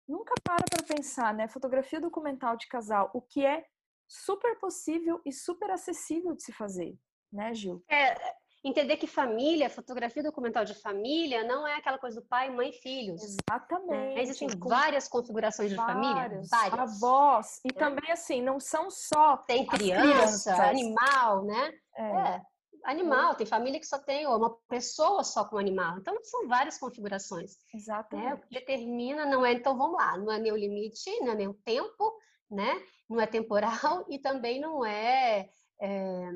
nunca 0.08 0.34
para 0.42 0.64
para 0.70 0.86
pensar, 0.86 1.34
né? 1.34 1.48
Fotografia 1.48 2.00
documental 2.00 2.56
de 2.56 2.66
casal, 2.68 3.10
o 3.14 3.20
que 3.20 3.44
é 3.44 3.64
super 4.06 4.58
possível 4.58 5.20
e 5.24 5.32
super 5.32 5.70
acessível 5.70 6.34
de 6.34 6.42
se 6.42 6.52
fazer, 6.52 6.96
né, 7.32 7.54
Gil? 7.54 7.82
É, 7.88 8.14
entender 8.62 8.96
que 8.96 9.06
família, 9.06 9.68
fotografia 9.68 10.22
documental 10.22 10.64
de 10.64 10.74
família, 10.74 11.44
não 11.44 11.66
é 11.66 11.74
aquela 11.76 11.98
coisa 11.98 12.20
do 12.20 12.26
pai, 12.26 12.50
mãe 12.50 12.70
e 12.70 12.72
filhos. 12.72 13.22
Exatamente. 13.22 14.14
Né? 14.14 14.22
Existem 14.22 14.48
várias 14.48 15.08
configurações 15.08 15.70
de 15.70 15.76
família, 15.76 16.40
várias. 16.50 17.02
Avós. 17.02 17.60
E 17.64 17.68
é. 17.68 17.72
também, 17.72 18.10
assim, 18.10 18.42
não 18.42 18.58
são 18.58 18.90
só. 18.90 19.36
Tem 19.38 19.66
criança, 19.66 20.54
animal, 20.64 21.44
né? 21.44 21.72
É. 21.96 22.02
é. 22.02 22.42
Animal, 22.84 23.34
tem 23.34 23.46
família 23.46 23.80
que 23.80 23.86
só 23.86 23.98
tem 23.98 24.26
uma 24.26 24.50
pessoa 24.68 25.24
só 25.24 25.44
com 25.44 25.56
animal. 25.56 25.98
Então, 25.98 26.16
são 26.22 26.46
várias 26.46 26.78
configurações. 26.78 27.56
Exatamente. 27.72 28.26
Né? 28.26 28.34
O 28.34 28.38
que 28.40 28.54
determina 28.54 29.24
não 29.24 29.44
é, 29.44 29.52
então 29.52 29.76
vamos 29.76 29.96
lá, 29.96 30.18
não 30.18 30.30
é 30.30 30.38
nem 30.38 30.52
o 30.52 30.56
limite, 30.56 31.10
não 31.20 31.32
é 31.32 31.34
nem 31.34 31.48
o 31.48 31.54
tempo, 31.54 32.12
né? 32.50 32.82
Não 33.08 33.20
é 33.20 33.26
temporal 33.26 34.04
e 34.10 34.18
também 34.18 34.60
não 34.60 34.84
é, 34.84 35.48
é 35.80 36.30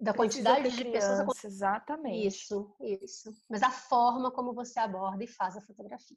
da 0.00 0.12
quantidade 0.12 0.70
de 0.70 0.76
criança, 0.76 1.24
pessoas. 1.24 1.44
Exatamente. 1.44 2.26
Isso, 2.26 2.74
isso. 2.80 3.32
Mas 3.48 3.62
a 3.62 3.70
forma 3.70 4.30
como 4.30 4.52
você 4.52 4.78
aborda 4.78 5.22
e 5.22 5.26
faz 5.26 5.56
a 5.56 5.60
fotografia. 5.60 6.16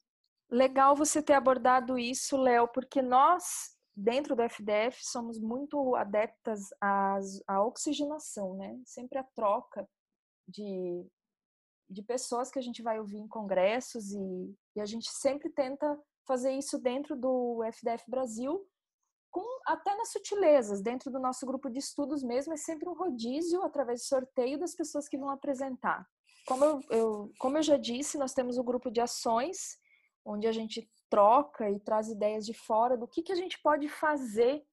Legal 0.49 0.95
você 0.95 1.21
ter 1.21 1.33
abordado 1.33 1.99
isso, 1.99 2.37
Léo, 2.37 2.67
porque 2.69 3.01
nós, 3.01 3.76
dentro 3.97 4.35
do 4.35 4.43
FDF, 4.43 4.99
somos 5.01 5.39
muito 5.39 5.95
adeptas 5.95 6.69
às, 6.79 7.41
à 7.47 7.63
oxigenação, 7.63 8.55
né? 8.55 8.79
Sempre 8.85 9.17
a 9.17 9.23
troca 9.23 9.89
de, 10.47 11.03
de 11.89 12.03
pessoas 12.03 12.51
que 12.51 12.59
a 12.59 12.61
gente 12.61 12.83
vai 12.83 12.99
ouvir 12.99 13.17
em 13.17 13.27
congressos 13.27 14.13
e, 14.13 14.55
e 14.75 14.79
a 14.79 14.85
gente 14.85 15.09
sempre 15.09 15.49
tenta 15.49 15.99
fazer 16.27 16.51
isso 16.51 16.77
dentro 16.77 17.15
do 17.15 17.63
FDF 17.63 18.03
Brasil 18.07 18.63
com 19.31 19.43
até 19.65 19.95
nas 19.95 20.11
sutilezas, 20.11 20.81
dentro 20.81 21.11
do 21.11 21.19
nosso 21.19 21.45
grupo 21.45 21.69
de 21.69 21.79
estudos 21.79 22.23
mesmo, 22.23 22.53
é 22.53 22.57
sempre 22.57 22.87
um 22.87 22.93
rodízio 22.93 23.63
através 23.63 24.01
de 24.01 24.07
sorteio 24.07 24.59
das 24.59 24.75
pessoas 24.75 25.07
que 25.09 25.17
vão 25.17 25.29
apresentar. 25.29 26.07
Como 26.45 26.63
eu, 26.63 26.81
eu, 26.89 27.31
como 27.39 27.57
eu 27.57 27.63
já 27.63 27.77
disse, 27.77 28.17
nós 28.17 28.33
temos 28.33 28.57
um 28.57 28.63
grupo 28.63 28.89
de 28.89 29.01
ações, 29.01 29.77
onde 30.23 30.47
a 30.47 30.51
gente 30.51 30.89
troca 31.09 31.69
e 31.69 31.79
traz 31.79 32.09
ideias 32.09 32.45
de 32.45 32.53
fora 32.53 32.97
do 32.97 33.07
que, 33.07 33.21
que 33.21 33.31
a 33.31 33.35
gente 33.35 33.59
pode 33.61 33.87
fazer 33.87 34.65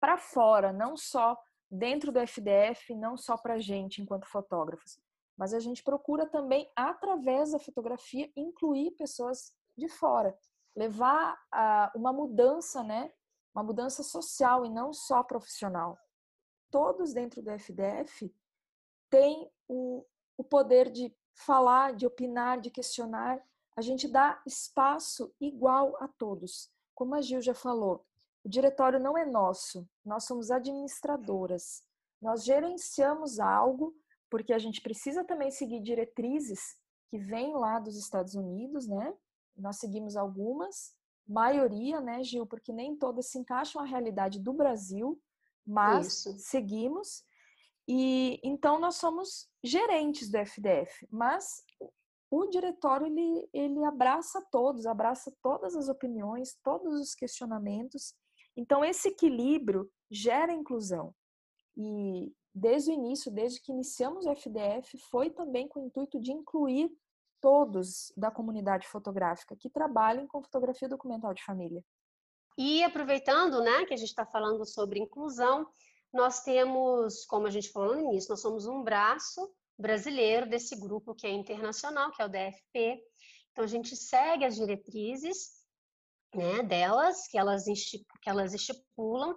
para 0.00 0.16
fora, 0.16 0.72
não 0.72 0.96
só 0.96 1.38
dentro 1.70 2.10
do 2.10 2.18
FDF, 2.18 2.94
não 2.94 3.16
só 3.16 3.36
para 3.36 3.54
a 3.54 3.58
gente 3.58 4.02
enquanto 4.02 4.26
fotógrafos, 4.26 4.98
mas 5.36 5.54
a 5.54 5.60
gente 5.60 5.82
procura 5.82 6.26
também, 6.26 6.70
através 6.76 7.52
da 7.52 7.58
fotografia, 7.58 8.30
incluir 8.36 8.90
pessoas 8.92 9.52
de 9.76 9.88
fora, 9.88 10.36
levar 10.76 11.34
uh, 11.34 11.98
uma 11.98 12.12
mudança 12.12 12.82
né, 12.82 13.10
uma 13.54 13.62
mudança 13.62 14.02
social 14.02 14.64
e 14.64 14.70
não 14.70 14.92
só 14.92 15.22
profissional. 15.22 15.98
Todos 16.70 17.12
dentro 17.12 17.42
do 17.42 17.50
FDF 17.50 18.34
têm 19.10 19.50
o, 19.68 20.04
o 20.38 20.44
poder 20.44 20.90
de 20.90 21.14
falar, 21.34 21.94
de 21.94 22.06
opinar, 22.06 22.60
de 22.60 22.70
questionar. 22.70 23.42
A 23.76 23.80
gente 23.80 24.06
dá 24.06 24.40
espaço 24.46 25.34
igual 25.40 25.96
a 26.00 26.08
todos. 26.08 26.70
Como 26.94 27.14
a 27.14 27.22
Gil 27.22 27.40
já 27.40 27.54
falou, 27.54 28.04
o 28.44 28.48
diretório 28.48 29.00
não 29.00 29.16
é 29.16 29.24
nosso, 29.24 29.88
nós 30.04 30.24
somos 30.24 30.50
administradoras. 30.50 31.82
Nós 32.20 32.44
gerenciamos 32.44 33.40
algo 33.40 33.94
porque 34.30 34.52
a 34.52 34.58
gente 34.58 34.80
precisa 34.80 35.24
também 35.24 35.50
seguir 35.50 35.80
diretrizes 35.80 36.76
que 37.10 37.18
vêm 37.18 37.54
lá 37.54 37.78
dos 37.78 37.96
Estados 37.96 38.34
Unidos, 38.34 38.86
né? 38.86 39.14
Nós 39.56 39.76
seguimos 39.76 40.16
algumas, 40.16 40.94
maioria, 41.26 42.00
né, 42.00 42.24
Gil, 42.24 42.46
porque 42.46 42.72
nem 42.72 42.96
todas 42.96 43.26
se 43.26 43.38
encaixam 43.38 43.82
à 43.82 43.84
realidade 43.84 44.40
do 44.40 44.52
Brasil, 44.52 45.20
mas 45.66 46.06
Isso. 46.06 46.38
seguimos. 46.38 47.24
E 47.86 48.40
então 48.42 48.78
nós 48.78 48.96
somos 48.96 49.48
gerentes 49.62 50.30
do 50.30 50.38
FDF, 50.38 51.06
mas 51.10 51.62
o 52.32 52.46
diretório 52.46 53.06
ele, 53.06 53.46
ele 53.52 53.84
abraça 53.84 54.42
todos, 54.50 54.86
abraça 54.86 55.30
todas 55.42 55.76
as 55.76 55.90
opiniões, 55.90 56.58
todos 56.64 56.98
os 56.98 57.14
questionamentos. 57.14 58.14
Então 58.56 58.82
esse 58.82 59.08
equilíbrio 59.08 59.86
gera 60.10 60.50
inclusão. 60.50 61.14
E 61.76 62.32
desde 62.54 62.90
o 62.90 62.94
início, 62.94 63.30
desde 63.30 63.60
que 63.60 63.70
iniciamos 63.70 64.24
o 64.24 64.30
FDF, 64.30 64.96
foi 65.10 65.28
também 65.28 65.68
com 65.68 65.80
o 65.80 65.84
intuito 65.84 66.18
de 66.18 66.32
incluir 66.32 66.90
todos 67.38 68.10
da 68.16 68.30
comunidade 68.30 68.88
fotográfica 68.88 69.54
que 69.54 69.68
trabalhem 69.68 70.26
com 70.26 70.42
fotografia 70.42 70.88
documental 70.88 71.34
de 71.34 71.44
família. 71.44 71.84
E 72.56 72.82
aproveitando, 72.82 73.60
né, 73.60 73.84
que 73.84 73.92
a 73.92 73.96
gente 73.96 74.08
está 74.08 74.24
falando 74.24 74.64
sobre 74.64 75.00
inclusão, 75.00 75.68
nós 76.10 76.42
temos, 76.42 77.26
como 77.26 77.46
a 77.46 77.50
gente 77.50 77.70
falou 77.70 77.94
no 77.94 78.00
início, 78.00 78.30
nós 78.30 78.40
somos 78.40 78.66
um 78.66 78.82
braço 78.82 79.52
brasileiro 79.82 80.48
desse 80.48 80.74
grupo 80.76 81.14
que 81.14 81.26
é 81.26 81.30
internacional, 81.30 82.10
que 82.12 82.22
é 82.22 82.24
o 82.24 82.28
DFP. 82.28 83.02
Então 83.50 83.64
a 83.64 83.68
gente 83.68 83.94
segue 83.96 84.44
as 84.44 84.56
diretrizes, 84.56 85.50
né, 86.34 86.62
delas, 86.62 87.26
que 87.26 87.36
elas 87.36 87.64
que 87.64 88.30
elas 88.30 88.54
estipulam, 88.54 89.36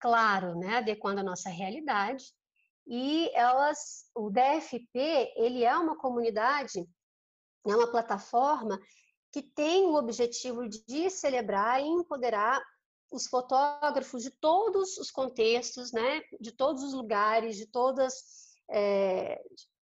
claro, 0.00 0.58
né, 0.58 0.76
adequando 0.78 1.20
a 1.20 1.24
nossa 1.24 1.50
realidade. 1.50 2.24
E 2.86 3.30
elas, 3.34 4.08
o 4.14 4.30
DFP, 4.30 5.34
ele 5.36 5.64
é 5.64 5.76
uma 5.76 5.96
comunidade 5.96 6.82
é 7.64 7.76
uma 7.76 7.90
plataforma 7.90 8.78
que 9.30 9.42
tem 9.42 9.84
o 9.84 9.94
objetivo 9.94 10.68
de 10.68 11.08
celebrar 11.08 11.80
e 11.80 11.86
empoderar 11.86 12.60
os 13.10 13.26
fotógrafos 13.26 14.22
de 14.22 14.30
todos 14.30 14.96
os 14.98 15.10
contextos, 15.10 15.92
né, 15.92 16.22
de 16.40 16.52
todos 16.52 16.82
os 16.82 16.92
lugares, 16.92 17.56
de 17.56 17.66
todas, 17.66 18.56
é, 18.70 19.40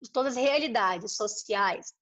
de 0.04 0.12
todas 0.12 0.36
as 0.36 0.42
realidades 0.42 1.16
sociais. 1.16 1.94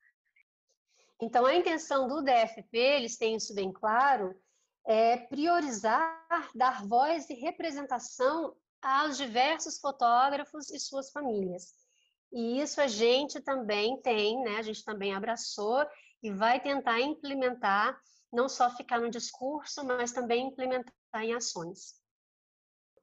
Então, 1.21 1.47
a 1.47 1.55
intenção 1.55 2.09
do 2.09 2.21
DFP, 2.21 2.77
eles 2.77 3.17
têm 3.17 3.37
isso 3.37 3.55
bem 3.55 3.73
claro, 3.73 4.35
é 4.85 5.17
priorizar, 5.17 6.51
dar 6.53 6.85
voz 6.85 7.31
e 7.31 7.35
representação 7.35 8.57
aos 8.83 9.17
diversos 9.17 9.79
fotógrafos 9.79 10.69
e 10.71 10.81
suas 10.81 11.11
famílias. 11.13 11.75
E 12.33 12.61
isso 12.61 12.81
a 12.81 12.89
gente 12.89 13.41
também 13.41 14.01
tem, 14.03 14.43
né? 14.43 14.57
A 14.57 14.63
gente 14.63 14.85
também 14.85 15.15
abraçou 15.15 15.87
e 16.21 16.33
vai 16.33 16.59
tentar 16.61 17.01
implementar, 17.01 17.97
não 18.33 18.49
só 18.49 18.69
ficar 18.71 19.01
no 19.01 19.11
discurso, 19.11 19.85
mas 19.85 20.11
também 20.11 20.49
implementar 20.49 20.93
em 21.23 21.35
ações. 21.35 21.95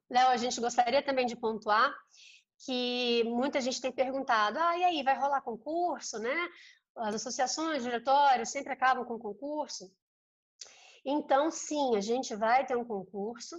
Léo, 0.10 0.30
a 0.30 0.38
gente 0.38 0.60
gostaria 0.60 1.02
também 1.02 1.26
de 1.26 1.38
pontuar 1.38 1.96
que 2.66 3.24
muita 3.26 3.62
gente 3.62 3.82
tem 3.82 3.92
perguntado: 3.92 4.58
ah, 4.60 4.78
e 4.78 4.84
aí, 4.84 5.04
vai 5.04 5.18
rolar 5.18 5.42
concurso, 5.42 6.20
né? 6.20 6.50
As 6.96 7.16
associações, 7.16 7.84
diretórios 7.84 8.50
sempre 8.50 8.74
acabam 8.74 9.06
com 9.06 9.18
concurso. 9.18 9.92
Então, 11.06 11.50
sim, 11.50 11.96
a 11.96 12.02
gente 12.02 12.36
vai 12.36 12.66
ter 12.66 12.76
um 12.76 12.86
concurso. 12.86 13.56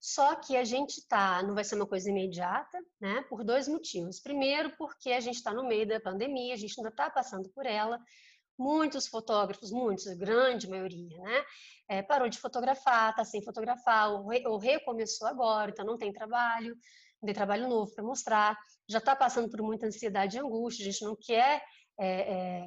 Só 0.00 0.36
que 0.36 0.56
a 0.56 0.64
gente 0.64 1.04
tá, 1.08 1.42
não 1.42 1.54
vai 1.54 1.64
ser 1.64 1.74
uma 1.74 1.86
coisa 1.86 2.08
imediata, 2.08 2.78
né? 3.00 3.20
Por 3.28 3.42
dois 3.42 3.66
motivos. 3.66 4.20
Primeiro, 4.20 4.74
porque 4.76 5.10
a 5.10 5.20
gente 5.20 5.36
está 5.36 5.52
no 5.52 5.66
meio 5.66 5.86
da 5.86 6.00
pandemia, 6.00 6.54
a 6.54 6.56
gente 6.56 6.78
ainda 6.78 6.90
está 6.90 7.10
passando 7.10 7.48
por 7.50 7.66
ela. 7.66 8.00
Muitos 8.56 9.06
fotógrafos, 9.08 9.70
muitos, 9.70 10.06
grande 10.16 10.68
maioria, 10.68 11.18
né? 11.18 11.44
É, 11.88 12.02
parou 12.02 12.28
de 12.28 12.38
fotografar, 12.38 13.10
está 13.10 13.24
sem 13.24 13.42
fotografar, 13.42 14.12
ou, 14.12 14.28
re, 14.28 14.46
ou 14.46 14.58
recomeçou 14.58 15.26
agora, 15.26 15.70
então 15.70 15.84
não 15.84 15.98
tem 15.98 16.12
trabalho, 16.12 16.76
tem 17.24 17.34
trabalho 17.34 17.68
novo 17.68 17.92
para 17.94 18.04
mostrar, 18.04 18.58
já 18.88 18.98
está 18.98 19.14
passando 19.14 19.50
por 19.50 19.62
muita 19.62 19.86
ansiedade 19.86 20.36
e 20.36 20.40
angústia, 20.40 20.86
a 20.86 20.90
gente 20.90 21.04
não 21.04 21.16
quer 21.16 21.62
é, 21.98 22.06
é, 22.06 22.66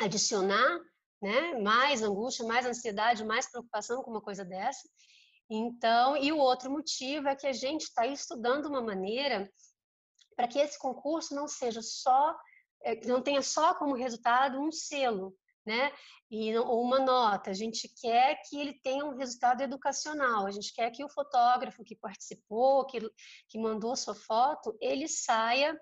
adicionar 0.00 0.80
né, 1.20 1.58
mais 1.60 2.02
angústia, 2.02 2.46
mais 2.46 2.66
ansiedade, 2.66 3.24
mais 3.24 3.50
preocupação 3.50 4.02
com 4.02 4.10
uma 4.10 4.20
coisa 4.20 4.44
dessa. 4.44 4.88
Então, 5.48 6.16
e 6.16 6.32
o 6.32 6.38
outro 6.38 6.70
motivo 6.70 7.28
é 7.28 7.36
que 7.36 7.46
a 7.46 7.52
gente 7.52 7.82
está 7.82 8.06
estudando 8.06 8.66
uma 8.66 8.82
maneira 8.82 9.50
para 10.34 10.48
que 10.48 10.58
esse 10.58 10.78
concurso 10.78 11.34
não 11.34 11.46
seja 11.46 11.80
só, 11.80 12.36
eh, 12.82 13.06
não 13.06 13.22
tenha 13.22 13.40
só 13.42 13.74
como 13.74 13.94
resultado 13.94 14.60
um 14.60 14.72
selo, 14.72 15.34
né? 15.66 15.92
E, 16.30 16.56
ou 16.56 16.82
uma 16.82 17.00
nota. 17.00 17.50
A 17.50 17.54
gente 17.54 17.88
quer 18.00 18.40
que 18.48 18.58
ele 18.58 18.74
tenha 18.80 19.04
um 19.04 19.16
resultado 19.16 19.62
educacional. 19.62 20.46
A 20.46 20.50
gente 20.50 20.72
quer 20.72 20.90
que 20.90 21.04
o 21.04 21.08
fotógrafo 21.08 21.84
que 21.84 21.96
participou, 21.96 22.86
que, 22.86 23.00
que 23.48 23.58
mandou 23.58 23.96
sua 23.96 24.14
foto, 24.14 24.76
ele 24.80 25.08
saia 25.08 25.78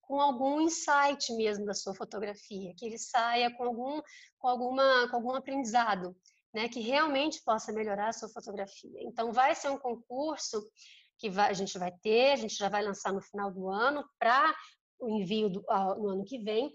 com 0.00 0.20
algum 0.20 0.60
insight 0.62 1.32
mesmo 1.34 1.64
da 1.64 1.74
sua 1.74 1.94
fotografia, 1.94 2.74
que 2.76 2.84
ele 2.84 2.98
saia 2.98 3.54
com 3.56 3.64
algum, 3.64 4.00
com 4.38 4.48
alguma, 4.48 5.08
com 5.08 5.16
algum 5.16 5.34
aprendizado 5.36 6.16
né, 6.52 6.68
que 6.68 6.80
realmente 6.80 7.42
possa 7.44 7.72
melhorar 7.72 8.08
a 8.08 8.12
sua 8.12 8.28
fotografia. 8.28 9.00
Então, 9.02 9.32
vai 9.32 9.54
ser 9.54 9.70
um 9.70 9.78
concurso 9.78 10.68
que 11.16 11.30
vai, 11.30 11.50
a 11.50 11.52
gente 11.52 11.78
vai 11.78 11.92
ter, 12.02 12.32
a 12.32 12.36
gente 12.36 12.56
já 12.56 12.68
vai 12.68 12.82
lançar 12.82 13.12
no 13.12 13.20
final 13.20 13.52
do 13.52 13.68
ano 13.68 14.04
para 14.18 14.54
o 14.98 15.20
envio 15.20 15.48
do, 15.48 15.60
no 15.98 16.08
ano 16.08 16.24
que 16.24 16.38
vem, 16.38 16.72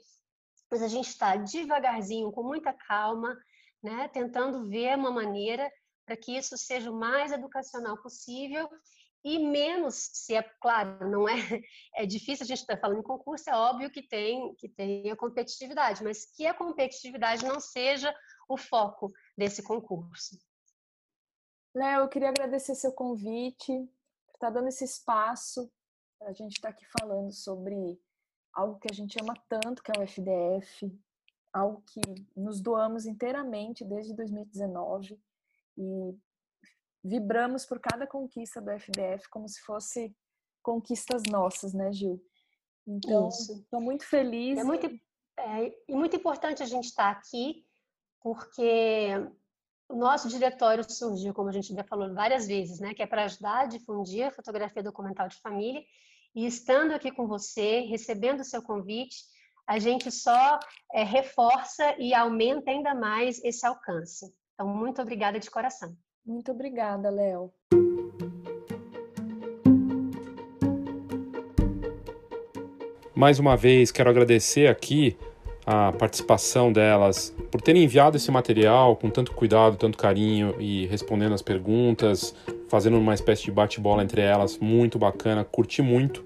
mas 0.70 0.82
a 0.82 0.88
gente 0.88 1.08
está 1.08 1.36
devagarzinho, 1.36 2.32
com 2.32 2.44
muita 2.44 2.74
calma, 2.74 3.38
né, 3.82 4.08
tentando 4.08 4.68
ver 4.68 4.98
uma 4.98 5.12
maneira 5.12 5.72
para 6.06 6.18
que 6.18 6.38
isso 6.38 6.58
seja 6.58 6.92
o 6.92 7.00
mais 7.00 7.32
educacional 7.32 7.98
possível 8.02 8.70
e 9.24 9.40
menos 9.40 9.96
se 10.14 10.36
é 10.36 10.44
claro 10.62 11.10
não 11.10 11.28
é 11.28 11.36
é 11.96 12.06
difícil 12.06 12.44
a 12.44 12.48
gente 12.48 12.60
estar 12.60 12.76
tá 12.76 12.82
falando 12.82 13.00
em 13.00 13.04
concurso 13.04 13.50
é 13.50 13.56
óbvio 13.56 13.90
que 13.90 14.04
tem 14.04 14.54
que 14.56 14.70
tem 14.70 15.10
a 15.10 15.16
competitividade 15.16 16.04
mas 16.04 16.26
que 16.26 16.46
a 16.46 16.54
competitividade 16.54 17.44
não 17.44 17.60
seja 17.60 18.16
o 18.48 18.58
foco 18.58 19.12
desse 19.36 19.64
concurso. 19.64 20.38
Léo 21.74 22.04
eu 22.04 22.10
queria 22.10 22.30
agradecer 22.30 22.76
seu 22.76 22.92
convite 22.92 23.68
por 23.68 24.36
estar 24.36 24.48
tá 24.48 24.50
dando 24.52 24.68
esse 24.68 24.86
espaço 24.86 25.72
para 26.18 26.30
a 26.30 26.34
gente 26.34 26.54
estar 26.54 26.70
tá 26.72 26.76
aqui 26.76 26.86
falando 27.00 27.32
sobre 27.34 28.00
algo 28.56 28.80
que 28.80 28.88
a 28.90 28.96
gente 28.96 29.18
ama 29.22 29.36
tanto 29.48 29.84
que 29.84 29.92
é 29.92 30.00
o 30.00 30.08
FDF 30.08 30.92
algo 31.56 31.82
que 31.88 32.02
nos 32.36 32.60
doamos 32.60 33.06
inteiramente 33.06 33.86
desde 33.86 34.14
2019 34.14 35.18
e 35.78 36.18
vibramos 37.02 37.66
por 37.66 37.80
cada 37.80 38.06
conquista 38.06 38.62
do 38.62 38.72
FDF 38.72 39.30
como 39.30 39.48
se 39.48 39.62
fosse 39.62 40.14
conquistas 40.62 41.24
nossas, 41.32 41.74
né, 41.74 41.94
Gil? 41.94 42.22
Então, 42.86 43.30
estou 43.30 43.80
muito 43.80 44.06
feliz. 44.06 44.58
É 44.58 44.64
muito, 44.64 44.86
é, 45.40 45.74
e 45.88 45.96
muito 45.96 46.16
importante 46.18 46.62
a 46.62 46.66
gente 46.66 46.86
estar 46.86 47.10
aqui, 47.10 47.66
porque 48.20 49.12
o 49.88 49.96
nosso 49.96 50.28
diretório 50.28 50.84
surgiu, 50.84 51.34
como 51.34 51.50
a 51.50 51.54
gente 51.54 51.74
já 51.74 51.84
falou 51.86 52.14
várias 52.14 52.48
vezes, 52.48 52.80
né, 52.82 52.94
que 52.94 53.02
é 53.02 53.08
para 53.08 53.26
ajudar 53.26 53.62
a 53.62 53.66
difundir 53.66 54.28
a 54.28 54.32
fotografia 54.32 54.84
documental 54.84 55.30
de 55.30 55.38
família. 55.38 55.84
E 56.36 56.46
estando 56.46 56.92
aqui 56.92 57.12
com 57.12 57.28
você, 57.28 57.80
recebendo 57.90 58.42
o 58.42 58.44
seu 58.44 58.62
convite, 58.62 59.24
a 59.66 59.80
gente 59.80 60.12
só 60.12 60.60
é, 60.94 61.02
reforça 61.02 61.96
e 61.98 62.14
aumenta 62.14 62.72
ainda 62.72 62.94
mais 62.94 63.42
esse 63.42 63.66
alcance. 63.66 64.26
Então, 64.54 64.68
muito 64.68 65.02
obrigada 65.02 65.40
de 65.40 65.50
coração. 65.50 65.96
Muito 66.26 66.52
obrigada, 66.52 67.10
Léo. 67.10 67.54
Mais 73.16 73.40
uma 73.40 73.56
vez, 73.56 73.90
quero 73.90 74.10
agradecer 74.10 74.68
aqui 74.68 75.18
a 75.66 75.94
participação 75.94 76.70
delas 76.70 77.34
por 77.50 77.62
terem 77.62 77.86
enviado 77.86 78.18
esse 78.18 78.30
material 78.30 78.98
com 78.98 79.10
tanto 79.10 79.32
cuidado, 79.32 79.78
tanto 79.78 79.98
carinho 79.98 80.54
e 80.60 80.86
respondendo 80.88 81.34
as 81.34 81.42
perguntas, 81.42 82.36
fazendo 82.68 82.98
uma 82.98 83.14
espécie 83.14 83.44
de 83.44 83.52
bate-bola 83.52 84.04
entre 84.04 84.22
elas, 84.22 84.58
muito 84.60 84.98
bacana, 84.98 85.44
curti 85.44 85.82
muito 85.82 86.24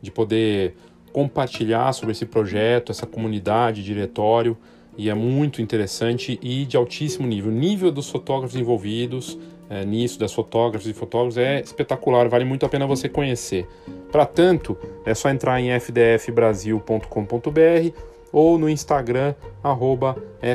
de 0.00 0.10
poder 0.10 0.76
compartilhar 1.12 1.92
sobre 1.92 2.12
esse 2.12 2.24
projeto, 2.24 2.92
essa 2.92 3.06
comunidade, 3.06 3.82
diretório 3.82 4.56
e 4.96 5.08
é 5.08 5.14
muito 5.14 5.62
interessante 5.62 6.38
e 6.42 6.64
de 6.64 6.76
altíssimo 6.76 7.26
nível. 7.26 7.50
O 7.50 7.54
nível 7.54 7.90
dos 7.90 8.10
fotógrafos 8.10 8.56
envolvidos 8.56 9.38
é, 9.68 9.84
nisso, 9.84 10.18
das 10.18 10.32
fotógrafas 10.32 10.88
e 10.88 10.92
fotógrafos, 10.92 11.38
é 11.38 11.60
espetacular, 11.60 12.28
vale 12.28 12.44
muito 12.44 12.66
a 12.66 12.68
pena 12.68 12.86
você 12.86 13.08
conhecer. 13.08 13.66
Para 14.10 14.26
tanto, 14.26 14.76
é 15.06 15.14
só 15.14 15.30
entrar 15.30 15.60
em 15.60 15.70
fdfbrasil.com.br 15.78 17.96
ou 18.32 18.58
no 18.58 18.68
Instagram, 18.68 19.34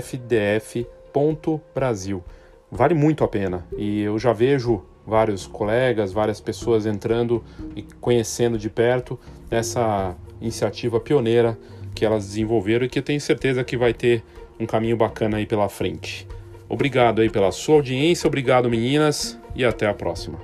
fdf.brasil. 0.02 2.24
Vale 2.70 2.94
muito 2.94 3.24
a 3.24 3.28
pena 3.28 3.66
e 3.78 4.02
eu 4.02 4.20
já 4.20 4.34
vejo 4.34 4.84
vários 5.06 5.46
colegas, 5.46 6.12
várias 6.12 6.42
pessoas 6.42 6.86
entrando 6.86 7.44
e 7.76 7.84
conhecendo 8.02 8.58
de 8.58 8.70
perto 8.70 9.20
essa 9.50 10.16
iniciativa 10.42 11.00
pioneira 11.00 11.58
que 11.94 12.06
elas 12.06 12.26
desenvolveram 12.26 12.86
e 12.86 12.90
que 12.90 13.02
tenho 13.02 13.22
certeza 13.22 13.64
que 13.64 13.78
vai 13.78 13.94
ter 13.94 14.24
um 14.60 14.66
caminho 14.66 14.98
bacana 14.98 15.38
aí 15.38 15.46
pela 15.46 15.70
frente. 15.70 16.28
Obrigado 16.68 17.22
aí 17.22 17.30
pela 17.30 17.52
sua 17.52 17.76
audiência, 17.76 18.28
obrigado 18.28 18.70
meninas 18.70 19.40
e 19.56 19.64
até 19.64 19.88
a 19.88 19.94
próxima. 19.94 20.40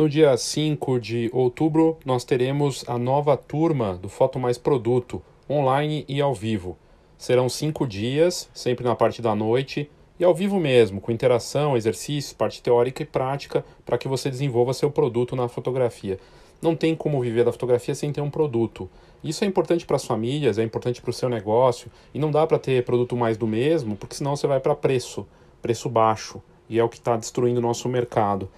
No 0.00 0.08
dia 0.08 0.34
5 0.34 0.98
de 0.98 1.28
outubro, 1.30 1.98
nós 2.06 2.24
teremos 2.24 2.82
a 2.88 2.98
nova 2.98 3.36
turma 3.36 3.98
do 3.98 4.08
Foto 4.08 4.38
Mais 4.38 4.56
Produto, 4.56 5.20
online 5.46 6.06
e 6.08 6.22
ao 6.22 6.34
vivo. 6.34 6.78
Serão 7.18 7.50
cinco 7.50 7.86
dias, 7.86 8.48
sempre 8.54 8.82
na 8.82 8.96
parte 8.96 9.20
da 9.20 9.34
noite, 9.34 9.90
e 10.18 10.24
ao 10.24 10.34
vivo 10.34 10.58
mesmo, 10.58 11.02
com 11.02 11.12
interação, 11.12 11.76
exercícios, 11.76 12.32
parte 12.32 12.62
teórica 12.62 13.02
e 13.02 13.04
prática, 13.04 13.62
para 13.84 13.98
que 13.98 14.08
você 14.08 14.30
desenvolva 14.30 14.72
seu 14.72 14.90
produto 14.90 15.36
na 15.36 15.48
fotografia. 15.48 16.18
Não 16.62 16.74
tem 16.74 16.96
como 16.96 17.20
viver 17.20 17.44
da 17.44 17.52
fotografia 17.52 17.94
sem 17.94 18.10
ter 18.10 18.22
um 18.22 18.30
produto. 18.30 18.88
Isso 19.22 19.44
é 19.44 19.46
importante 19.46 19.84
para 19.84 19.96
as 19.96 20.06
famílias, 20.06 20.56
é 20.56 20.62
importante 20.62 21.02
para 21.02 21.10
o 21.10 21.12
seu 21.12 21.28
negócio, 21.28 21.90
e 22.14 22.18
não 22.18 22.30
dá 22.30 22.46
para 22.46 22.58
ter 22.58 22.86
produto 22.86 23.14
mais 23.14 23.36
do 23.36 23.46
mesmo, 23.46 23.96
porque 23.96 24.14
senão 24.14 24.34
você 24.34 24.46
vai 24.46 24.60
para 24.60 24.74
preço, 24.74 25.28
preço 25.60 25.90
baixo, 25.90 26.40
e 26.70 26.78
é 26.78 26.82
o 26.82 26.88
que 26.88 26.96
está 26.96 27.18
destruindo 27.18 27.58
o 27.58 27.62
nosso 27.62 27.86
mercado. 27.86 28.48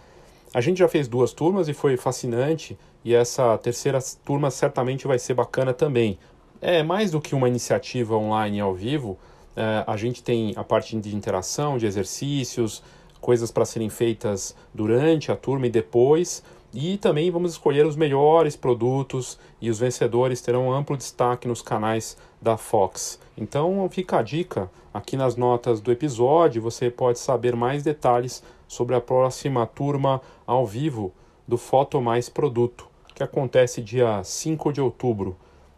A 0.55 0.61
gente 0.61 0.78
já 0.78 0.88
fez 0.88 1.09
duas 1.09 1.32
turmas 1.32 1.68
e 1.68 1.72
foi 1.72 1.96
fascinante, 1.96 2.78
e 3.05 3.14
essa 3.14 3.57
terceira 3.59 3.98
turma 4.24 4.50
certamente 4.50 5.07
vai 5.07 5.18
ser 5.18 5.34
bacana 5.34 5.72
também, 5.72 6.18
é 6.62 6.80
mais 6.82 7.11
do 7.11 7.20
que 7.20 7.34
uma 7.34 7.48
iniciativa 7.48 8.16
online 8.16 8.61
ao 8.61 8.72
vivo. 8.72 9.18
É, 9.57 9.82
a 9.84 9.96
gente 9.96 10.22
tem 10.22 10.53
a 10.57 10.62
parte 10.62 10.96
de 10.96 11.14
interação, 11.14 11.76
de 11.76 11.86
exercícios, 11.86 12.82
coisas 13.20 13.50
para 13.50 13.64
serem 13.64 13.88
feitas 13.88 14.55
durante 14.72 15.32
a 15.32 15.36
turma 15.36 15.66
e 15.66 15.70
depois. 15.70 16.42
E 16.72 16.96
também 16.96 17.30
vamos 17.30 17.53
escolher 17.53 17.84
os 17.84 17.96
melhores 17.96 18.57
produtos 18.57 19.38
e 19.61 19.68
os 19.68 19.78
vencedores 19.80 20.40
terão 20.40 20.72
amplo 20.72 20.96
destaque 20.96 21.48
nos 21.48 21.61
canais 21.61 22.16
da 22.40 22.57
Fox. 22.57 23.18
Então 23.36 23.86
fica 23.90 24.18
a 24.18 24.22
dica 24.22 24.70
aqui 24.94 25.16
nas 25.16 25.36
notas 25.36 25.80
do 25.80 25.90
episódio, 25.90 26.62
você 26.62 26.90
pode 26.90 27.18
saber 27.18 27.57
mais 27.57 27.82
detalhes 27.82 28.42
sobre 28.72 28.96
a 28.96 29.00
próxima 29.02 29.66
turma 29.66 30.22
ao 30.46 30.66
vivo 30.66 31.12
do 31.46 31.58
Foto 31.58 32.00
Mais 32.00 32.30
Produto, 32.30 32.88
que 33.14 33.22
acontece 33.22 33.82
dia 33.82 34.24
5 34.24 34.72
de 34.72 34.80
outubro. 34.80 35.36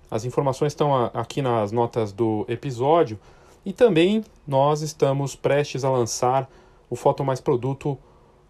As 0.09 0.25
informações 0.25 0.71
estão 0.71 1.11
aqui 1.13 1.43
nas 1.43 1.73
notas 1.73 2.13
do 2.13 2.45
episódio 2.49 3.19
e 3.67 3.73
também 3.73 4.25
nós 4.47 4.81
estamos 4.81 5.35
prestes 5.35 5.83
a 5.83 5.91
lançar 5.91 6.49
o 6.89 6.95
Foto 6.95 7.25
Mais 7.25 7.41
Produto 7.41 7.99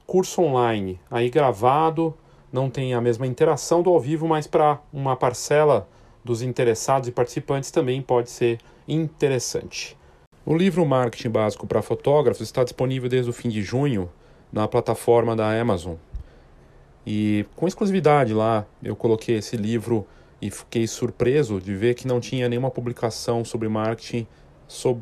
curso 0.07 0.43
online, 0.43 1.01
aí 1.11 1.31
gravado, 1.31 2.13
não 2.53 2.69
tem 2.69 2.93
a 2.93 3.01
mesma 3.01 3.27
interação 3.27 3.83
do 3.83 3.89
ao 3.89 3.99
vivo, 3.99 4.29
mas 4.29 4.47
para 4.47 4.79
uma 4.93 5.17
parcela 5.17 5.89
dos 6.23 6.43
interessados 6.43 7.09
e 7.09 7.13
participantes 7.13 7.71
também 7.71 8.03
pode 8.03 8.29
ser 8.29 8.59
interessante. 8.87 9.97
O 10.45 10.55
livro 10.55 10.85
Marketing 10.85 11.31
Básico 11.31 11.67
para 11.67 11.81
Fotógrafos 11.81 12.43
está 12.43 12.63
disponível 12.63 13.09
desde 13.09 13.31
o 13.31 13.33
fim 13.33 13.49
de 13.49 13.63
junho 13.63 14.11
na 14.55 14.69
plataforma 14.69 15.35
da 15.35 15.51
Amazon. 15.61 15.97
E 17.05 17.45
com 17.57 17.67
exclusividade 17.67 18.33
lá, 18.33 18.65
eu 18.83 18.95
coloquei 18.95 19.37
esse 19.37 19.57
livro 19.57 20.07
e 20.41 20.49
fiquei 20.49 20.87
surpreso 20.87 21.61
de 21.61 21.75
ver 21.75 21.95
que 21.95 22.07
não 22.07 22.21
tinha 22.21 22.49
nenhuma 22.49 22.71
publicação 22.71 23.45
sobre 23.45 23.69
marketing 23.69 24.27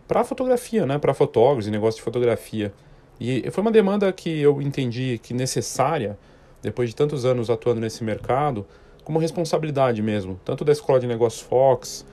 para 0.08 0.24
fotografia, 0.24 0.86
né, 0.86 0.98
para 0.98 1.12
fotógrafos 1.12 1.66
e 1.66 1.70
negócio 1.70 1.98
de 1.98 2.02
fotografia. 2.02 2.72
E 3.20 3.48
foi 3.50 3.60
uma 3.60 3.70
demanda 3.70 4.10
que 4.10 4.40
eu 4.40 4.60
entendi 4.62 5.20
que 5.22 5.34
necessária 5.34 6.18
depois 6.62 6.88
de 6.88 6.96
tantos 6.96 7.24
anos 7.24 7.50
atuando 7.50 7.80
nesse 7.80 8.02
mercado, 8.02 8.64
como 9.04 9.18
responsabilidade 9.18 10.00
mesmo, 10.00 10.40
tanto 10.44 10.64
da 10.64 10.72
Escola 10.72 10.98
de 10.98 11.06
Negócios 11.06 11.42
Fox, 11.42 12.06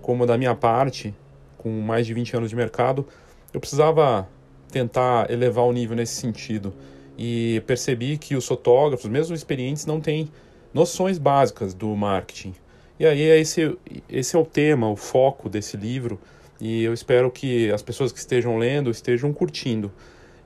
como 0.00 0.24
da 0.24 0.38
minha 0.38 0.54
parte, 0.54 1.14
com 1.58 1.70
mais 1.80 2.06
de 2.06 2.14
20 2.14 2.36
anos 2.36 2.50
de 2.50 2.56
mercado, 2.56 3.06
eu 3.52 3.58
precisava 3.58 4.28
tentar 4.70 5.30
elevar 5.30 5.64
o 5.64 5.72
nível 5.72 5.96
nesse 5.96 6.14
sentido. 6.14 6.74
E 7.18 7.62
percebi 7.66 8.18
que 8.18 8.36
os 8.36 8.46
fotógrafos, 8.46 9.08
mesmo 9.08 9.34
experientes, 9.34 9.86
não 9.86 10.00
têm 10.00 10.30
noções 10.72 11.18
básicas 11.18 11.72
do 11.72 11.94
marketing. 11.96 12.54
E 12.98 13.06
aí 13.06 13.22
é 13.22 13.38
esse, 13.38 13.76
esse 14.08 14.36
é 14.36 14.38
o 14.38 14.44
tema, 14.44 14.90
o 14.90 14.96
foco 14.96 15.48
desse 15.48 15.76
livro, 15.76 16.18
e 16.60 16.82
eu 16.82 16.94
espero 16.94 17.30
que 17.30 17.70
as 17.70 17.82
pessoas 17.82 18.12
que 18.12 18.18
estejam 18.18 18.56
lendo 18.56 18.90
estejam 18.90 19.32
curtindo. 19.32 19.92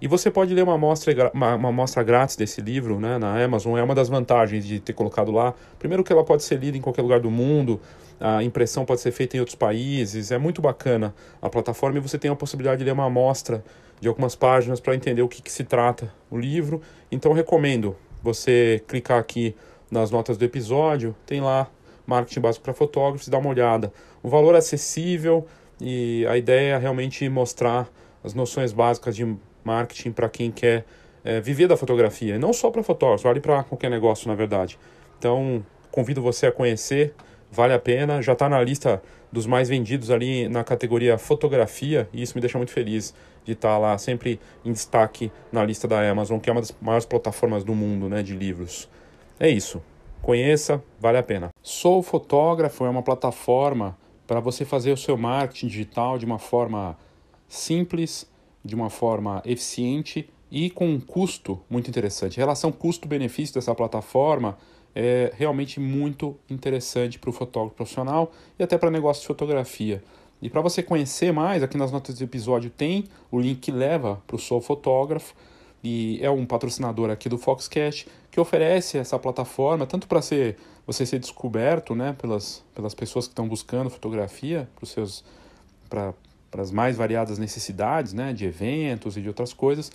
E 0.01 0.09
você 0.09 0.31
pode 0.31 0.55
ler 0.55 0.63
uma 0.63 0.75
amostra, 0.75 1.31
uma, 1.35 1.55
uma 1.55 1.69
amostra 1.69 2.03
grátis 2.03 2.35
desse 2.35 2.61
livro 2.61 2.99
né, 2.99 3.19
na 3.19 3.43
Amazon, 3.43 3.77
é 3.77 3.83
uma 3.83 3.95
das 3.95 4.09
vantagens 4.09 4.65
de 4.65 4.81
ter 4.81 4.95
colocado 4.95 5.31
lá. 5.31 5.55
Primeiro 5.79 6.03
que 6.03 6.13
ela 6.13 6.25
pode 6.25 6.43
ser 6.43 6.59
lida 6.59 6.77
em 6.77 6.81
qualquer 6.81 7.03
lugar 7.03 7.21
do 7.21 7.31
mundo, 7.31 7.81
a 8.19 8.43
impressão 8.43 8.85
pode 8.85 9.01
ser 9.01 9.13
feita 9.13 9.37
em 9.37 9.41
outros 9.41 9.57
países, 9.57 10.31
é 10.31 10.39
muito 10.39 10.63
bacana 10.63 11.15
a 11.41 11.51
plataforma 11.51 11.99
e 11.99 12.01
você 12.01 12.19
tem 12.19 12.31
a 12.31 12.37
possibilidade 12.37 12.79
de 12.79 12.85
ler 12.85 12.93
uma 12.93 13.05
amostra 13.05 13.63
de 14.01 14.09
algumas 14.09 14.35
páginas 14.35 14.81
para 14.81 14.95
entender 14.95 15.23
o 15.23 15.29
que, 15.29 15.43
que 15.43 15.53
se 15.53 15.65
trata 15.65 16.13
o 16.31 16.39
livro. 16.39 16.81
Então 17.11 17.33
recomendo 17.33 17.97
você 18.23 18.83
clicar 18.87 19.19
aqui 19.19 19.55
nas 19.91 20.11
notas 20.11 20.37
do 20.37 20.45
episódio, 20.45 21.15
tem 21.27 21.41
lá 21.41 21.69
marketing 22.07 22.41
básico 22.41 22.65
para 22.65 22.73
fotógrafos, 22.73 23.29
dá 23.29 23.39
uma 23.39 23.51
olhada. 23.51 23.93
O 24.23 24.29
valor 24.29 24.55
é 24.55 24.59
acessível 24.59 25.47
e 25.81 26.27
a 26.27 26.37
ideia 26.37 26.75
é 26.75 26.79
realmente 26.79 27.29
mostrar 27.29 27.89
as 28.23 28.35
noções 28.35 28.73
básicas 28.73 29.17
de 29.17 29.37
marketing 29.65 30.13
para 30.13 30.29
quem 30.29 30.51
quer 30.51 30.85
é, 31.25 31.41
viver 31.41 31.69
da 31.69 31.77
fotografia, 31.77 32.37
e 32.37 32.39
não 32.39 32.53
só 32.53 32.71
para 32.71 32.83
fotógrafos, 32.83 33.23
vale 33.23 33.41
para 33.41 33.63
qualquer 33.63 33.91
negócio, 33.91 34.29
na 34.29 34.35
verdade. 34.35 34.79
Então, 35.19 35.65
convido 35.91 36.23
você 36.23 36.47
a 36.47 36.53
conhecer 36.53 37.15
vale 37.51 37.73
a 37.73 37.79
pena, 37.79 38.23
já 38.23 38.33
está 38.33 38.49
na 38.49 38.63
lista 38.63 39.03
dos 39.33 39.47
mais 39.47 39.69
vendidos 39.69 40.11
ali 40.11 40.49
na 40.49 40.65
categoria 40.65 41.17
fotografia, 41.19 42.09
e 42.13 42.23
isso 42.23 42.35
me 42.35 42.41
deixa 42.41 42.59
muito 42.59 42.73
feliz 42.73 43.15
de 43.45 43.53
estar 43.53 43.79
lá 43.79 43.97
sempre 43.97 44.41
em 44.65 44.73
destaque 44.73 45.31
na 45.53 45.65
lista 45.65 45.87
da 45.87 46.09
Amazon, 46.09 46.39
que 46.39 46.51
é 46.51 46.53
uma 46.53 46.61
das 46.61 46.75
maiores 46.81 47.07
plataformas 47.07 47.65
do 47.65 47.75
mundo 47.75 48.09
né, 48.09 48.23
de 48.23 48.35
livros. 48.35 48.89
É 49.39 49.49
isso. 49.49 49.83
Conheça, 50.21 50.83
vale 50.99 51.17
a 51.17 51.23
pena. 51.23 51.49
Sou 51.63 52.03
Fotógrafo 52.03 52.85
é 52.85 52.91
uma 52.91 53.03
plataforma 53.03 53.97
para 54.27 54.39
você 54.39 54.65
fazer 54.65 54.93
o 54.93 54.97
seu 54.97 55.17
marketing 55.17 55.67
digital 55.67 56.19
de 56.19 56.27
uma 56.27 56.39
forma 56.39 56.97
simples, 57.49 58.31
de 58.65 58.75
uma 58.75 58.91
forma 58.91 59.43
eficiente 59.47 60.29
e 60.51 60.69
com 60.69 60.89
um 60.89 61.01
custo 61.01 61.59
muito 61.71 61.89
interessante. 61.89 62.39
A 62.39 62.43
relação 62.43 62.71
custo-benefício 62.71 63.55
dessa 63.55 63.75
plataforma 63.75 64.59
é 64.95 65.33
realmente 65.37 65.79
muito 65.79 66.37
interessante 66.49 67.19
para 67.19 67.31
o 67.31 67.33
fotógrafo 67.33 67.77
profissional 67.77 68.33
e 68.59 68.63
até 68.63 68.77
para 68.77 68.91
negócio 68.91 69.23
de 69.23 69.27
fotografia. 69.27 70.03
E 70.43 70.49
para 70.49 70.61
você 70.61 70.83
conhecer 70.83 71.33
mais, 71.33 71.63
aqui 71.63 71.77
nas 71.77 71.93
notas 71.93 72.19
do 72.19 72.25
episódio 72.25 72.71
tem 72.71 73.05
o 73.31 73.39
link 73.39 73.61
que 73.61 73.71
leva 73.71 74.23
para 74.27 74.37
o 74.37 74.39
Sou 74.39 74.61
Fotógrafo 74.61 75.35
e 75.83 76.19
é 76.23 76.31
um 76.31 76.47
patrocinador 76.47 77.11
aqui 77.11 77.29
do 77.29 77.39
Foxcast 77.39 78.09
que 78.31 78.41
oferece 78.41 78.99
essa 78.99 79.19
plataforma 79.19 79.87
tanto 79.87 80.07
para 80.07 80.23
ser 80.23 80.57
você 80.87 81.07
ser 81.07 81.19
descoberto, 81.19 81.95
né, 81.95 82.17
pelas, 82.21 82.65
pelas 82.75 82.95
pessoas 82.95 83.27
que 83.27 83.33
estão 83.33 83.47
buscando 83.47 83.89
fotografia 83.91 84.69
para 84.75 84.85
os 84.85 84.91
seus 84.91 85.25
para 85.89 86.15
as 86.59 86.71
mais 86.71 86.97
variadas 86.97 87.39
necessidades, 87.39 88.13
né, 88.13 88.33
de 88.33 88.45
eventos 88.45 89.17
e 89.17 89.23
de 89.23 89.29
outras 89.29 89.53
coisas, 89.53 89.91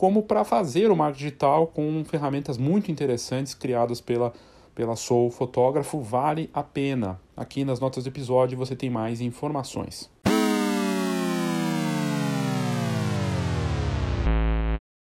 como 0.00 0.22
para 0.22 0.44
fazer 0.44 0.90
o 0.90 0.96
marketing 0.96 1.24
digital 1.24 1.66
com 1.66 2.02
ferramentas 2.06 2.56
muito 2.56 2.90
interessantes 2.90 3.52
criadas 3.52 4.00
pela 4.00 4.32
pela 4.74 4.96
Sou 4.96 5.30
Fotógrafo, 5.30 6.00
vale 6.00 6.48
a 6.54 6.62
pena. 6.62 7.20
Aqui 7.36 7.66
nas 7.66 7.80
notas 7.80 8.04
do 8.04 8.08
episódio 8.08 8.56
você 8.56 8.74
tem 8.74 8.88
mais 8.88 9.20
informações. 9.20 10.08